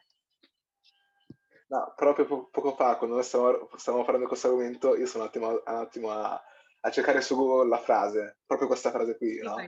No, 1.67 1.93
proprio 1.95 2.25
po- 2.25 2.49
poco 2.49 2.73
fa, 2.73 2.95
quando 2.95 3.17
noi 3.17 3.23
stavamo, 3.23 3.69
stavamo 3.75 4.03
parlando 4.03 4.25
di 4.25 4.31
questo 4.31 4.47
argomento, 4.47 4.95
io 4.95 5.05
sono 5.05 5.23
un 5.23 5.29
attimo, 5.29 5.49
un 5.49 5.61
attimo 5.63 6.09
a, 6.09 6.41
a, 6.79 6.89
cercare 6.89 7.21
su 7.21 7.35
Google 7.35 7.69
la 7.69 7.77
frase, 7.77 8.39
proprio 8.47 8.67
questa 8.67 8.89
frase 8.89 9.15
qui, 9.15 9.35
sì, 9.35 9.41
no? 9.43 9.59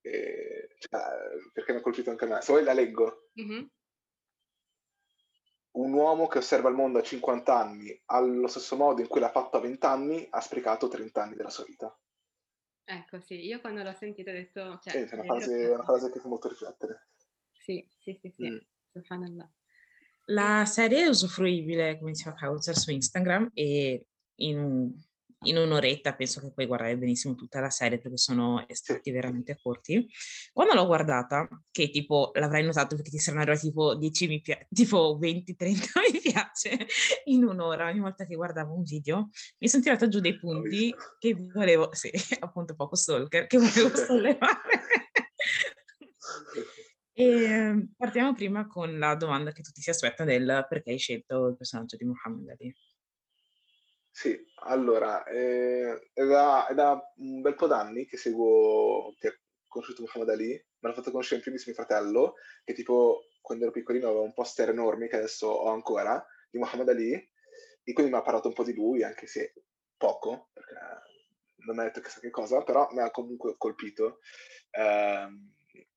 E, 0.00 0.74
cioè, 0.80 1.00
perché 1.52 1.72
mi 1.72 1.78
ha 1.78 1.82
colpito 1.82 2.10
anche 2.10 2.24
a 2.24 2.28
me. 2.28 2.40
Se 2.40 2.50
vuoi 2.50 2.64
la 2.64 2.72
leggo. 2.72 3.28
Mm-hmm. 3.40 3.64
Un 5.76 5.92
uomo 5.92 6.26
che 6.26 6.38
osserva 6.38 6.70
il 6.70 6.74
mondo 6.74 6.98
a 6.98 7.02
50 7.02 7.56
anni, 7.56 8.02
allo 8.06 8.48
stesso 8.48 8.74
modo 8.74 9.00
in 9.00 9.06
cui 9.06 9.20
l'ha 9.20 9.30
fatto 9.30 9.58
a 9.58 9.60
20 9.60 9.86
anni, 9.86 10.26
ha 10.28 10.40
sprecato 10.40 10.88
30 10.88 11.22
anni 11.22 11.36
della 11.36 11.50
sua 11.50 11.64
vita. 11.64 11.96
Ecco, 12.84 13.18
sì, 13.20 13.46
io 13.46 13.60
quando 13.60 13.82
l'ho 13.82 13.94
sentito 13.94 14.30
ho 14.30 14.34
detto... 14.34 14.78
Cioè, 14.82 14.92
sì, 14.92 14.98
è 14.98 15.14
una 15.14 15.24
frase, 15.24 15.66
una 15.66 15.84
frase 15.84 16.10
che 16.10 16.20
fa 16.20 16.28
molto 16.28 16.48
riflettere. 16.48 17.06
Sì, 17.52 17.86
sì, 17.98 18.18
sì, 18.20 18.30
sì, 18.30 18.50
mm. 18.50 19.40
La 20.26 20.64
serie 20.66 21.04
è 21.04 21.08
usufruibile, 21.08 21.98
come 21.98 22.12
diceva 22.12 22.34
Kauzer, 22.34 22.76
su 22.76 22.90
Instagram 22.90 23.50
e 23.54 24.06
in 24.36 24.92
in 25.44 25.56
un'oretta 25.56 26.14
penso 26.14 26.40
che 26.40 26.52
puoi 26.52 26.66
guardare 26.66 26.96
benissimo 26.96 27.34
tutta 27.34 27.60
la 27.60 27.70
serie 27.70 27.98
perché 27.98 28.16
sono 28.16 28.64
estratti 28.68 29.10
veramente 29.10 29.58
corti. 29.60 30.06
Quando 30.52 30.74
l'ho 30.74 30.86
guardata, 30.86 31.48
che 31.70 31.90
tipo 31.90 32.30
l'avrai 32.34 32.64
notato 32.64 32.96
perché 32.96 33.10
ti 33.10 33.18
saranno 33.18 33.42
arrivati 33.42 33.68
tipo 33.68 33.94
10 33.94 34.26
mi 34.28 34.40
piace, 34.40 34.66
tipo 34.70 35.16
20, 35.18 35.56
30 35.56 35.86
mi 36.12 36.20
piace 36.20 36.86
in 37.24 37.44
un'ora 37.44 37.88
ogni 37.88 38.00
volta 38.00 38.26
che 38.26 38.34
guardavo 38.34 38.74
un 38.74 38.82
video, 38.82 39.30
mi 39.58 39.68
sono 39.68 39.82
tirata 39.82 40.08
giù 40.08 40.20
dei 40.20 40.38
punti 40.38 40.94
che 41.18 41.34
volevo, 41.52 41.90
sì, 41.92 42.10
appunto 42.40 42.74
poco 42.74 42.96
stalker, 42.96 43.46
che 43.46 43.58
volevo 43.58 43.94
sollevare. 43.96 44.82
E 47.16 47.24
ehm, 47.24 47.92
partiamo 47.96 48.34
prima 48.34 48.66
con 48.66 48.98
la 48.98 49.14
domanda 49.14 49.52
che 49.52 49.62
tutti 49.62 49.80
si 49.80 49.90
aspettano 49.90 50.30
del 50.30 50.66
perché 50.68 50.90
hai 50.90 50.98
scelto 50.98 51.46
il 51.46 51.56
personaggio 51.56 51.96
di 51.96 52.04
Muhammad 52.04 52.48
Ali. 52.48 52.74
Sì, 54.16 54.40
allora, 54.66 55.24
eh, 55.24 56.10
è, 56.12 56.24
da, 56.24 56.68
è 56.68 56.74
da 56.74 57.12
un 57.16 57.40
bel 57.40 57.56
po' 57.56 57.66
d'anni 57.66 58.06
che 58.06 58.16
seguo, 58.16 59.12
che 59.18 59.28
ho 59.28 59.32
conosciuto 59.66 60.02
Muhammad 60.02 60.28
Ali, 60.32 60.50
me 60.50 60.88
l'ha 60.88 60.94
fatto 60.94 61.10
conoscere 61.10 61.38
in 61.38 61.42
primis 61.42 61.66
mio 61.66 61.74
fratello, 61.74 62.34
che 62.62 62.74
tipo 62.74 63.24
quando 63.40 63.64
ero 63.64 63.72
piccolino 63.72 64.06
aveva 64.06 64.22
un 64.22 64.32
poster 64.32 64.68
enorme 64.68 65.08
che 65.08 65.16
adesso 65.16 65.48
ho 65.48 65.68
ancora, 65.68 66.24
di 66.48 66.58
Muhammad 66.58 66.90
Ali, 66.90 67.12
e 67.12 67.92
quindi 67.92 68.12
mi 68.12 68.18
ha 68.18 68.22
parlato 68.22 68.46
un 68.46 68.54
po' 68.54 68.62
di 68.62 68.72
lui, 68.72 69.02
anche 69.02 69.26
se 69.26 69.52
poco, 69.96 70.50
perché 70.52 70.74
non 71.66 71.74
mi 71.74 71.82
ha 71.82 71.84
detto 71.86 72.00
chissà 72.00 72.20
che 72.20 72.30
cosa, 72.30 72.62
però 72.62 72.86
mi 72.92 73.00
ha 73.00 73.10
comunque 73.10 73.56
colpito. 73.58 74.20
Eh, 74.70 75.26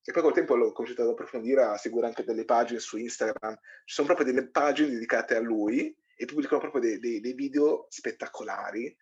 e 0.02 0.12
poi 0.12 0.22
col 0.22 0.34
tempo 0.34 0.56
l'ho 0.56 0.72
cominciato 0.72 1.02
ad 1.02 1.10
approfondire, 1.10 1.62
a 1.62 1.76
seguire 1.76 2.08
anche 2.08 2.24
delle 2.24 2.44
pagine 2.44 2.80
su 2.80 2.96
Instagram. 2.96 3.54
Ci 3.84 3.94
sono 3.94 4.08
proprio 4.08 4.26
delle 4.26 4.48
pagine 4.48 4.90
dedicate 4.90 5.36
a 5.36 5.40
lui, 5.40 5.96
e 6.20 6.24
pubblicano 6.24 6.60
proprio 6.60 6.82
dei, 6.82 6.98
dei, 6.98 7.20
dei 7.20 7.32
video 7.32 7.86
spettacolari. 7.88 8.94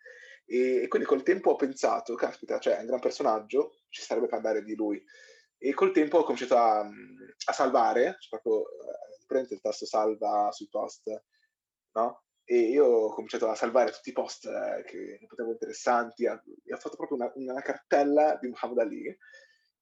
E, 0.45 0.83
e, 0.83 0.87
quindi 0.87 1.07
col 1.07 1.23
tempo 1.23 1.49
ho 1.49 1.55
pensato, 1.55 2.13
caspita, 2.13 2.59
cioè 2.59 2.77
è 2.77 2.81
un 2.81 2.85
gran 2.85 2.99
personaggio, 2.99 3.79
ci 3.89 4.03
sarebbe 4.03 4.27
parlare 4.27 4.63
di 4.63 4.75
lui. 4.75 5.03
E 5.57 5.73
col 5.73 5.91
tempo 5.91 6.19
ho 6.19 6.23
cominciato 6.23 6.55
a, 6.55 6.81
a 6.81 7.53
salvare, 7.53 8.17
cioè 8.19 8.39
proprio 8.39 8.69
eh, 8.69 9.25
prendete 9.25 9.55
il 9.55 9.61
tasto 9.61 9.87
salva 9.87 10.51
sui 10.51 10.67
post, 10.69 11.23
no? 11.93 12.21
E 12.43 12.59
io 12.59 12.85
ho 12.85 13.13
cominciato 13.13 13.49
a 13.49 13.55
salvare 13.55 13.91
tutti 13.91 14.09
i 14.09 14.13
post 14.13 14.45
eh, 14.45 14.83
che 14.85 15.19
potevo 15.27 15.51
interessanti, 15.51 16.25
e 16.25 16.29
ho 16.29 16.77
fatto 16.77 16.97
proprio 16.97 17.17
una, 17.17 17.31
una 17.33 17.61
cartella 17.61 18.37
di 18.39 18.47
Muhammad 18.47 18.77
Ali. 18.77 19.17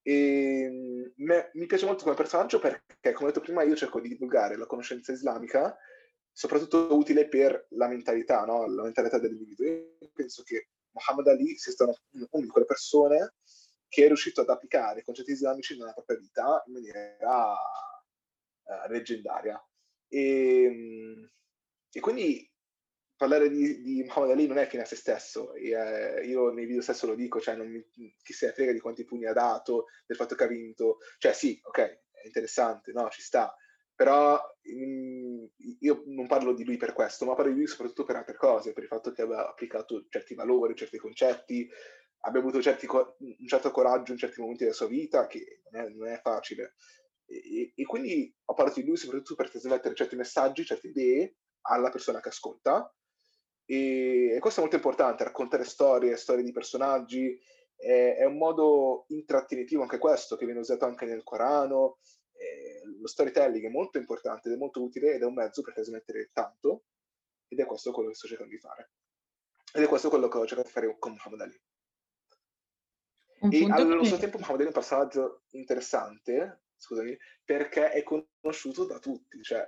E 0.01 0.69
mm, 0.71 1.03
me, 1.17 1.49
mi 1.55 1.65
piace 1.65 1.85
molto 1.85 2.03
come 2.05 2.15
personaggio 2.15 2.59
perché, 2.59 3.11
come 3.11 3.27
ho 3.27 3.31
detto 3.33 3.41
prima, 3.41 3.63
io 3.63 3.75
cerco 3.75 3.99
di 3.99 4.07
divulgare 4.07 4.55
la 4.55 4.67
conoscenza 4.67 5.11
islamica 5.11 5.77
soprattutto 6.35 6.93
utile 6.93 7.29
per 7.29 7.67
la 7.69 7.87
mentalità, 7.87 8.43
no? 8.43 8.67
la 8.67 8.83
mentalità 8.83 9.19
dell'individuo. 9.19 9.65
Io 9.65 10.11
penso 10.13 10.43
che 10.43 10.67
Muhammad 10.91 11.27
Ali 11.27 11.57
sia 11.57 11.71
stato 11.71 11.97
una 12.11 12.27
di 12.43 12.47
quelle 12.47 12.67
persone 12.67 13.35
che 13.87 14.03
è 14.03 14.07
riuscito 14.07 14.41
ad 14.41 14.49
applicare 14.49 14.99
i 14.99 15.03
concetti 15.03 15.31
islamici 15.31 15.77
nella 15.77 15.93
propria 15.93 16.17
vita 16.17 16.61
in 16.65 16.73
maniera 16.73 17.53
uh, 17.53 18.91
leggendaria. 18.91 19.65
E, 20.09 20.63
ehm, 20.63 21.31
e, 21.89 21.99
quindi 22.01 22.51
parlare 23.15 23.49
di, 23.49 23.81
di 23.81 24.03
Muhammad 24.03 24.31
Ali 24.31 24.47
non 24.47 24.57
è 24.57 24.67
fine 24.67 24.81
a 24.81 24.85
se 24.85 24.97
stesso, 24.97 25.53
e, 25.53 25.69
eh, 25.69 26.25
io 26.25 26.51
nei 26.51 26.65
video 26.65 26.81
stesso 26.81 27.07
lo 27.07 27.15
dico, 27.15 27.39
cioè 27.39 27.55
non 27.55 27.69
mi, 27.69 27.81
chi 28.21 28.33
se 28.33 28.47
ne 28.47 28.51
frega 28.51 28.73
di 28.73 28.81
quanti 28.81 29.05
pugni 29.05 29.25
ha 29.25 29.31
dato, 29.31 29.85
del 30.05 30.17
fatto 30.17 30.35
che 30.35 30.43
ha 30.43 30.47
vinto, 30.47 30.97
cioè 31.17 31.31
sì, 31.31 31.57
ok, 31.63 31.79
è 31.79 32.25
interessante, 32.25 32.91
no, 32.91 33.07
ci 33.09 33.21
sta, 33.21 33.55
però 33.95 34.39
mh, 34.61 35.45
io 35.79 36.03
non 36.07 36.27
parlo 36.27 36.53
di 36.53 36.65
lui 36.65 36.77
per 36.77 36.93
questo, 36.93 37.25
ma 37.25 37.33
parlo 37.33 37.51
di 37.51 37.59
lui 37.59 37.67
soprattutto 37.67 38.03
per 38.03 38.17
altre 38.17 38.35
cose, 38.35 38.73
per 38.73 38.83
il 38.83 38.89
fatto 38.89 39.11
che 39.11 39.21
aveva 39.21 39.49
applicato 39.49 40.05
certi 40.09 40.35
valori, 40.35 40.75
certi 40.75 40.97
concetti, 40.97 41.67
abbia 42.19 42.39
avuto 42.41 42.61
certi, 42.61 42.87
un 42.87 43.47
certo 43.47 43.71
coraggio 43.71 44.11
in 44.11 44.17
certi 44.17 44.41
momenti 44.41 44.63
della 44.63 44.75
sua 44.75 44.87
vita, 44.87 45.27
che 45.27 45.61
non 45.71 45.81
è, 45.81 45.89
non 45.89 46.07
è 46.07 46.19
facile. 46.21 46.75
E, 47.25 47.71
e, 47.73 47.85
quindi 47.85 48.33
ho 48.45 48.53
parlato 48.53 48.79
di 48.79 48.85
lui 48.85 48.97
soprattutto 48.97 49.35
per 49.35 49.49
trasmettere 49.49 49.95
certi 49.95 50.15
messaggi, 50.15 50.65
certe 50.65 50.87
idee 50.87 51.37
alla 51.61 51.89
persona 51.89 52.19
che 52.19 52.29
ascolta. 52.29 52.93
E, 53.65 54.35
e 54.35 54.39
questo 54.39 54.59
è 54.59 54.63
molto 54.63 54.77
importante, 54.77 55.23
raccontare 55.23 55.63
storie, 55.63 56.17
storie 56.17 56.43
di 56.43 56.51
personaggi. 56.51 57.39
È, 57.75 58.17
è 58.19 58.25
un 58.25 58.37
modo 58.37 59.05
intrattenitivo 59.09 59.81
anche 59.83 59.99
questo, 59.99 60.35
che 60.35 60.45
viene 60.45 60.59
usato 60.59 60.85
anche 60.85 61.05
nel 61.05 61.23
Corano, 61.23 61.99
eh, 62.37 62.81
lo 62.85 63.07
storytelling 63.07 63.65
è 63.65 63.69
molto 63.69 63.97
importante 63.97 64.47
ed 64.47 64.55
è 64.55 64.57
molto 64.57 64.83
utile 64.83 65.13
ed 65.13 65.21
è 65.21 65.25
un 65.25 65.33
mezzo 65.33 65.61
per 65.61 65.73
trasmettere 65.73 66.29
tanto 66.33 66.85
ed 67.47 67.59
è 67.59 67.65
questo 67.65 67.91
quello 67.91 68.09
che 68.09 68.15
sto 68.15 68.27
cercando 68.27 68.51
di 68.51 68.59
fare. 68.59 68.91
Ed 69.73 69.83
è 69.83 69.87
questo 69.87 70.09
quello 70.09 70.27
che 70.27 70.37
ho 70.37 70.45
cercato 70.45 70.67
di 70.67 70.73
fare 70.73 70.95
con 70.99 71.13
Muhammad 71.13 71.41
Ali. 71.41 71.61
Un 73.39 73.51
e 73.51 73.65
allo 73.69 74.03
stesso 74.03 74.19
tempo 74.19 74.37
Muhammad 74.37 74.61
Ali 74.61 74.65
è 74.65 74.67
un 74.67 74.73
personaggio 74.73 75.43
interessante, 75.51 76.63
scusami, 76.77 77.17
perché 77.43 77.91
è 77.91 78.03
conosciuto 78.03 78.85
da 78.85 78.99
tutti, 78.99 79.41
cioè 79.43 79.67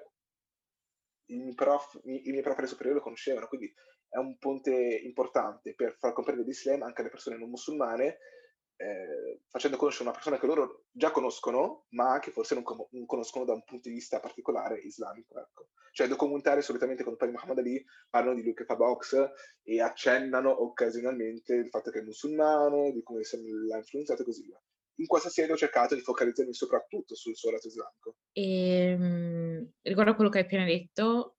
i, 1.26 1.54
prof, 1.54 2.00
i, 2.04 2.28
i 2.28 2.32
miei 2.32 2.42
prof 2.42 2.64
superiori 2.64 3.00
lo 3.00 3.04
conoscevano, 3.04 3.48
quindi 3.48 3.74
è 4.10 4.18
un 4.18 4.38
ponte 4.38 4.72
importante 4.72 5.76
per 5.76 5.98
far 5.98 6.14
comprendere 6.14 6.48
l'Islam 6.48 6.84
anche 6.84 7.02
alle 7.02 7.10
persone 7.10 7.38
non 7.38 7.50
musulmane 7.50 8.18
eh, 8.78 9.42
facendo 9.50 9.76
conoscere 9.78 10.06
una 10.06 10.14
persona 10.14 10.40
che 10.40 10.46
loro 10.46 10.86
già 10.92 11.12
conoscono, 11.12 11.86
ma 11.90 12.20
che 12.20 12.32
forse 12.32 12.54
non, 12.54 12.64
com- 12.64 12.88
non, 12.92 13.06
conoscono 13.06 13.46
da 13.46 13.54
un 13.54 13.64
punto 13.64 13.90
di 13.90 13.96
vista 13.96 14.20
particolare 14.20 14.80
islamico. 14.80 15.40
Ecco. 15.40 15.70
Cioè, 15.92 16.08
documentari 16.08 16.62
solitamente 16.62 17.02
quando 17.02 17.20
parli 17.20 17.34
di 17.34 17.40
Muhammad 17.40 17.66
Ali 17.66 17.86
parlano 18.10 18.36
di 18.36 18.44
lui 18.44 18.54
che 18.54 18.66
fa 18.66 18.76
box 18.76 19.30
e 19.64 19.82
accennano 19.82 20.64
occasionalmente 20.64 21.56
il 21.56 21.70
fatto 21.70 21.90
che 21.90 22.00
è 22.00 22.04
musulmano, 22.04 22.92
di 22.92 23.02
come 23.02 23.22
l'ha 23.68 23.78
influenzato 23.78 24.22
e 24.22 24.26
così 24.26 24.44
via. 24.44 24.62
In 25.00 25.08
questa 25.08 25.30
serie 25.30 25.54
ho 25.54 25.58
cercato 25.58 25.94
di 25.94 26.02
focalizzarmi 26.02 26.54
soprattutto 26.54 27.16
sul 27.16 27.36
suo 27.36 27.52
lato 27.52 27.68
islamico. 27.68 28.16
E, 28.32 28.96
um, 28.98 29.72
riguardo 29.82 30.12
a 30.12 30.16
quello 30.16 30.30
che 30.30 30.40
hai 30.40 30.44
appena 30.46 30.66
detto, 30.66 31.37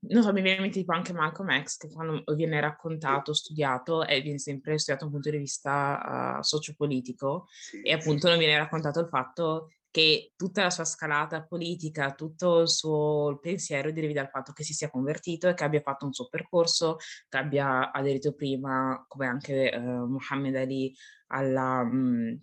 non 0.00 0.22
so, 0.22 0.32
mi 0.32 0.42
viene 0.42 0.56
in 0.56 0.62
mente 0.62 0.78
tipo 0.78 0.92
anche 0.92 1.12
Malcolm 1.12 1.62
X, 1.62 1.76
che 1.78 1.88
quando 1.88 2.22
viene 2.34 2.60
raccontato, 2.60 3.32
studiato, 3.32 4.06
e 4.06 4.20
viene 4.20 4.38
sempre 4.38 4.78
studiato 4.78 5.04
da 5.04 5.06
un 5.06 5.12
punto 5.12 5.30
di 5.30 5.42
vista 5.42 6.36
uh, 6.38 6.42
sociopolitico, 6.42 7.46
sì, 7.48 7.82
e 7.82 7.92
appunto 7.92 8.26
sì. 8.26 8.28
non 8.28 8.38
viene 8.38 8.56
raccontato 8.56 9.00
il 9.00 9.08
fatto 9.08 9.70
che 9.90 10.32
tutta 10.36 10.62
la 10.62 10.70
sua 10.70 10.84
scalata 10.84 11.44
politica, 11.44 12.12
tutto 12.12 12.60
il 12.60 12.68
suo 12.68 13.38
pensiero 13.40 13.90
derivi 13.90 14.12
dal 14.12 14.28
fatto 14.28 14.52
che 14.52 14.62
si 14.62 14.74
sia 14.74 14.90
convertito 14.90 15.48
e 15.48 15.54
che 15.54 15.64
abbia 15.64 15.80
fatto 15.80 16.04
un 16.06 16.12
suo 16.12 16.28
percorso, 16.28 16.96
che 17.28 17.38
abbia 17.38 17.90
aderito 17.90 18.34
prima, 18.34 19.04
come 19.08 19.26
anche 19.26 19.72
uh, 19.74 20.06
Muhammad 20.06 20.54
Ali, 20.54 20.94
alla... 21.28 21.82
Mh, 21.82 22.42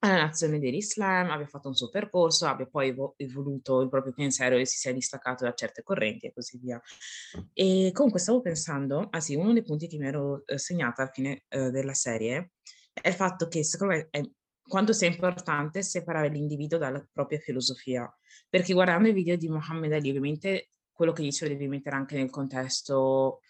alla 0.00 0.16
nazione 0.16 0.58
dell'Islam, 0.58 1.30
abbia 1.30 1.46
fatto 1.46 1.68
un 1.68 1.74
suo 1.74 1.88
percorso, 1.88 2.46
abbia 2.46 2.66
poi 2.66 2.88
evo- 2.88 3.14
evoluto 3.16 3.80
il 3.82 3.88
proprio 3.88 4.12
pensiero 4.12 4.56
e 4.56 4.64
si 4.66 4.78
sia 4.78 4.92
distaccato 4.92 5.44
da 5.44 5.52
certe 5.54 5.82
correnti 5.82 6.26
e 6.26 6.32
così 6.32 6.58
via. 6.58 6.80
E 7.52 7.90
comunque 7.92 8.20
stavo 8.20 8.40
pensando, 8.40 9.08
ah 9.10 9.20
sì, 9.20 9.34
uno 9.34 9.52
dei 9.52 9.62
punti 9.62 9.86
che 9.86 9.98
mi 9.98 10.06
ero 10.06 10.44
eh, 10.46 10.58
segnata 10.58 11.02
alla 11.02 11.10
fine 11.12 11.44
eh, 11.48 11.70
della 11.70 11.94
serie 11.94 12.52
è 12.92 13.08
il 13.08 13.14
fatto 13.14 13.48
che 13.48 13.62
secondo 13.64 13.94
me 13.94 14.08
è 14.10 14.22
quanto 14.62 14.92
sia 14.92 15.08
importante 15.08 15.82
separare 15.82 16.28
l'individuo 16.28 16.78
dalla 16.78 17.04
propria 17.12 17.38
filosofia, 17.38 18.10
perché 18.48 18.72
guardando 18.72 19.08
i 19.08 19.12
video 19.12 19.36
di 19.36 19.48
Mohammed 19.48 19.92
Ali, 19.92 20.08
ovviamente 20.10 20.70
quello 20.92 21.12
che 21.12 21.22
dice 21.22 21.46
lo 21.46 21.52
devi 21.52 21.66
mettere 21.66 21.96
anche 21.96 22.16
nel 22.16 22.30
contesto 22.30 23.40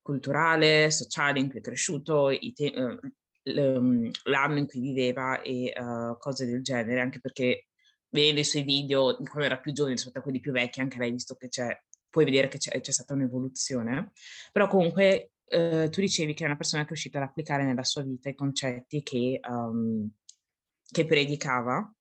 culturale, 0.00 0.90
sociale 0.90 1.38
in 1.38 1.48
cui 1.50 1.58
è 1.58 1.62
cresciuto, 1.62 2.28
te- 2.54 2.64
eh, 2.64 2.80
Mhmm, 2.80 2.98
l'anno 3.42 4.58
in 4.58 4.66
cui 4.66 4.80
viveva 4.80 5.40
e 5.40 5.72
uh, 5.76 6.16
cose 6.18 6.46
del 6.46 6.62
genere, 6.62 7.00
anche 7.00 7.20
perché 7.20 7.66
vede 8.10 8.40
i 8.40 8.44
suoi 8.44 8.62
video 8.62 9.16
di 9.16 9.26
quando 9.26 9.46
era 9.46 9.58
più 9.58 9.72
giovane 9.72 9.94
rispetto 9.94 10.18
a 10.18 10.22
quelli 10.22 10.40
più 10.40 10.52
vecchi, 10.52 10.80
anche 10.80 10.98
lei 10.98 11.10
visto 11.10 11.34
che 11.36 11.48
c'è, 11.48 11.78
puoi 12.08 12.24
vedere 12.24 12.48
che 12.48 12.58
c'è, 12.58 12.80
c'è 12.80 12.92
stata 12.92 13.14
un'evoluzione, 13.14 14.12
però 14.52 14.66
comunque 14.66 15.32
uh, 15.46 15.88
tu 15.88 16.00
dicevi 16.00 16.34
che 16.34 16.44
è 16.44 16.46
una 16.46 16.56
persona 16.56 16.82
che 16.82 16.88
è 16.88 16.92
riuscita 16.92 17.18
ad 17.18 17.24
applicare 17.24 17.64
nella 17.64 17.84
sua 17.84 18.02
vita 18.02 18.28
i 18.28 18.34
concetti 18.34 19.02
che, 19.02 19.40
um, 19.48 20.10
che 20.90 21.06
predicava. 21.06 21.92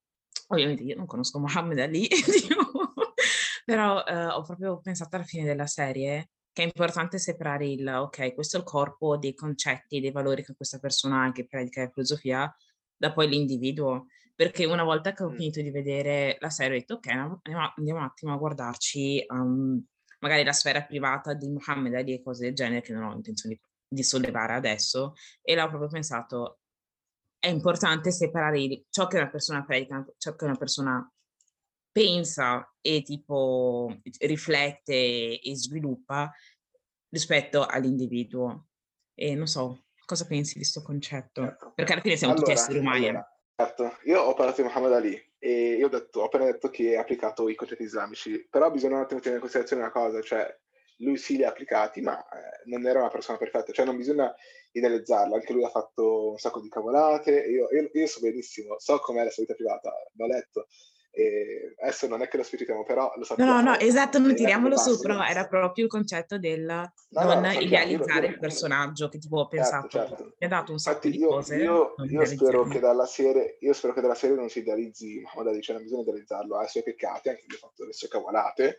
Ovviamente 0.47 0.83
io 0.83 0.95
non 0.95 1.05
conosco 1.05 1.39
Mohammed 1.39 1.79
Ali, 1.79 2.07
però 3.65 4.03
uh, 4.03 4.37
ho 4.37 4.41
proprio 4.41 4.79
pensato 4.79 5.15
alla 5.15 5.25
fine 5.25 5.45
della 5.45 5.67
serie 5.67 6.29
che 6.59 6.65
è 6.65 6.67
importante 6.67 7.17
separare 7.19 7.67
il, 7.67 7.87
ok, 7.87 8.33
questo 8.33 8.57
è 8.57 8.59
il 8.59 8.65
corpo 8.65 9.15
dei 9.15 9.33
concetti, 9.33 10.01
dei 10.01 10.11
valori 10.11 10.43
che 10.43 10.55
questa 10.55 10.77
persona 10.77 11.23
ha, 11.23 11.31
che 11.31 11.47
predica 11.47 11.83
la 11.83 11.89
filosofia, 11.89 12.53
da 12.97 13.13
poi 13.13 13.29
l'individuo. 13.29 14.07
Perché 14.35 14.65
una 14.65 14.83
volta 14.83 15.13
che 15.13 15.23
ho 15.23 15.29
finito 15.29 15.61
di 15.61 15.71
vedere 15.71 16.35
la 16.41 16.49
serie, 16.49 16.75
ho 16.75 16.79
detto, 16.79 16.95
ok, 16.95 17.07
andiamo, 17.07 17.73
andiamo 17.77 17.99
un 17.99 18.05
attimo 18.05 18.33
a 18.33 18.37
guardarci 18.37 19.23
um, 19.29 19.81
magari 20.19 20.43
la 20.43 20.51
sfera 20.51 20.83
privata 20.83 21.33
di 21.33 21.47
Muhammad 21.47 21.93
Ali 21.93 22.15
e 22.15 22.21
cose 22.21 22.43
del 22.43 22.55
genere, 22.55 22.81
che 22.81 22.91
non 22.91 23.03
ho 23.03 23.15
intenzione 23.15 23.55
di, 23.55 23.61
di 23.95 24.03
sollevare 24.03 24.53
adesso, 24.53 25.13
e 25.41 25.55
l'ho 25.55 25.67
proprio 25.69 25.87
pensato, 25.87 26.59
è 27.39 27.47
importante 27.47 28.11
separare 28.11 28.83
ciò 28.89 29.07
che 29.07 29.15
una 29.15 29.29
persona 29.29 29.63
predica, 29.63 30.05
ciò 30.17 30.35
che 30.35 30.43
una 30.43 30.57
persona 30.57 31.09
pensa 31.91 32.71
e 32.81 33.01
tipo 33.01 33.93
riflette 34.19 35.39
e 35.39 35.55
sviluppa 35.55 36.31
rispetto 37.09 37.65
all'individuo. 37.65 38.67
E 39.13 39.35
non 39.35 39.47
so, 39.47 39.85
cosa 40.05 40.25
pensi 40.25 40.53
di 40.53 40.59
questo 40.59 40.81
concetto? 40.81 41.43
Certo. 41.43 41.71
Perché 41.75 41.93
alla 41.93 42.01
fine 42.01 42.15
siamo 42.15 42.33
allora, 42.33 42.47
tutti 42.47 42.59
esseri 42.59 42.79
umani. 42.79 43.09
Allora, 43.09 43.39
certo, 43.55 43.97
io 44.03 44.21
ho 44.21 44.33
parlato 44.33 44.61
di 44.61 44.67
Muhammad 44.67 44.93
Ali 44.93 45.33
e 45.37 45.73
io 45.73 45.85
ho, 45.85 45.89
detto, 45.89 46.21
ho 46.21 46.25
appena 46.25 46.45
detto 46.45 46.69
che 46.69 46.97
ha 46.97 47.01
applicato 47.01 47.49
i 47.49 47.55
concetti 47.55 47.83
islamici, 47.83 48.47
però 48.49 48.71
bisogna 48.71 48.95
un 48.95 49.01
attimo 49.01 49.19
tenere 49.19 49.35
in 49.35 49.41
considerazione 49.41 49.83
una 49.83 49.91
cosa, 49.91 50.21
cioè 50.21 50.57
lui 50.99 51.17
sì 51.17 51.37
li 51.37 51.43
ha 51.43 51.49
applicati, 51.49 52.01
ma 52.01 52.17
eh, 52.17 52.61
non 52.65 52.85
era 52.85 52.99
una 52.99 53.09
persona 53.09 53.37
perfetta, 53.37 53.71
cioè 53.71 53.85
non 53.85 53.97
bisogna 53.97 54.33
idealizzarlo, 54.71 55.35
anche 55.35 55.53
lui 55.53 55.63
ha 55.63 55.69
fatto 55.69 56.31
un 56.31 56.37
sacco 56.37 56.59
di 56.59 56.69
cavolate, 56.69 57.31
io, 57.31 57.69
io, 57.71 57.89
io 57.91 58.07
so 58.07 58.19
benissimo, 58.19 58.77
so 58.79 58.99
com'è 58.99 59.23
la 59.23 59.29
sua 59.29 59.43
vita 59.43 59.55
privata, 59.55 59.93
l'ho 60.13 60.27
letto, 60.27 60.67
e 61.19 61.75
adesso 61.81 62.07
non 62.07 62.21
è 62.21 62.29
che 62.29 62.37
lo 62.37 62.43
spieghiamo, 62.43 62.83
però 62.83 63.11
lo 63.17 63.25
sappiamo. 63.25 63.51
No, 63.51 63.61
no, 63.61 63.71
no, 63.71 63.77
esatto, 63.77 64.19
non 64.19 64.33
tiriamolo 64.33 64.77
su, 64.77 64.97
però 64.99 65.21
era 65.23 65.47
proprio 65.47 65.83
il 65.83 65.89
concetto 65.89 66.37
del 66.37 66.63
no, 66.63 67.23
non 67.23 67.41
no, 67.41 67.51
idealizzare 67.51 68.27
il 68.27 68.39
personaggio 68.39 69.09
che 69.09 69.17
tipo 69.17 69.39
ho 69.39 69.49
certo, 69.49 69.55
pensato, 69.55 69.87
certo, 69.89 70.15
certo. 70.15 70.35
mi 70.39 70.45
ha 70.45 70.49
dato 70.49 70.71
un 70.71 70.77
sacco 70.77 71.07
Infatti, 71.07 71.17
di 71.17 71.23
io, 71.23 71.29
cose. 71.29 71.55
Io, 71.57 71.95
io 72.09 72.25
spero 72.25 72.63
che 72.67 72.79
dalla 72.79 73.05
serie, 73.05 73.57
io 73.59 73.73
spero 73.73 73.93
che 73.93 74.01
dalla 74.01 74.15
serie 74.15 74.37
non 74.37 74.49
si 74.49 74.59
idealizzi 74.59 75.21
Ali, 75.35 75.61
cioè 75.61 75.75
non 75.75 75.83
bisogna 75.83 76.03
idealizzarlo, 76.03 76.57
ha 76.57 76.63
i 76.63 76.69
suoi 76.69 76.83
peccati, 76.83 77.29
anche 77.29 77.43
lui 77.47 77.57
ha 77.57 77.59
fatto 77.59 77.85
le 77.85 77.93
sue 77.93 78.07
cavolate, 78.07 78.77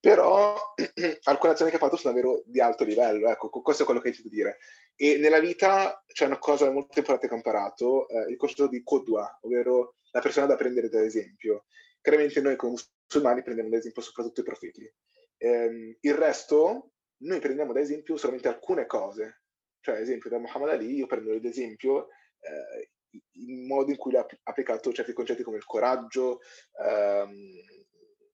però 0.00 0.56
alcune 1.24 1.52
azioni 1.52 1.70
che 1.70 1.76
ha 1.76 1.80
fatto 1.80 1.96
sono 1.96 2.14
davvero 2.14 2.42
di 2.46 2.60
alto 2.60 2.84
livello, 2.84 3.28
ecco, 3.28 3.50
questo 3.50 3.82
è 3.82 3.86
quello 3.86 4.00
che 4.00 4.08
ho 4.08 4.22
di 4.22 4.28
dire. 4.30 4.58
E 4.96 5.18
nella 5.18 5.40
vita 5.40 6.02
c'è 6.06 6.26
una 6.26 6.38
cosa 6.38 6.70
molto 6.70 6.98
importante 6.98 7.28
che 7.28 7.34
ho 7.34 7.36
imparato, 7.36 8.08
eh, 8.08 8.30
il 8.30 8.36
concetto 8.36 8.66
di 8.66 8.82
Kodwa, 8.82 9.38
ovvero 9.42 9.96
la 10.12 10.20
persona 10.20 10.46
da 10.46 10.56
prendere 10.56 10.88
da 10.88 11.02
esempio. 11.02 11.66
Chiaramente 12.00 12.40
noi 12.40 12.56
come 12.56 12.76
musulmani 13.06 13.42
prendiamo 13.42 13.68
da 13.68 13.76
esempio 13.76 14.02
soprattutto 14.02 14.40
i 14.40 14.44
profeti. 14.44 14.90
Eh, 15.36 15.98
il 16.00 16.14
resto 16.14 16.92
noi 17.18 17.38
prendiamo 17.40 17.72
da 17.72 17.80
esempio 17.80 18.16
solamente 18.16 18.48
alcune 18.48 18.86
cose. 18.86 19.42
Cioè, 19.80 19.96
ad 19.96 20.02
esempio, 20.02 20.30
da 20.30 20.38
Muhammad 20.38 20.70
Ali 20.70 20.94
io 20.94 21.06
prendo 21.06 21.32
ad 21.32 21.44
esempio 21.44 22.08
eh, 22.40 22.90
il 23.32 23.66
modo 23.66 23.90
in 23.90 23.96
cui 23.96 24.16
ha 24.16 24.26
applicato 24.44 24.92
certi 24.92 25.12
concetti 25.12 25.42
come 25.42 25.56
il 25.56 25.64
coraggio, 25.64 26.40
ehm, 26.82 27.88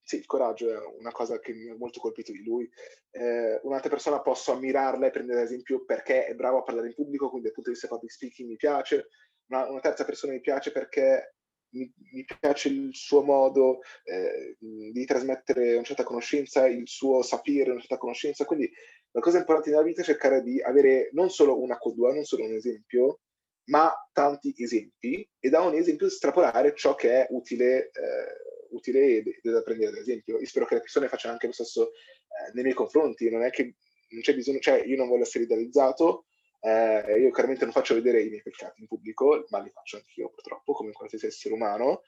sì, 0.06 0.18
il 0.18 0.26
coraggio 0.26 0.72
è 0.72 0.78
una 1.00 1.10
cosa 1.10 1.40
che 1.40 1.52
mi 1.52 1.68
ha 1.68 1.74
molto 1.76 1.98
colpito 1.98 2.30
di 2.30 2.44
lui. 2.44 2.70
Eh, 3.10 3.58
un'altra 3.64 3.90
persona 3.90 4.20
posso 4.20 4.52
ammirarla 4.52 5.08
e 5.08 5.10
prendere 5.10 5.40
ad 5.40 5.46
esempio 5.46 5.84
perché 5.84 6.26
è 6.26 6.34
bravo 6.36 6.58
a 6.58 6.62
parlare 6.62 6.86
in 6.86 6.94
pubblico, 6.94 7.28
quindi 7.28 7.46
dal 7.46 7.54
punto 7.54 7.70
di 7.70 7.76
vista 7.76 7.92
public 7.92 8.12
speaking 8.12 8.48
mi 8.48 8.54
piace. 8.54 9.08
Una, 9.48 9.68
una 9.68 9.80
terza 9.80 10.04
persona 10.04 10.32
mi 10.32 10.40
piace 10.40 10.70
perché 10.70 11.34
mi, 11.70 11.92
mi 12.12 12.24
piace 12.38 12.68
il 12.68 12.94
suo 12.94 13.22
modo 13.22 13.80
eh, 14.04 14.56
di 14.60 15.04
trasmettere 15.04 15.74
una 15.74 15.82
certa 15.82 16.04
conoscenza, 16.04 16.68
il 16.68 16.86
suo 16.86 17.22
sapere, 17.22 17.72
una 17.72 17.80
certa 17.80 17.98
conoscenza. 17.98 18.44
Quindi 18.44 18.70
la 19.10 19.20
cosa 19.20 19.38
importante 19.38 19.70
nella 19.70 19.82
vita 19.82 20.02
è 20.02 20.04
cercare 20.04 20.40
di 20.40 20.62
avere 20.62 21.10
non 21.14 21.30
solo 21.30 21.60
una 21.60 21.78
codua, 21.78 22.14
non 22.14 22.22
solo 22.22 22.44
un 22.44 22.52
esempio, 22.52 23.22
ma 23.70 23.92
tanti 24.12 24.54
esempi 24.56 25.28
e 25.40 25.48
da 25.48 25.64
ogni 25.64 25.78
esempio 25.78 26.06
estrapolare 26.06 26.76
ciò 26.76 26.94
che 26.94 27.22
è 27.22 27.26
utile, 27.30 27.90
eh, 27.90 28.54
utile 28.70 29.22
da 29.42 29.62
prendere 29.62 29.92
ad 29.92 29.96
esempio. 29.98 30.38
Io 30.38 30.46
spero 30.46 30.66
che 30.66 30.74
le 30.74 30.80
persone 30.80 31.08
facciano 31.08 31.32
anche 31.32 31.46
lo 31.46 31.52
stesso 31.52 31.92
eh, 31.92 32.52
nei 32.54 32.62
miei 32.62 32.74
confronti, 32.74 33.30
non 33.30 33.42
è 33.42 33.50
che 33.50 33.76
non 34.08 34.20
c'è 34.20 34.34
bisogno, 34.34 34.58
cioè 34.58 34.82
io 34.84 34.96
non 34.96 35.08
voglio 35.08 35.22
essere 35.22 35.44
idealizzato, 35.44 36.26
eh, 36.60 37.20
io 37.20 37.30
chiaramente 37.30 37.64
non 37.64 37.72
faccio 37.72 37.94
vedere 37.94 38.22
i 38.22 38.28
miei 38.28 38.42
peccati 38.42 38.80
in 38.80 38.86
pubblico, 38.86 39.46
ma 39.50 39.60
li 39.60 39.70
faccio 39.70 39.96
anch'io 39.96 40.30
purtroppo, 40.30 40.72
come 40.72 40.92
qualsiasi 40.92 41.26
essere 41.26 41.54
umano. 41.54 42.02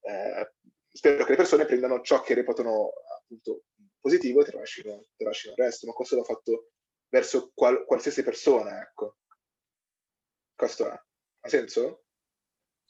Eh, 0.00 0.52
spero 0.90 1.24
che 1.24 1.30
le 1.30 1.36
persone 1.36 1.64
prendano 1.64 2.00
ciò 2.02 2.20
che 2.20 2.34
reputano 2.34 2.92
appunto 3.18 3.64
positivo 4.00 4.42
e 4.42 4.44
trascino, 4.44 5.06
trascino 5.16 5.54
il 5.56 5.64
resto, 5.64 5.86
ma 5.86 5.92
questo 5.92 6.16
l'ho 6.16 6.24
fatto 6.24 6.70
verso 7.08 7.52
qual- 7.54 7.84
qualsiasi 7.84 8.22
persona, 8.22 8.82
ecco. 8.82 9.16
Questo 10.54 10.90
è. 10.90 10.92
Ha 10.92 11.48
senso? 11.48 12.04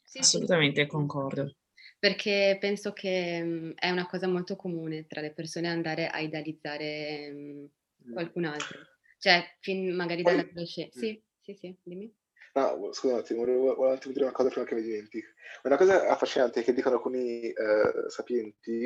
Sì, 0.03 0.19
Assolutamente, 0.19 0.85
concordo. 0.87 1.55
Perché 2.05 2.57
penso 2.59 2.93
che 2.93 3.41
mh, 3.41 3.47
mm, 3.47 3.71
è 3.77 3.89
una 3.89 4.05
cosa 4.05 4.27
molto 4.27 4.55
comune 4.55 5.07
tra 5.07 5.21
le 5.21 5.33
persone 5.33 5.67
andare 5.67 6.07
a 6.07 6.19
idealizzare 6.19 7.31
mh, 7.31 7.37
mm, 7.39 7.65
mm. 8.09 8.13
qualcun 8.13 8.45
altro. 8.45 8.77
Cioè, 9.17 9.43
fin 9.59 9.91
magari 9.95 10.21
Poi, 10.21 10.35
dall'adolescenza. 10.35 10.99
Sì, 10.99 11.19
sì, 11.41 11.55
sì, 11.55 11.75
dimmi. 11.81 12.15
No, 12.53 12.93
scusa 12.93 13.13
un 13.15 13.19
attimo, 13.21 13.39
volevo, 13.39 13.73
volevo 13.73 14.11
dire 14.11 14.25
una 14.25 14.33
cosa 14.33 14.49
prima 14.49 14.67
che 14.67 14.75
mi 14.75 14.83
dimentichi. 14.83 15.25
Una 15.63 15.77
cosa 15.77 16.07
affascinante 16.07 16.61
che 16.61 16.73
dicono 16.73 16.97
alcuni 16.97 17.49
eh, 17.49 17.53
sapienti 18.07 18.85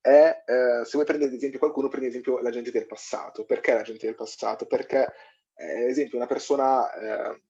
è, 0.00 0.42
eh, 0.46 0.84
se 0.86 0.90
vuoi 0.92 1.04
prendere 1.04 1.32
ad 1.32 1.36
esempio 1.36 1.58
qualcuno, 1.58 1.88
prendi 1.88 2.06
ad 2.06 2.12
esempio 2.12 2.40
la 2.40 2.50
gente 2.50 2.70
del 2.70 2.86
passato. 2.86 3.44
Perché 3.44 3.74
la 3.74 3.82
gente 3.82 4.06
del 4.06 4.14
passato? 4.14 4.64
Perché, 4.64 5.06
eh, 5.54 5.82
ad 5.82 5.90
esempio, 5.90 6.16
una 6.16 6.26
persona 6.26 6.90
eh, 6.94 7.42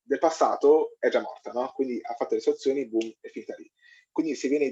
del 0.00 0.20
passato 0.20 0.94
è 1.00 1.08
già 1.08 1.20
morta, 1.20 1.50
no? 1.50 1.72
Quindi 1.74 1.98
ha 2.00 2.14
fatto 2.14 2.36
le 2.36 2.40
sue 2.40 2.52
azioni, 2.52 2.86
boom, 2.86 3.16
è 3.20 3.28
finita 3.28 3.56
lì. 3.58 3.68
Quindi 4.12 4.34
se 4.34 4.48
viene 4.48 4.70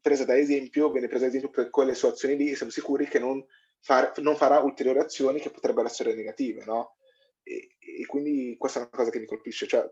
presa 0.00 0.24
da 0.24 0.36
esempio, 0.36 0.90
viene 0.90 1.08
presa 1.08 1.24
ad 1.24 1.30
esempio 1.30 1.50
per 1.50 1.70
quelle 1.70 1.94
sue 1.94 2.10
azioni 2.10 2.36
lì, 2.36 2.54
siamo 2.54 2.72
sicuri 2.72 3.06
che 3.06 3.18
non, 3.18 3.44
far, 3.80 4.12
non 4.18 4.36
farà 4.36 4.58
ulteriori 4.58 4.98
azioni 4.98 5.40
che 5.40 5.50
potrebbero 5.50 5.86
essere 5.86 6.14
negative, 6.14 6.64
no? 6.64 6.96
E, 7.42 7.76
e, 7.78 8.06
quindi 8.06 8.56
questa 8.58 8.80
è 8.80 8.82
una 8.82 8.90
cosa 8.90 9.10
che 9.10 9.18
mi 9.18 9.26
colpisce, 9.26 9.66
cioè 9.66 9.88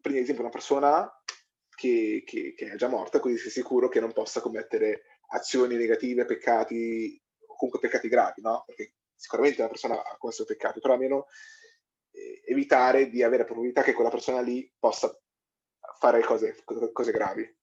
prendi 0.00 0.18
ad 0.18 0.24
esempio 0.24 0.44
una 0.44 0.52
persona 0.52 1.10
che, 1.74 2.22
che, 2.26 2.54
che, 2.54 2.72
è 2.72 2.76
già 2.76 2.88
morta, 2.88 3.20
quindi 3.20 3.40
sei 3.40 3.50
sicuro 3.50 3.88
che 3.88 4.00
non 4.00 4.12
possa 4.12 4.40
commettere 4.40 5.02
azioni 5.28 5.76
negative, 5.76 6.24
peccati, 6.24 7.20
o 7.46 7.56
comunque 7.56 7.80
peccati 7.80 8.08
gravi, 8.08 8.42
no? 8.42 8.64
Perché 8.66 8.94
sicuramente 9.14 9.60
una 9.60 9.70
persona 9.70 10.02
ha 10.02 10.16
commesso 10.18 10.44
peccati, 10.44 10.80
però 10.80 10.94
almeno 10.94 11.26
eh, 12.10 12.42
evitare 12.46 13.08
di 13.08 13.22
avere 13.22 13.44
probabilità 13.44 13.82
che 13.82 13.92
quella 13.92 14.10
persona 14.10 14.40
lì 14.40 14.70
possa 14.78 15.16
fare 16.04 16.22
cose, 16.22 16.62
cose 16.92 17.12
gravi. 17.12 17.56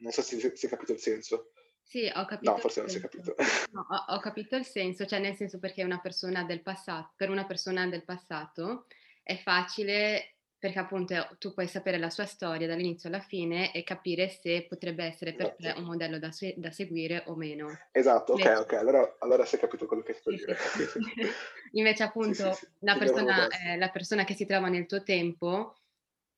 Non 0.00 0.12
so 0.12 0.22
se 0.22 0.54
si 0.54 0.66
è 0.66 0.68
capito 0.68 0.92
il 0.92 1.00
senso. 1.00 1.50
Sì, 1.82 2.10
ho 2.14 2.24
capito. 2.26 2.50
No, 2.52 2.58
forse 2.58 2.80
non 2.80 2.90
si 2.90 2.98
è 2.98 3.00
capito. 3.00 3.34
No, 3.72 3.86
ho, 3.88 4.14
ho, 4.14 4.20
capito 4.20 4.54
il 4.54 4.64
senso, 4.64 5.04
cioè 5.04 5.18
nel 5.18 5.34
senso 5.34 5.58
perché 5.58 5.82
una 5.82 5.98
persona 5.98 6.44
del 6.44 6.62
passato, 6.62 7.12
per 7.16 7.30
una 7.30 7.44
persona 7.44 7.86
del 7.88 8.04
passato 8.04 8.86
è 9.22 9.36
facile 9.36 10.34
perché 10.58 10.80
appunto 10.80 11.36
tu 11.38 11.54
puoi 11.54 11.68
sapere 11.68 11.98
la 11.98 12.10
sua 12.10 12.26
storia 12.26 12.66
dall'inizio 12.66 13.08
alla 13.08 13.20
fine 13.20 13.72
e 13.72 13.84
capire 13.84 14.28
se 14.28 14.66
potrebbe 14.68 15.04
essere 15.04 15.32
per 15.32 15.54
esatto. 15.56 15.62
te 15.62 15.80
un 15.80 15.86
modello 15.86 16.18
da, 16.18 16.32
se- 16.32 16.54
da, 16.56 16.72
seguire 16.72 17.22
o 17.26 17.36
meno. 17.36 17.68
Esatto, 17.92 18.32
ok, 18.32 18.40
Invece... 18.40 18.60
ok, 18.60 18.72
allora, 18.74 19.16
allora 19.20 19.44
si 19.44 19.54
è 19.54 19.58
capito 19.58 19.86
quello 19.86 20.02
che 20.02 20.14
sto 20.14 20.30
sì, 20.30 20.36
dire. 20.36 20.56
Sì. 20.68 21.30
Invece 21.72 22.02
appunto 22.02 22.52
sì, 22.52 22.66
la, 22.80 22.96
persona, 22.96 23.46
eh, 23.48 23.76
la 23.76 23.88
persona 23.90 24.24
che 24.24 24.34
si 24.34 24.46
trova 24.46 24.68
nel 24.68 24.86
tuo 24.86 25.02
tempo 25.02 25.76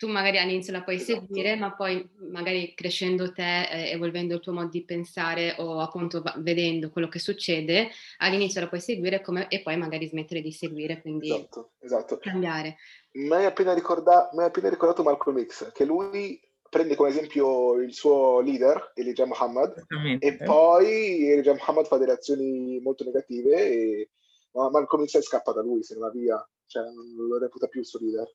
tu 0.00 0.08
magari 0.08 0.38
all'inizio 0.38 0.72
la 0.72 0.82
puoi 0.82 0.94
esatto. 0.94 1.26
seguire, 1.26 1.56
ma 1.56 1.74
poi 1.74 2.08
magari 2.30 2.72
crescendo 2.72 3.32
te, 3.32 3.68
eh, 3.68 3.90
evolvendo 3.90 4.32
il 4.32 4.40
tuo 4.40 4.54
modo 4.54 4.70
di 4.70 4.82
pensare 4.82 5.56
o 5.58 5.78
appunto 5.78 6.22
vedendo 6.38 6.88
quello 6.88 7.08
che 7.08 7.18
succede, 7.18 7.90
all'inizio 8.16 8.62
la 8.62 8.68
puoi 8.68 8.80
seguire 8.80 9.20
come, 9.20 9.48
e 9.48 9.60
poi 9.60 9.76
magari 9.76 10.06
smettere 10.06 10.40
di 10.40 10.52
seguire, 10.52 11.02
quindi 11.02 11.30
esatto, 11.30 11.72
esatto. 11.80 12.16
cambiare. 12.16 12.76
Mi 13.12 13.30
hai 13.32 13.44
appena, 13.44 13.74
ricorda- 13.74 14.30
appena 14.30 14.70
ricordato 14.70 15.02
Malcolm 15.02 15.44
X, 15.44 15.70
che 15.72 15.84
lui 15.84 16.40
prende 16.70 16.94
come 16.94 17.10
esempio 17.10 17.74
il 17.74 17.92
suo 17.92 18.40
leader, 18.40 18.92
Elijah 18.94 19.26
Muhammad, 19.26 19.84
e 20.18 20.36
poi 20.38 21.28
Elijah 21.28 21.52
Muhammad 21.52 21.84
fa 21.84 21.98
delle 21.98 22.12
azioni 22.12 22.80
molto 22.80 23.04
negative 23.04 23.54
e 23.54 24.10
Malcolm 24.52 25.04
X 25.04 25.20
scappa 25.20 25.52
da 25.52 25.60
lui, 25.60 25.82
se 25.82 25.92
ne 25.92 26.00
va 26.00 26.08
via, 26.08 26.50
cioè 26.64 26.84
non 26.84 27.28
lo 27.28 27.36
reputa 27.36 27.66
più 27.66 27.80
il 27.80 27.86
suo 27.86 27.98
leader. 28.00 28.26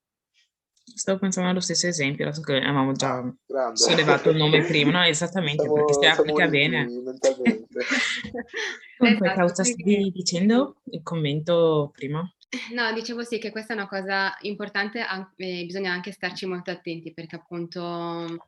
Stavo 0.93 1.19
pensando 1.19 1.49
allo 1.49 1.59
stesso 1.59 1.88
esempio, 1.88 2.27
adesso 2.27 2.41
che 2.41 2.57
avevamo 2.57 2.91
già 2.93 3.21
Grande. 3.45 3.77
sollevato 3.77 4.29
il 4.29 4.38
nome 4.38 4.63
prima, 4.63 4.91
no? 4.91 5.03
Esattamente, 5.03 5.63
siamo, 5.63 5.75
perché 5.75 5.93
si 5.93 6.05
applica 6.05 6.47
bene. 6.47 6.86
Comunque, 8.97 9.27
esatto, 9.27 9.41
cosa 9.41 9.63
stavi 9.63 10.11
dicendo? 10.11 10.77
Il 10.86 11.01
commento 11.01 11.91
prima? 11.93 12.29
No, 12.73 12.93
dicevo 12.93 13.23
sì 13.23 13.39
che 13.39 13.51
questa 13.51 13.73
è 13.73 13.75
una 13.75 13.88
cosa 13.88 14.38
importante, 14.41 15.05
eh, 15.38 15.65
bisogna 15.65 15.91
anche 15.91 16.11
starci 16.11 16.45
molto 16.45 16.71
attenti 16.71 17.11
perché 17.13 17.36
appunto 17.36 18.47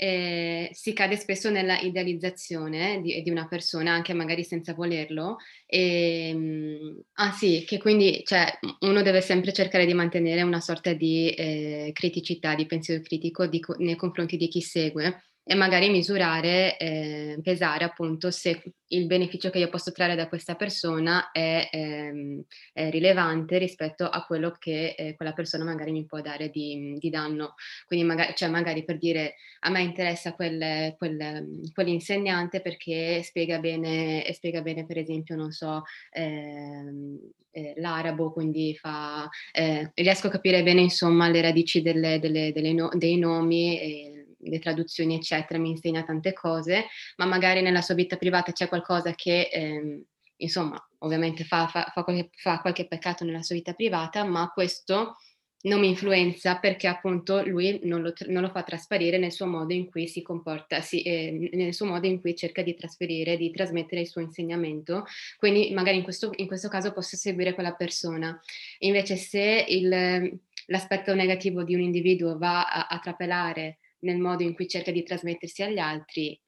eh, 0.00 0.70
si 0.72 0.92
cade 0.92 1.16
spesso 1.16 1.50
nella 1.50 1.76
idealizzazione 1.80 3.00
di, 3.00 3.20
di, 3.20 3.30
una 3.30 3.48
persona, 3.48 3.92
anche 3.92 4.12
magari 4.14 4.44
senza 4.44 4.72
volerlo. 4.72 5.38
E, 5.66 6.28
ehm, 6.28 7.02
ah 7.14 7.32
sì, 7.32 7.64
che 7.66 7.78
quindi 7.78 8.22
cioè, 8.24 8.46
uno 8.80 9.02
deve 9.02 9.20
sempre 9.20 9.52
cercare 9.52 9.86
di 9.86 9.94
mantenere 9.94 10.42
una 10.42 10.60
sorta 10.60 10.92
di 10.92 11.30
eh, 11.30 11.90
criticità, 11.92 12.54
di 12.54 12.66
pensiero 12.66 13.02
critico 13.02 13.48
di, 13.48 13.60
nei 13.78 13.96
confronti 13.96 14.36
di 14.36 14.46
chi 14.46 14.60
segue 14.60 15.27
e 15.50 15.54
magari 15.54 15.88
misurare, 15.88 16.76
eh, 16.76 17.38
pesare 17.42 17.82
appunto 17.82 18.30
se 18.30 18.62
il 18.88 19.06
beneficio 19.06 19.48
che 19.48 19.58
io 19.58 19.70
posso 19.70 19.92
trarre 19.92 20.14
da 20.14 20.28
questa 20.28 20.56
persona 20.56 21.30
è, 21.30 21.70
ehm, 21.72 22.42
è 22.74 22.90
rilevante 22.90 23.56
rispetto 23.56 24.06
a 24.06 24.26
quello 24.26 24.54
che 24.58 24.94
eh, 24.94 25.16
quella 25.16 25.32
persona 25.32 25.64
magari 25.64 25.90
mi 25.92 26.04
può 26.04 26.20
dare 26.20 26.50
di, 26.50 26.98
di 26.98 27.08
danno. 27.08 27.54
Quindi 27.86 28.04
magari, 28.04 28.34
cioè 28.36 28.50
magari, 28.50 28.84
per 28.84 28.98
dire 28.98 29.36
a 29.60 29.70
me 29.70 29.80
interessa 29.80 30.34
quel, 30.34 30.94
quel, 30.98 31.62
quell'insegnante 31.72 32.60
perché 32.60 33.22
spiega 33.22 33.58
bene, 33.58 34.30
spiega 34.34 34.60
bene 34.60 34.84
per 34.84 34.98
esempio, 34.98 35.34
non 35.34 35.50
so, 35.50 35.82
ehm, 36.10 37.18
eh, 37.52 37.72
l'arabo, 37.78 38.32
quindi 38.32 38.76
fa, 38.76 39.26
eh, 39.52 39.90
riesco 39.94 40.26
a 40.26 40.30
capire 40.30 40.62
bene 40.62 40.82
insomma 40.82 41.30
le 41.30 41.40
radici 41.40 41.80
delle, 41.80 42.18
delle, 42.20 42.52
delle 42.52 42.74
no, 42.74 42.90
dei 42.92 43.16
nomi 43.16 44.17
le 44.38 44.58
traduzioni, 44.58 45.14
eccetera, 45.14 45.58
mi 45.58 45.70
insegna 45.70 46.02
tante 46.02 46.32
cose, 46.32 46.86
ma 47.16 47.26
magari 47.26 47.62
nella 47.62 47.82
sua 47.82 47.94
vita 47.94 48.16
privata 48.16 48.52
c'è 48.52 48.68
qualcosa 48.68 49.14
che, 49.14 49.48
ehm, 49.52 50.02
insomma, 50.36 50.82
ovviamente 50.98 51.44
fa, 51.44 51.66
fa, 51.68 51.90
fa, 51.92 52.04
qualche, 52.04 52.30
fa, 52.34 52.60
qualche, 52.60 52.86
peccato 52.86 53.24
nella 53.24 53.42
sua 53.42 53.56
vita 53.56 53.72
privata, 53.72 54.24
ma 54.24 54.50
questo 54.50 55.16
non 55.60 55.80
mi 55.80 55.88
influenza 55.88 56.58
perché 56.58 56.86
appunto 56.86 57.42
lui 57.44 57.80
non 57.82 58.00
lo, 58.00 58.12
non 58.26 58.42
lo 58.42 58.50
fa 58.50 58.62
trasparire 58.62 59.18
nel 59.18 59.32
suo 59.32 59.46
modo 59.46 59.72
in 59.72 59.90
cui 59.90 60.06
si 60.06 60.22
comporta, 60.22 60.80
si, 60.80 61.02
eh, 61.02 61.50
nel 61.52 61.74
suo 61.74 61.86
modo 61.86 62.06
in 62.06 62.20
cui 62.20 62.36
cerca 62.36 62.62
di 62.62 62.76
trasferire, 62.76 63.36
di 63.36 63.50
trasmettere 63.50 64.02
il 64.02 64.06
suo 64.06 64.20
insegnamento. 64.20 65.04
Quindi 65.36 65.72
magari 65.72 65.96
in 65.96 66.04
questo, 66.04 66.30
in 66.36 66.46
questo 66.46 66.68
caso 66.68 66.92
posso 66.92 67.16
seguire 67.16 67.54
quella 67.54 67.74
persona. 67.74 68.40
Invece 68.80 69.16
se 69.16 69.64
il, 69.68 70.38
l'aspetto 70.66 71.14
negativo 71.14 71.64
di 71.64 71.74
un 71.74 71.80
individuo 71.80 72.38
va 72.38 72.64
a, 72.64 72.86
a 72.86 72.98
trapelare 73.00 73.78
nel 74.00 74.18
modo 74.18 74.42
in 74.42 74.54
cui 74.54 74.68
cerca 74.68 74.90
di 74.90 75.02
trasmettersi 75.02 75.62
agli 75.62 75.78
altri, 75.78 76.40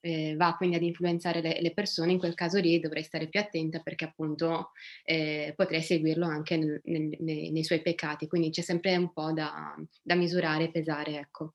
eh, 0.00 0.34
va 0.36 0.54
quindi 0.56 0.76
ad 0.76 0.82
influenzare 0.82 1.40
le, 1.40 1.60
le, 1.60 1.72
persone, 1.72 2.12
in 2.12 2.18
quel 2.18 2.34
caso 2.34 2.58
lì 2.60 2.78
dovrei 2.78 3.02
stare 3.02 3.28
più 3.28 3.40
attenta 3.40 3.80
perché 3.80 4.04
appunto 4.04 4.70
eh, 5.04 5.52
potrei 5.56 5.82
seguirlo 5.82 6.24
anche 6.24 6.56
nel, 6.56 6.80
nel, 6.84 7.16
nei, 7.20 7.50
nei, 7.50 7.64
suoi 7.64 7.82
peccati, 7.82 8.28
quindi 8.28 8.50
c'è 8.50 8.60
sempre 8.62 8.96
un 8.96 9.12
po' 9.12 9.32
da, 9.32 9.74
da 10.02 10.14
misurare 10.14 10.64
e 10.64 10.70
pesare, 10.70 11.18
ecco. 11.18 11.54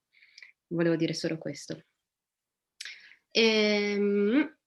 Volevo 0.68 0.96
dire 0.96 1.14
solo 1.14 1.38
questo. 1.38 1.84
Ehm, 3.32 4.58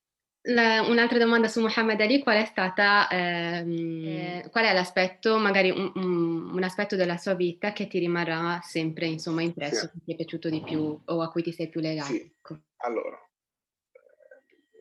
la, 0.46 0.82
un'altra 0.82 1.18
domanda 1.18 1.48
su 1.48 1.60
Muhammad 1.60 2.00
Ali, 2.00 2.22
qual 2.22 2.42
è 2.42 2.44
stata, 2.44 3.08
ehm, 3.08 4.04
eh, 4.04 4.48
qual 4.50 4.64
è 4.64 4.72
l'aspetto, 4.74 5.38
magari 5.38 5.70
un, 5.70 5.90
un, 5.94 6.50
un, 6.52 6.62
aspetto 6.62 6.96
della 6.96 7.16
sua 7.16 7.34
vita 7.34 7.72
che 7.72 7.86
ti 7.86 7.98
rimarrà 7.98 8.60
sempre 8.62 9.06
insomma 9.06 9.42
impresso, 9.42 9.86
sì. 9.86 9.90
che 9.92 10.00
ti 10.04 10.12
è 10.12 10.16
piaciuto 10.16 10.50
di 10.50 10.62
più 10.62 11.00
o 11.02 11.22
a 11.22 11.30
cui 11.30 11.42
ti 11.42 11.52
sei 11.52 11.68
più 11.68 11.80
legato? 11.80 12.12
Sì. 12.12 12.30
Allora, 12.78 13.18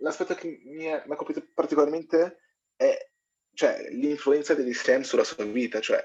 l'aspetto 0.01 0.35
che 0.35 0.61
mi, 0.65 0.91
ha 0.91 1.03
colpito 1.15 1.47
particolarmente 1.53 2.39
è 2.75 3.09
cioè, 3.53 3.87
l'influenza 3.91 4.55
dell'Islam 4.55 5.03
sulla 5.03 5.23
sua 5.23 5.45
vita, 5.45 5.79
cioè 5.79 6.01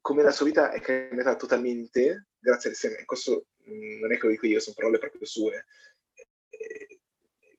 come 0.00 0.24
la 0.24 0.32
sua 0.32 0.46
vita 0.46 0.72
è 0.72 0.80
cambiata 0.80 1.36
totalmente 1.36 2.30
grazie 2.40 2.70
all'Islam. 2.70 3.04
Questo 3.04 3.46
mm, 3.70 4.00
non 4.00 4.12
è 4.12 4.16
che 4.16 4.26
lo 4.26 4.32
dico 4.32 4.46
io, 4.46 4.58
sono 4.58 4.74
parole 4.76 4.98
proprio 4.98 5.24
sue 5.24 5.64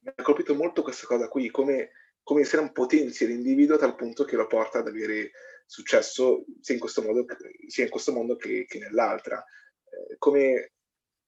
mi 0.03 0.11
ha 0.15 0.23
colpito 0.23 0.53
molto 0.55 0.81
questa 0.81 1.07
cosa 1.07 1.27
qui, 1.27 1.49
come 1.49 1.91
come 2.23 2.41
l'Islam 2.41 2.71
potenzia 2.71 3.27
l'individuo 3.27 3.75
a 3.75 3.79
tal 3.79 3.95
punto 3.95 4.23
che 4.23 4.37
lo 4.37 4.47
porta 4.47 4.79
ad 4.79 4.87
avere 4.87 5.31
successo 5.65 6.45
sia 6.61 6.73
in 6.73 6.79
questo 6.79 7.01
modo, 7.01 7.25
sia 7.67 7.83
in 7.83 7.89
questo 7.89 8.13
mondo 8.13 8.35
che, 8.35 8.65
che 8.65 8.79
nell'altra. 8.79 9.43
Eh, 9.83 10.17
come 10.17 10.71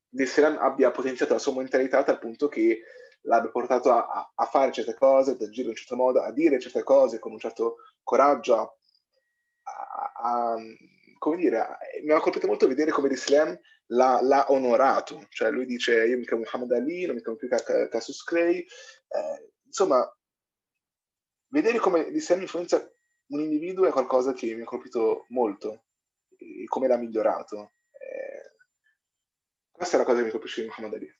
l'Islam 0.09 0.57
abbia 0.57 0.91
potenziato 0.91 1.33
la 1.33 1.39
sua 1.39 1.53
mentalità 1.53 1.99
a 1.99 2.03
tal 2.03 2.19
punto 2.19 2.47
che 2.47 2.81
l'abbia 3.23 3.51
portato 3.51 3.91
a, 3.91 4.31
a, 4.33 4.45
fare 4.45 4.71
certe 4.71 4.93
cose, 4.93 5.31
ad 5.31 5.41
agire 5.41 5.63
in 5.63 5.69
un 5.69 5.75
certo 5.75 5.95
modo, 5.95 6.21
a 6.21 6.31
dire 6.31 6.59
certe 6.59 6.83
cose 6.83 7.19
con 7.19 7.33
un 7.33 7.39
certo 7.39 7.75
coraggio, 8.01 8.55
a, 8.55 10.11
a, 10.15 10.55
come 11.17 11.37
dire, 11.37 11.77
mi 12.03 12.11
ha 12.11 12.19
colpito 12.19 12.47
molto 12.47 12.67
vedere 12.67 12.91
come 12.91 13.09
l'Islam 13.09 13.57
l'ha, 13.87 14.19
l'ha, 14.21 14.51
onorato, 14.51 15.25
cioè 15.29 15.51
lui 15.51 15.65
dice 15.65 16.05
io 16.05 16.17
mi 16.17 16.25
chiamo 16.25 16.43
Muhammad 16.43 16.71
Ali, 16.71 17.05
non 17.05 17.15
mi 17.15 17.21
chiamo 17.21 17.37
più 17.37 17.47
Cassius 17.47 18.23
Clay, 18.23 18.59
eh, 18.59 19.53
insomma, 19.65 20.07
vedere 21.49 21.77
come 21.79 22.09
l'Islam 22.09 22.41
influenza 22.41 22.91
un 23.27 23.39
individuo 23.39 23.87
è 23.87 23.91
qualcosa 23.91 24.33
che 24.33 24.53
mi 24.53 24.61
ha 24.61 24.65
colpito 24.65 25.25
molto, 25.29 25.85
e 26.37 26.65
come 26.65 26.87
l'ha 26.87 26.97
migliorato. 26.97 27.73
Eh, 27.91 28.53
questa 29.71 29.95
è 29.95 29.99
la 29.99 30.05
cosa 30.05 30.19
che 30.19 30.25
mi 30.25 30.31
colpisce 30.31 30.61
di 30.61 30.67
Muhammad 30.67 30.93
Ali. 30.93 31.17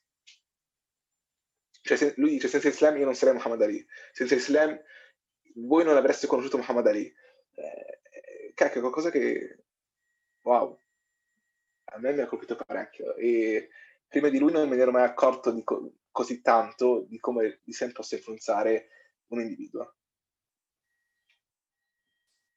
Cioè, 1.80 1.96
se, 1.96 2.14
lui 2.16 2.30
dice 2.30 2.48
senza 2.48 2.68
Islam 2.68 2.96
io 2.96 3.04
non 3.04 3.14
sarei 3.14 3.34
Muhammad 3.34 3.62
Ali, 3.62 3.84
senza 4.12 4.34
Islam 4.34 4.78
voi 5.56 5.84
non 5.84 5.96
avreste 5.96 6.26
conosciuto 6.26 6.58
Muhammad 6.58 6.86
Ali. 6.86 7.06
Eh, 7.52 8.00
eh 8.10 8.52
cacchio, 8.54 8.80
qualcosa 8.80 9.10
che, 9.10 9.64
wow, 10.42 10.78
a 11.92 11.98
me 11.98 12.12
mi 12.12 12.20
ha 12.20 12.26
colpito 12.26 12.56
parecchio 12.56 13.14
e 13.16 13.68
prima 14.08 14.28
di 14.28 14.38
lui 14.38 14.52
non 14.52 14.68
me 14.68 14.76
ne 14.76 14.82
ero 14.82 14.90
mai 14.90 15.04
accorto 15.04 15.50
di 15.50 15.62
co- 15.64 15.94
così 16.10 16.40
tanto 16.40 17.04
di 17.08 17.18
come 17.18 17.60
l'Islam 17.64 17.92
possa 17.92 18.16
influenzare 18.16 18.88
un 19.28 19.40
individuo. 19.40 19.94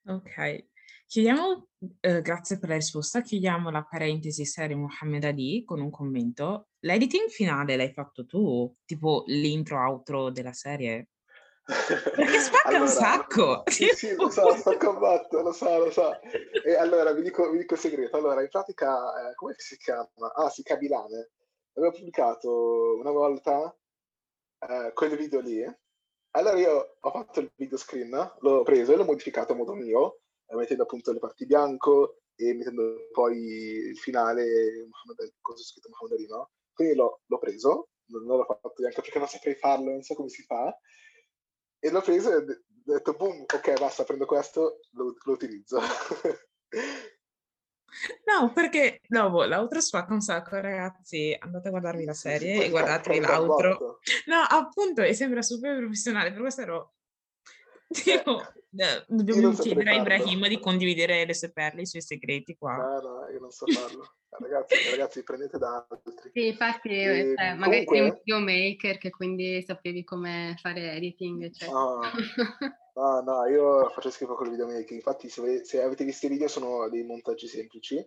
Ok, 0.08 0.68
chiudiamo, 1.06 1.68
eh, 2.00 2.22
grazie 2.22 2.58
per 2.58 2.70
la 2.70 2.76
risposta, 2.76 3.22
chiudiamo 3.22 3.70
la 3.70 3.84
parentesi 3.84 4.44
serie 4.46 4.76
Muhammad 4.76 5.24
Ali 5.26 5.64
con 5.64 5.82
un 5.82 5.92
commento. 5.92 6.70
L'editing 6.80 7.30
finale 7.30 7.76
l'hai 7.76 7.92
fatto 7.94 8.26
tu, 8.26 8.74
tipo 8.86 9.24
l'intro-outro 9.28 10.32
della 10.32 10.54
serie? 10.54 11.10
Perché 11.70 12.40
spacca 12.40 12.68
allora, 12.68 12.84
un 12.84 12.88
sacco! 12.90 13.64
Sì, 13.68 13.88
sì, 13.94 14.16
lo 14.16 14.30
so, 14.30 14.54
sto 14.58 14.76
combatto, 14.78 15.42
lo 15.42 15.52
so, 15.52 15.78
lo 15.78 15.92
so. 15.92 16.20
E 16.66 16.76
allora, 16.76 17.12
vi 17.14 17.22
dico, 17.22 17.50
vi 17.52 17.60
dico 17.60 17.76
il 17.76 17.80
segreto. 17.80 18.18
Allora, 18.18 18.42
in 18.42 18.50
pratica, 18.50 19.30
eh, 19.30 19.36
come 19.36 19.54
si 19.58 19.78
chiama? 19.78 20.10
Ah, 20.36 20.50
sì, 20.50 20.64
Kabilane. 20.64 21.32
Avevo 21.74 21.94
pubblicato 21.94 22.98
una 22.98 23.12
volta 23.12 23.74
eh, 24.68 24.92
quel 24.94 25.16
video 25.16 25.40
lì, 25.40 25.64
allora 26.32 26.58
io 26.58 26.98
ho 27.00 27.12
fatto 27.12 27.40
il 27.40 27.52
video 27.56 27.78
screen, 27.78 28.34
l'ho 28.40 28.64
preso 28.64 28.94
e 28.94 28.96
l'ho 28.96 29.06
modificato 29.06 29.54
a 29.54 29.56
modo 29.56 29.74
mio, 29.74 30.20
eh, 30.48 30.56
mettendo 30.56 30.84
appunto 30.84 31.12
le 31.12 31.20
parti 31.20 31.46
bianco 31.46 32.22
e 32.36 32.54
mettendo 32.54 33.08
poi 33.12 33.38
il 33.38 33.98
finale, 33.98 34.90
cosa 35.42 35.64
scritto 35.64 35.90
Muhammad 35.90 36.18
Ali, 36.18 36.28
no? 36.28 36.52
Quindi 36.74 36.96
l'ho, 36.96 37.22
l'ho 37.26 37.38
preso, 37.40 37.90
non, 38.08 38.26
l'ho 38.26 38.46
fatto 38.46 38.74
neanche 38.78 39.02
perché 39.02 39.18
non 39.18 39.28
saprei 39.28 39.56
farlo, 39.56 39.92
non 39.92 40.02
so 40.02 40.14
come 40.14 40.30
si 40.30 40.44
fa, 40.44 40.76
e 41.80 41.90
l'ho 41.90 42.02
preso 42.02 42.32
e 42.32 42.36
ho 42.36 42.46
detto, 42.84 43.14
boom, 43.14 43.42
ok, 43.42 43.80
basta, 43.80 44.04
prendo 44.04 44.26
questo, 44.26 44.80
lo, 44.92 45.16
lo 45.24 45.32
utilizzo. 45.32 45.80
No, 48.26 48.54
perché 48.54 49.02
dopo 49.08 49.44
l'outro 49.46 49.82
spacca 49.82 50.14
un 50.14 50.22
sacco, 50.22 50.60
ragazzi. 50.60 51.36
Andate 51.38 51.68
a 51.68 51.72
guardarvi 51.72 52.06
la 52.06 52.14
serie 52.14 52.66
e 52.66 52.70
guardatevi 52.70 53.20
l'outro. 53.26 54.00
No, 54.28 54.42
appunto, 54.48 55.02
e 55.02 55.14
sembra 55.14 55.42
super 55.42 55.78
professionale, 55.78 56.32
per 56.32 56.42
questo 56.42 56.62
ero... 56.62 56.94
Tipo, 57.92 58.40
eh, 58.78 59.04
dobbiamo 59.08 59.52
chiedere 59.54 59.90
a 59.90 59.96
Ibrahim 59.96 60.48
di 60.48 60.60
condividere 60.60 61.26
le 61.26 61.34
sue 61.34 61.52
perle, 61.52 61.82
i 61.82 61.86
suoi 61.88 62.04
segreti 62.04 62.56
qua. 62.56 62.76
No, 62.76 63.00
no, 63.02 63.30
io 63.30 63.40
non 63.40 63.50
so 63.50 63.66
farlo. 63.66 64.16
ragazzi, 64.30 64.76
ragazzi, 64.92 65.24
prendete 65.24 65.58
da 65.58 65.88
altri. 65.90 66.14
Sì, 66.32 66.48
infatti, 66.48 66.90
e, 66.90 67.34
cioè, 67.36 67.56
magari 67.56 67.86
comunque... 67.86 67.98
sei 67.98 68.02
un 68.02 68.14
videomaker 68.24 68.98
che 69.00 69.10
quindi 69.10 69.64
sapevi 69.64 70.04
come 70.04 70.56
fare 70.62 70.94
editing, 70.94 71.44
eccetera. 71.46 71.80
No. 71.80 72.00
No, 73.00 73.22
no, 73.22 73.46
io 73.48 73.90
faccio 73.92 74.10
schifo 74.10 74.36
con 74.36 74.48
il 74.48 74.52
videomaking. 74.52 74.92
Infatti, 74.92 75.30
se, 75.30 75.64
se, 75.64 75.82
avete 75.82 76.04
visto 76.04 76.26
i 76.26 76.30
video, 76.30 76.50
sono 76.50 76.90
dei 76.90 77.04
montaggi 77.04 77.48
semplici. 77.48 78.06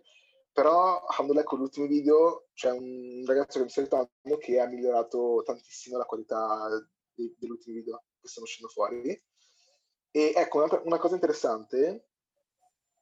Però, 0.51 1.03
alhamdulillah, 1.03 1.43
con 1.43 1.57
l'ultimo 1.57 1.87
video 1.87 2.49
c'è 2.53 2.69
un 2.69 3.23
ragazzo 3.25 3.57
che 3.57 3.63
mi 3.63 3.69
sta 3.71 3.81
aiutando 3.81 4.37
che 4.39 4.59
ha 4.59 4.67
migliorato 4.67 5.41
tantissimo 5.43 5.97
la 5.97 6.05
qualità 6.05 6.69
degli 7.11 7.49
ultimi 7.49 7.77
video 7.77 8.03
che 8.21 8.27
stanno 8.27 8.45
uscendo 8.45 8.71
fuori. 8.71 9.19
E 10.15 10.31
ecco, 10.35 10.63
una, 10.83 10.99
cosa 10.99 11.15
interessante. 11.15 12.09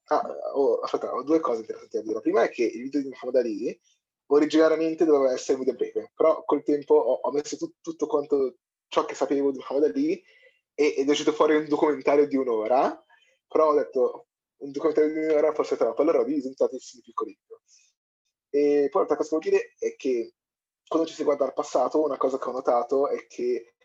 Ah, 0.05 0.25
oh, 0.53 0.79
aspetta, 0.79 1.13
ho 1.13 1.23
due 1.23 1.41
cose 1.41 1.59
interessanti 1.59 1.97
da 1.97 2.03
dire. 2.03 2.13
La 2.13 2.21
prima 2.21 2.43
è 2.43 2.49
che 2.49 2.63
il 2.63 2.83
video 2.83 3.01
di 3.01 3.09
Muhammad 3.09 3.35
Ali 3.35 3.79
originariamente 4.27 5.03
doveva 5.03 5.33
essere 5.33 5.57
un 5.57 5.65
video 5.65 5.75
breve, 5.75 6.11
però 6.15 6.41
col 6.45 6.63
tempo 6.63 6.95
ho, 6.95 7.19
ho 7.21 7.31
messo 7.31 7.57
tut, 7.57 7.75
tutto 7.81 8.07
quanto 8.07 8.59
ciò 8.87 9.03
che 9.03 9.13
sapevo 9.13 9.51
di 9.51 9.57
Muhammad 9.57 9.91
Ali 9.91 10.23
ed 10.73 11.05
è 11.05 11.11
uscito 11.11 11.33
fuori 11.33 11.55
un 11.57 11.67
documentario 11.67 12.25
di 12.27 12.37
un'ora, 12.37 13.05
però 13.45 13.71
ho 13.71 13.75
detto 13.75 14.27
un 14.61 14.71
documentario 14.71 15.11
di 15.11 15.25
un'ora 15.25 15.53
forse 15.53 15.75
è 15.75 15.77
troppo, 15.77 16.01
allora 16.01 16.19
ho 16.19 16.23
diviso 16.23 16.47
in 16.47 16.55
tantissimi 16.55 17.01
piccoli 17.01 17.37
video. 17.37 17.61
E 18.49 18.87
poi 18.89 19.01
l'altra 19.01 19.17
cosa 19.17 19.37
che 19.37 19.49
voglio 19.49 19.57
dire 19.57 19.75
è 19.77 19.95
che 19.97 20.33
quando 20.87 21.07
ci 21.09 21.13
si 21.13 21.23
guarda 21.23 21.43
al 21.43 21.53
passato, 21.53 22.01
una 22.01 22.17
cosa 22.17 22.37
che 22.37 22.47
ho 22.47 22.51
notato 22.53 23.09
è 23.09 23.27
che 23.27 23.75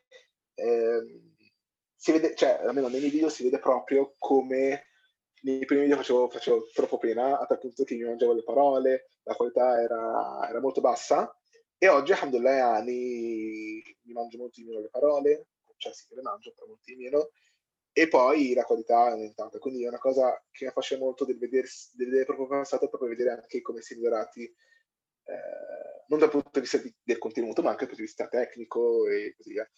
ehm, 0.55 1.36
si 2.07 2.13
vede, 2.13 2.37
cioè 2.37 2.61
almeno 2.63 2.87
nei 2.87 3.01
miei 3.01 3.11
video 3.11 3.29
si 3.29 3.43
vede 3.43 3.59
proprio 3.59 4.15
come 4.17 4.87
nei 5.43 5.65
primi 5.65 5.83
video 5.83 5.97
facevo, 5.97 6.31
facevo 6.31 6.71
troppo 6.73 6.99
pena, 6.99 7.41
a 7.41 7.47
tal 7.47 7.59
punto 7.59 7.83
che 7.83 7.97
mi 7.97 8.05
mangiavo 8.05 8.33
le 8.33 8.45
parole, 8.45 9.09
la 9.25 9.35
qualità 9.35 9.83
era, 9.83 10.49
era 10.49 10.61
molto 10.61 10.81
bassa, 10.81 11.37
e 11.77 11.89
oggi, 11.89 12.13
alhamdulillah, 12.13 12.81
mi, 12.83 13.83
mi 14.03 14.13
mangio 14.13 14.39
molto 14.39 14.61
di 14.61 14.67
meno 14.69 14.81
le 14.81 14.89
parole, 14.89 15.49
cioè 15.79 15.93
sì, 15.93 16.07
le 16.15 16.23
mangio, 16.23 16.53
però 16.55 16.69
molti 16.69 16.95
di 16.95 17.03
meno, 17.03 17.31
e 17.93 18.07
poi 18.07 18.55
la 18.55 18.63
qualità 18.63 19.09
è 19.09 19.11
aumentata. 19.11 19.59
Quindi 19.59 19.85
è 19.85 19.89
una 19.89 19.99
cosa 19.99 20.41
che 20.53 20.65
mi 20.65 20.71
affascina 20.71 21.01
molto 21.01 21.25
del 21.25 21.39
vedere, 21.39 21.67
del 21.95 22.07
vedere 22.07 22.25
proprio 22.25 22.47
passato, 22.47 22.89
proprio 22.89 23.11
vedere 23.11 23.31
anche 23.31 23.61
come 23.63 23.81
si 23.81 23.95
è 23.95 23.97
migliorati, 23.97 24.45
eh, 24.45 26.05
non 26.07 26.21
dal 26.21 26.31
punto 26.31 26.51
di 26.53 26.61
vista 26.61 26.79
di, 26.79 26.95
del 27.03 27.19
contenuto, 27.19 27.63
ma 27.63 27.71
anche 27.71 27.85
dal 27.85 27.97
punto 27.97 28.03
di 28.03 28.09
vista 28.09 28.29
tecnico 28.29 29.09
e 29.09 29.35
così 29.37 29.51
via. 29.51 29.69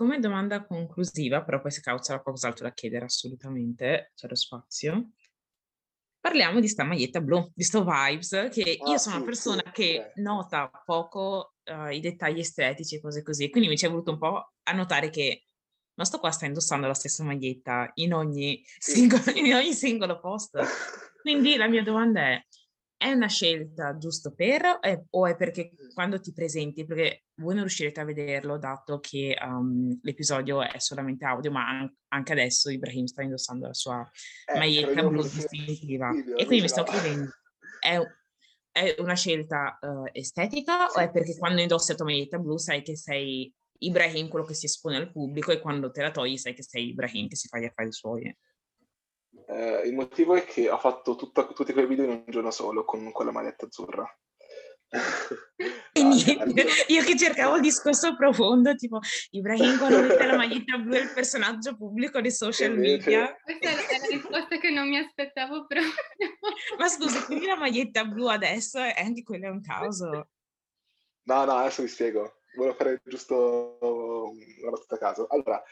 Come 0.00 0.18
domanda 0.18 0.64
conclusiva, 0.64 1.44
però 1.44 1.60
poi 1.60 1.70
se 1.70 1.82
causa 1.82 2.22
qualcos'altro 2.22 2.64
da 2.64 2.72
chiedere 2.72 3.04
assolutamente, 3.04 4.12
c'è 4.14 4.28
lo 4.28 4.34
spazio. 4.34 5.10
Parliamo 6.18 6.58
di 6.58 6.68
sta 6.68 6.84
maglietta 6.84 7.20
blu, 7.20 7.52
di 7.54 7.62
sto 7.62 7.84
vibes, 7.84 8.48
che 8.50 8.78
ah, 8.80 8.90
io 8.92 8.96
sono 8.96 9.16
sì, 9.16 9.16
una 9.16 9.24
persona 9.24 9.62
sì, 9.66 9.72
che 9.72 10.12
sì. 10.14 10.22
nota 10.22 10.70
poco 10.86 11.52
uh, 11.64 11.90
i 11.90 12.00
dettagli 12.00 12.38
estetici 12.38 12.94
e 12.94 13.00
cose 13.02 13.22
così, 13.22 13.50
quindi 13.50 13.68
mi 13.68 13.76
ci 13.76 13.84
è 13.84 13.90
voluto 13.90 14.12
un 14.12 14.18
po' 14.18 14.52
a 14.62 14.72
notare 14.72 15.10
che 15.10 15.44
ma 15.96 16.06
sto 16.06 16.18
qua 16.18 16.30
sta 16.30 16.46
indossando 16.46 16.86
la 16.86 16.94
stessa 16.94 17.22
maglietta 17.22 17.90
in 17.96 18.14
ogni, 18.14 18.64
singolo, 18.78 19.22
in 19.34 19.52
ogni 19.52 19.74
singolo 19.74 20.18
post. 20.18 20.58
Quindi 21.20 21.56
la 21.56 21.68
mia 21.68 21.82
domanda 21.82 22.22
è, 22.22 22.42
è 23.00 23.12
una 23.12 23.28
scelta 23.28 23.96
giusto 23.96 24.34
per 24.34 24.78
eh, 24.82 25.06
o 25.08 25.26
è 25.26 25.34
perché 25.34 25.70
quando 25.94 26.20
ti 26.20 26.34
presenti, 26.34 26.84
perché 26.84 27.24
voi 27.36 27.54
non 27.54 27.62
riuscirete 27.62 27.98
a 27.98 28.04
vederlo 28.04 28.58
dato 28.58 29.00
che 29.00 29.34
um, 29.40 29.98
l'episodio 30.02 30.62
è 30.62 30.78
solamente 30.78 31.24
audio, 31.24 31.50
ma 31.50 31.66
an- 31.66 31.96
anche 32.08 32.32
adesso 32.32 32.68
Ibrahim 32.68 33.06
sta 33.06 33.22
indossando 33.22 33.68
la 33.68 33.72
sua 33.72 34.06
eh, 34.44 34.58
maglietta 34.58 35.02
blu 35.02 35.22
distintiva. 35.22 36.10
E 36.10 36.44
quindi 36.44 36.60
mi 36.60 36.68
sto 36.68 36.82
chiedendo, 36.82 37.30
è, 37.80 37.98
è 38.70 38.94
una 38.98 39.14
scelta 39.14 39.78
uh, 39.80 40.04
estetica 40.12 40.86
sì, 40.88 40.98
o 40.98 41.00
è 41.00 41.10
perché 41.10 41.38
quando 41.38 41.62
indossi 41.62 41.92
la 41.92 41.96
tua 41.96 42.06
maglietta 42.06 42.38
blu 42.38 42.58
sai 42.58 42.82
che 42.82 42.98
sei 42.98 43.50
Ibrahim 43.78 44.28
quello 44.28 44.44
che 44.44 44.52
si 44.52 44.66
espone 44.66 44.98
al 44.98 45.10
pubblico 45.10 45.52
e 45.52 45.60
quando 45.60 45.90
te 45.90 46.02
la 46.02 46.10
togli 46.10 46.36
sai 46.36 46.52
che 46.52 46.62
sei 46.62 46.88
Ibrahim 46.88 47.28
che 47.28 47.36
si 47.36 47.48
fa 47.48 47.58
gli 47.58 47.64
affari 47.64 47.92
suoi? 47.92 48.36
Eh, 49.46 49.82
il 49.86 49.94
motivo 49.94 50.34
è 50.34 50.44
che 50.44 50.70
ho 50.70 50.78
fatto 50.78 51.14
tutta, 51.14 51.46
tutti 51.46 51.72
quei 51.72 51.86
video 51.86 52.04
in 52.04 52.10
un 52.10 52.24
giorno 52.26 52.50
solo 52.50 52.84
con 52.84 53.10
quella 53.12 53.32
maglietta 53.32 53.66
azzurra. 53.66 54.06
E 55.92 56.02
niente, 56.02 56.66
io 56.88 57.02
che 57.02 57.16
cercavo 57.16 57.56
il 57.56 57.62
discorso 57.62 58.16
profondo, 58.16 58.74
tipo 58.74 59.00
Ibrahim 59.30 59.78
quando 59.78 60.02
mette 60.02 60.24
la 60.24 60.36
maglietta 60.36 60.78
blu 60.78 60.94
è 60.94 61.00
il 61.00 61.12
personaggio 61.12 61.76
pubblico 61.76 62.20
dei 62.20 62.30
social 62.30 62.76
media. 62.78 63.36
Questa 63.42 63.68
è 63.68 63.98
la 63.98 64.06
risposta 64.06 64.58
che 64.58 64.70
non 64.70 64.88
mi 64.88 64.98
aspettavo 64.98 65.66
proprio. 65.66 65.92
Ma 66.78 66.88
scusa, 66.88 67.24
quindi 67.24 67.46
la 67.46 67.56
maglietta 67.56 68.04
blu 68.04 68.26
adesso 68.26 68.78
è 68.78 69.02
anche 69.02 69.22
quella 69.22 69.48
è 69.48 69.50
un 69.50 69.60
caso. 69.60 70.28
No, 71.22 71.44
no, 71.44 71.52
adesso 71.52 71.82
vi 71.82 71.88
spiego. 71.88 72.39
Volevo 72.56 72.74
fare 72.74 73.00
giusto 73.04 73.78
una 73.80 74.70
battuta 74.70 74.94
a 74.96 74.98
caso. 74.98 75.26
Allora, 75.28 75.62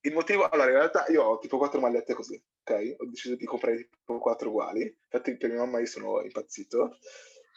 il 0.00 0.12
motivo... 0.12 0.48
Allora, 0.48 0.70
in 0.70 0.76
realtà 0.76 1.04
io 1.08 1.22
ho 1.22 1.38
tipo 1.38 1.58
quattro 1.58 1.80
magliette 1.80 2.14
così, 2.14 2.42
ok? 2.64 2.96
Ho 2.98 3.06
deciso 3.06 3.36
di 3.36 3.44
comprare 3.44 3.88
tipo 3.88 4.18
quattro 4.18 4.48
uguali. 4.48 4.82
Infatti 4.82 5.36
per 5.36 5.50
mia 5.50 5.58
mamma 5.58 5.80
io 5.80 5.86
sono 5.86 6.22
impazzito. 6.22 6.96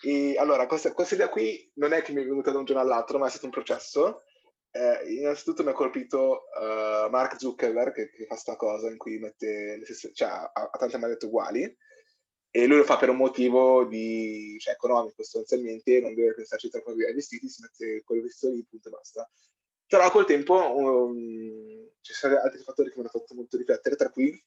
E 0.04 0.36
allora, 0.38 0.68
questa, 0.68 0.94
questa 0.94 1.16
idea 1.16 1.30
qui 1.30 1.72
non 1.76 1.94
è 1.94 2.02
che 2.02 2.12
mi 2.12 2.22
è 2.22 2.26
venuta 2.26 2.52
da 2.52 2.60
un 2.60 2.66
giorno 2.66 2.82
all'altro, 2.82 3.18
ma 3.18 3.28
è 3.28 3.30
stato 3.30 3.46
un 3.46 3.52
processo. 3.52 4.24
Eh, 4.72 5.14
innanzitutto 5.14 5.64
mi 5.64 5.70
ha 5.70 5.74
colpito 5.74 6.48
uh, 6.60 7.10
Mark 7.10 7.40
Zuckerberg 7.40 7.94
che, 7.94 8.10
che 8.10 8.24
fa 8.26 8.34
questa 8.34 8.58
cosa 8.58 8.90
in 8.90 8.98
cui 8.98 9.20
mette 9.20 9.78
le 9.78 9.86
stesse, 9.86 10.12
cioè, 10.14 10.28
ha, 10.28 10.52
ha 10.52 10.78
tante 10.78 10.98
magliette 10.98 11.28
uguali 11.28 11.78
e 12.56 12.68
lui 12.68 12.78
lo 12.78 12.86
fa 12.86 12.96
per 12.96 13.10
un 13.10 13.18
motivo 13.18 13.84
di, 13.84 14.56
cioè, 14.60 14.76
economico 14.76 15.24
sostanzialmente, 15.24 16.00
non 16.00 16.14
deve 16.14 16.36
pensarci 16.36 16.70
troppo 16.70 16.92
ai 16.92 17.14
vestiti, 17.14 17.50
si 17.50 17.62
mette 17.62 18.02
quel 18.06 18.22
vestito 18.22 18.54
lì, 18.54 18.64
punto 18.64 18.88
e 18.88 18.92
basta. 18.92 19.30
Però 19.86 20.10
col 20.10 20.26
tempo 20.26 20.74
um, 20.74 21.90
ci 22.00 22.14
sono 22.14 22.40
altri 22.40 22.64
fattori 22.64 22.88
che 22.88 22.96
mi 22.96 23.02
hanno 23.02 23.10
fatto 23.10 23.36
molto 23.36 23.58
riflettere, 23.58 23.98
tra 23.98 24.10
cui 24.10 24.42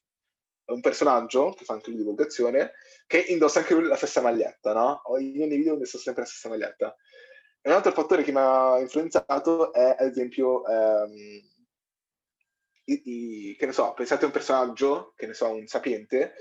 un 0.65 0.81
personaggio, 0.81 1.51
che 1.51 1.65
fa 1.65 1.73
anche 1.73 1.91
lui 1.91 1.99
divulgazione, 1.99 2.71
che 3.05 3.19
indossa 3.19 3.59
anche 3.59 3.75
lui 3.75 3.85
la 3.85 3.95
stessa 3.95 4.21
maglietta, 4.21 4.73
no? 4.73 5.03
Io 5.19 5.45
nei 5.45 5.57
video 5.57 5.73
indosso 5.73 5.99
sempre 5.99 6.23
la 6.23 6.29
stessa 6.29 6.49
maglietta. 6.49 6.95
E 7.61 7.69
un 7.69 7.75
altro 7.75 7.91
fattore 7.91 8.23
che 8.23 8.31
mi 8.31 8.39
ha 8.39 8.79
influenzato 8.79 9.71
è, 9.71 9.95
ad 9.99 10.07
esempio, 10.07 10.65
ehm, 10.65 11.41
i, 12.85 13.01
i, 13.03 13.55
che 13.55 13.67
ne 13.67 13.71
so, 13.71 13.93
pensate 13.93 14.23
a 14.23 14.27
un 14.27 14.33
personaggio, 14.33 15.13
che 15.15 15.27
ne 15.27 15.35
so, 15.35 15.51
un 15.51 15.67
sapiente, 15.67 16.33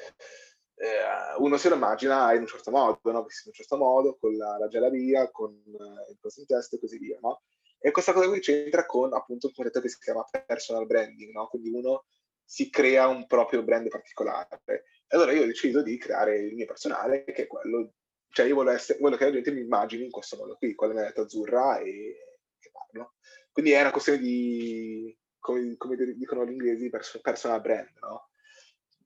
eh, 0.80 1.34
uno 1.38 1.56
se 1.56 1.68
lo 1.68 1.74
immagina 1.74 2.32
in 2.34 2.40
un 2.40 2.46
certo 2.46 2.70
modo, 2.70 3.00
no? 3.02 3.10
In 3.10 3.16
un 3.16 3.52
certo 3.52 3.76
modo, 3.76 4.16
con 4.16 4.36
la, 4.36 4.58
la 4.58 4.68
gelabia, 4.68 5.28
con 5.30 5.52
eh, 5.52 6.10
il 6.10 6.18
in 6.36 6.46
testa 6.46 6.76
e 6.76 6.78
così 6.78 6.98
via, 6.98 7.18
no? 7.20 7.42
E 7.80 7.90
questa 7.90 8.12
cosa 8.12 8.28
qui 8.28 8.40
c'entra 8.40 8.86
con 8.86 9.12
appunto 9.12 9.48
un 9.48 9.52
concetto 9.52 9.80
che 9.80 9.88
si 9.88 9.98
chiama 9.98 10.24
personal 10.46 10.86
branding, 10.86 11.32
no? 11.32 11.48
Quindi 11.48 11.70
uno 11.70 12.04
si 12.44 12.70
crea 12.70 13.08
un 13.08 13.26
proprio 13.26 13.62
brand 13.62 13.88
particolare. 13.88 14.62
E 14.64 15.16
allora 15.16 15.32
io 15.32 15.46
decido 15.46 15.82
di 15.82 15.98
creare 15.98 16.38
il 16.38 16.54
mio 16.54 16.66
personale, 16.66 17.24
che 17.24 17.44
è 17.44 17.46
quello, 17.46 17.94
cioè 18.30 18.46
io 18.46 18.54
voglio, 18.54 18.70
essere, 18.70 18.98
voglio 19.00 19.16
che 19.16 19.24
la 19.24 19.32
gente 19.32 19.50
mi 19.50 19.60
immagini 19.60 20.04
in 20.04 20.10
questo 20.10 20.36
modo 20.36 20.56
qui, 20.56 20.74
con 20.74 20.88
la 20.88 20.94
mia 20.94 21.12
azzurra 21.14 21.78
e, 21.78 21.90
e 22.58 22.70
parlo. 22.72 23.14
Quindi 23.50 23.72
è 23.72 23.80
una 23.80 23.90
questione 23.90 24.18
di, 24.18 25.16
come, 25.40 25.76
come 25.76 25.96
dicono 26.14 26.46
gli 26.46 26.52
inglesi, 26.52 26.88
personal 27.20 27.60
brand, 27.60 27.90
no? 28.00 28.27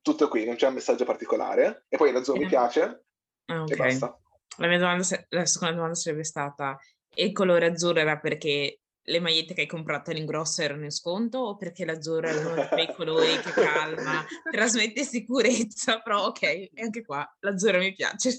Tutto 0.03 0.29
qui, 0.29 0.45
non 0.45 0.57
c'è 0.57 0.69
un 0.69 0.75
messaggio 0.75 1.05
particolare. 1.05 1.87
E 1.89 1.97
poi 1.97 2.13
la 2.13 2.23
Zoom 2.23 2.39
mi 2.39 2.47
piace 2.47 3.05
ah, 3.47 3.63
okay. 3.63 3.75
e 3.75 3.77
basta. 3.77 4.21
La 4.59 4.67
mia 4.67 4.79
domanda, 4.79 5.05
la 5.31 5.47
seconda 5.47 5.75
domanda 5.75 5.95
sarebbe 5.95 6.25
stata, 6.25 6.79
e 7.15 7.25
il 7.25 7.33
colore 7.33 7.67
azzurro 7.67 8.01
era 8.01 8.19
perché 8.19 8.81
le 9.05 9.21
magliette 9.21 9.55
che 9.55 9.63
hai 9.63 9.67
comprato 9.67 10.13
in 10.13 10.25
grosso 10.25 10.63
erano 10.63 10.85
in 10.85 10.93
sconto 10.93 11.39
o 11.39 11.57
perché 11.57 11.85
l'azzurro 11.85 12.29
è 12.29 12.37
uno 12.37 12.55
di 12.55 12.69
quei 12.69 12.87
colori 12.95 13.37
che 13.41 13.51
calma, 13.51 14.25
trasmette 14.51 15.03
sicurezza, 15.03 16.01
però 16.01 16.27
ok, 16.27 16.43
e 16.43 16.71
anche 16.81 17.03
qua 17.03 17.29
l'azzurro 17.41 17.79
mi 17.79 17.93
piace. 17.95 18.39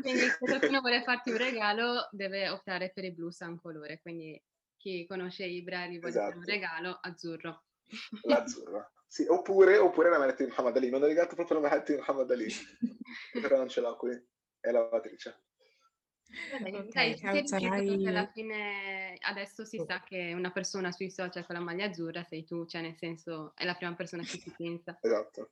quindi 0.00 0.20
se 0.20 0.38
qualcuno 0.38 0.80
vuole 0.80 1.02
farti 1.02 1.30
un 1.30 1.38
regalo 1.38 2.08
deve 2.12 2.48
optare 2.48 2.92
per 2.94 3.04
il 3.04 3.14
blu 3.14 3.30
San 3.30 3.58
colore, 3.60 4.00
quindi 4.00 4.40
chi 4.76 5.06
conosce 5.06 5.44
Ibra 5.44 5.86
gli 5.86 5.98
vuole 5.98 6.10
esatto. 6.10 6.26
fare 6.26 6.36
un 6.36 6.42
esatto. 6.42 6.52
regalo, 6.52 6.98
azzurro. 7.02 7.64
L'azzurro. 8.22 8.90
Sì, 9.10 9.26
oppure, 9.28 9.76
oppure 9.76 10.08
la 10.08 10.18
maglietta 10.18 10.44
di 10.44 10.50
Muhammad 10.50 10.76
Ali. 10.76 10.88
Mi 10.88 10.94
hanno 10.94 11.06
regalato 11.06 11.34
proprio 11.34 11.58
la 11.58 11.68
maglietta 11.68 11.92
di 11.92 11.98
Muhammad 11.98 12.30
Ali. 12.30 12.46
Però 13.42 13.56
non 13.56 13.68
ce 13.68 13.80
l'ho 13.80 13.96
qui. 13.96 14.16
È 14.60 14.70
lavatrice. 14.70 15.42
Dai, 16.62 16.74
okay, 16.76 17.44
sarai... 17.44 18.06
alla 18.06 18.30
fine 18.32 19.16
adesso 19.18 19.64
si 19.64 19.82
sa 19.84 20.00
che 20.00 20.32
una 20.32 20.52
persona 20.52 20.92
sui 20.92 21.10
social 21.10 21.44
con 21.44 21.56
la 21.56 21.60
maglia 21.60 21.86
azzurra 21.86 22.22
sei 22.22 22.44
tu, 22.44 22.66
cioè 22.66 22.82
nel 22.82 22.94
senso 22.96 23.52
è 23.56 23.64
la 23.64 23.74
prima 23.74 23.96
persona 23.96 24.22
che 24.22 24.38
si 24.38 24.54
pensa. 24.56 24.96
Esatto. 25.02 25.50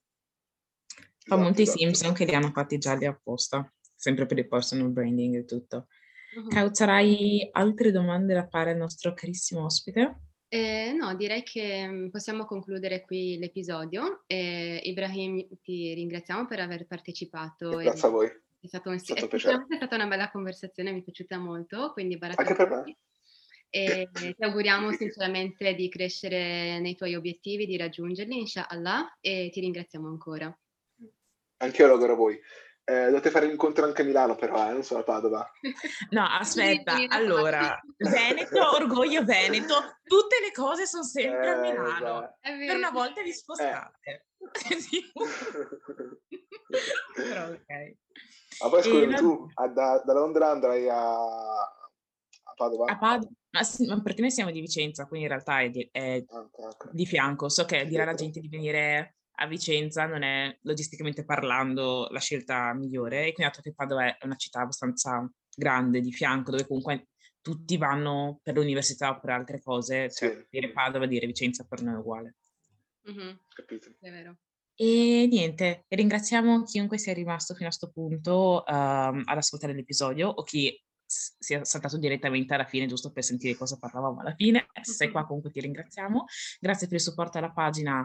Fa 0.86 1.34
esatto, 1.34 1.36
molti 1.42 1.62
esatto. 1.62 1.78
Simpson 1.78 2.12
che 2.14 2.24
li 2.26 2.34
hanno 2.36 2.52
fatti 2.52 2.78
già 2.78 2.94
lì 2.94 3.06
apposta, 3.06 3.74
sempre 3.92 4.26
per 4.26 4.38
il 4.38 4.46
personal 4.46 4.88
branding 4.90 5.34
e 5.34 5.44
tutto. 5.44 5.88
Uh-huh. 6.36 6.46
Cauzerai 6.46 7.48
altre 7.50 7.90
domande 7.90 8.34
da 8.34 8.46
fare 8.46 8.70
al 8.70 8.76
nostro 8.76 9.14
carissimo 9.14 9.64
ospite? 9.64 10.27
Eh, 10.50 10.92
no, 10.92 11.14
direi 11.14 11.42
che 11.42 11.86
mm, 11.86 12.08
possiamo 12.08 12.46
concludere 12.46 13.02
qui 13.02 13.36
l'episodio. 13.38 14.22
Eh, 14.26 14.80
Ibrahim, 14.82 15.46
ti 15.62 15.92
ringraziamo 15.92 16.46
per 16.46 16.60
aver 16.60 16.86
partecipato. 16.86 17.68
Grazie 17.76 18.08
a 18.08 18.10
voi. 18.10 18.26
È, 18.60 18.66
stato 18.66 18.88
un, 18.88 18.94
è, 18.94 18.98
è 18.98 19.76
stata 19.76 19.94
una 19.94 20.06
bella 20.06 20.30
conversazione, 20.30 20.92
mi 20.92 21.00
è 21.00 21.02
piaciuta 21.04 21.36
molto. 21.38 21.92
Quindi 21.92 22.18
Anche 22.20 22.54
per 22.54 22.68
me. 22.68 22.96
E 23.70 24.08
ti 24.10 24.42
auguriamo 24.42 24.90
sinceramente 24.92 25.74
di 25.74 25.90
crescere 25.90 26.80
nei 26.80 26.96
tuoi 26.96 27.14
obiettivi, 27.14 27.66
di 27.66 27.76
raggiungerli, 27.76 28.38
inshallah, 28.38 29.18
e 29.20 29.50
ti 29.52 29.60
ringraziamo 29.60 30.08
ancora. 30.08 30.58
Anche 31.58 31.82
io 31.82 31.88
lo 31.88 31.94
auguro 31.94 32.12
a 32.14 32.16
voi. 32.16 32.40
Eh, 32.88 33.10
dovete 33.10 33.28
fare 33.28 33.44
l'incontro 33.44 33.84
anche 33.84 34.00
a 34.00 34.04
Milano 34.06 34.34
però, 34.34 34.66
eh, 34.66 34.72
non 34.72 34.82
solo 34.82 35.00
a 35.00 35.04
Padova. 35.04 35.46
No, 36.08 36.24
aspetta, 36.24 36.96
allora, 37.08 37.78
Veneto, 37.98 38.76
orgoglio 38.76 39.22
Veneto, 39.24 39.74
tutte 40.02 40.40
le 40.40 40.50
cose 40.52 40.86
sono 40.86 41.02
sempre 41.02 41.48
eh, 41.48 41.50
a 41.50 41.60
Milano. 41.60 42.38
Per 42.40 42.76
una 42.76 42.90
volta 42.90 43.20
vi 43.20 43.32
spostate. 43.32 43.98
Eh. 44.00 44.24
però 47.14 47.48
ok. 47.48 47.96
Ma 48.62 48.70
poi 48.70 48.82
scusa, 48.82 49.16
tu 49.18 49.46
a, 49.52 49.68
da, 49.68 50.02
da, 50.02 50.12
Londra 50.14 50.48
andrai 50.48 50.88
a, 50.88 50.96
a 50.96 52.54
Padova? 52.56 52.90
A 52.90 52.96
Padova? 52.96 53.30
Ma, 53.50 53.62
sì, 53.64 53.86
ma 53.86 54.00
perché 54.00 54.22
noi 54.22 54.30
siamo 54.30 54.50
di 54.50 54.60
Vicenza, 54.60 55.04
quindi 55.04 55.26
in 55.26 55.32
realtà 55.32 55.60
è 55.60 55.68
di, 55.68 55.86
è 55.92 56.24
okay, 56.26 56.64
okay. 56.64 56.90
di 56.90 57.04
fianco. 57.04 57.50
So 57.50 57.66
che 57.66 57.84
dirà 57.84 58.06
la 58.06 58.14
gente 58.14 58.40
di 58.40 58.48
venire 58.48 59.17
a 59.40 59.46
Vicenza 59.46 60.06
non 60.06 60.22
è 60.22 60.56
logisticamente 60.62 61.24
parlando 61.24 62.08
la 62.10 62.18
scelta 62.18 62.72
migliore 62.74 63.20
e 63.26 63.32
quindi 63.32 63.52
dato 63.52 63.62
che 63.62 63.72
Padova 63.74 64.06
è 64.06 64.24
una 64.24 64.36
città 64.36 64.60
abbastanza 64.60 65.30
grande 65.54 66.00
di 66.00 66.12
fianco 66.12 66.50
dove 66.50 66.66
comunque 66.66 67.08
tutti 67.40 67.76
vanno 67.76 68.40
per 68.42 68.54
l'università 68.54 69.10
o 69.10 69.20
per 69.20 69.30
altre 69.30 69.60
cose, 69.60 70.10
cioè 70.10 70.30
sì. 70.30 70.46
dire 70.50 70.72
Padova, 70.72 71.06
dire 71.06 71.26
Vicenza 71.26 71.64
per 71.64 71.82
noi 71.82 71.94
è 71.94 71.98
uguale. 71.98 72.36
Mm-hmm. 73.10 73.34
Capito. 73.48 73.90
È 74.00 74.10
vero. 74.10 74.36
E 74.74 75.26
niente, 75.28 75.84
ringraziamo 75.88 76.62
chiunque 76.64 76.98
sia 76.98 77.12
rimasto 77.12 77.54
fino 77.54 77.68
a 77.68 77.70
questo 77.70 77.90
punto 77.90 78.62
uh, 78.64 78.64
ad 78.66 79.36
ascoltare 79.36 79.72
l'episodio 79.72 80.28
o 80.28 80.42
chi 80.42 80.80
sia 81.04 81.64
saltato 81.64 81.96
direttamente 81.96 82.52
alla 82.52 82.66
fine 82.66 82.86
giusto 82.86 83.10
per 83.10 83.24
sentire 83.24 83.56
cosa 83.56 83.78
parlavamo 83.78 84.20
alla 84.20 84.34
fine. 84.34 84.66
Se 84.82 84.92
sei 84.92 85.10
qua 85.10 85.24
comunque 85.26 85.50
ti 85.50 85.60
ringraziamo. 85.60 86.26
Grazie 86.60 86.86
per 86.86 86.96
il 86.96 87.02
supporto 87.02 87.38
alla 87.38 87.50
pagina 87.50 88.04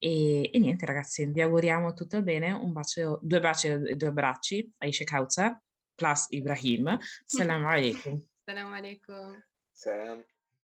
e, 0.00 0.50
e, 0.50 0.58
niente 0.58 0.86
ragazzi, 0.86 1.26
vi 1.26 1.42
auguriamo 1.42 1.92
tutto 1.92 2.16
il 2.16 2.22
bene, 2.22 2.52
un 2.52 2.72
bacio, 2.72 3.18
due 3.22 3.38
baci 3.38 3.68
e 3.68 3.96
due 3.96 4.08
abbracci 4.08 4.72
a 4.78 4.86
Ishe 4.86 5.04
Kauza 5.04 5.62
plus 5.94 6.26
Ibrahim. 6.30 6.98
Salam 7.26 7.66
alaikum. 7.66 8.24
Salam 8.46 8.72
alaikum. 8.72 9.44
Salam. 9.70 10.24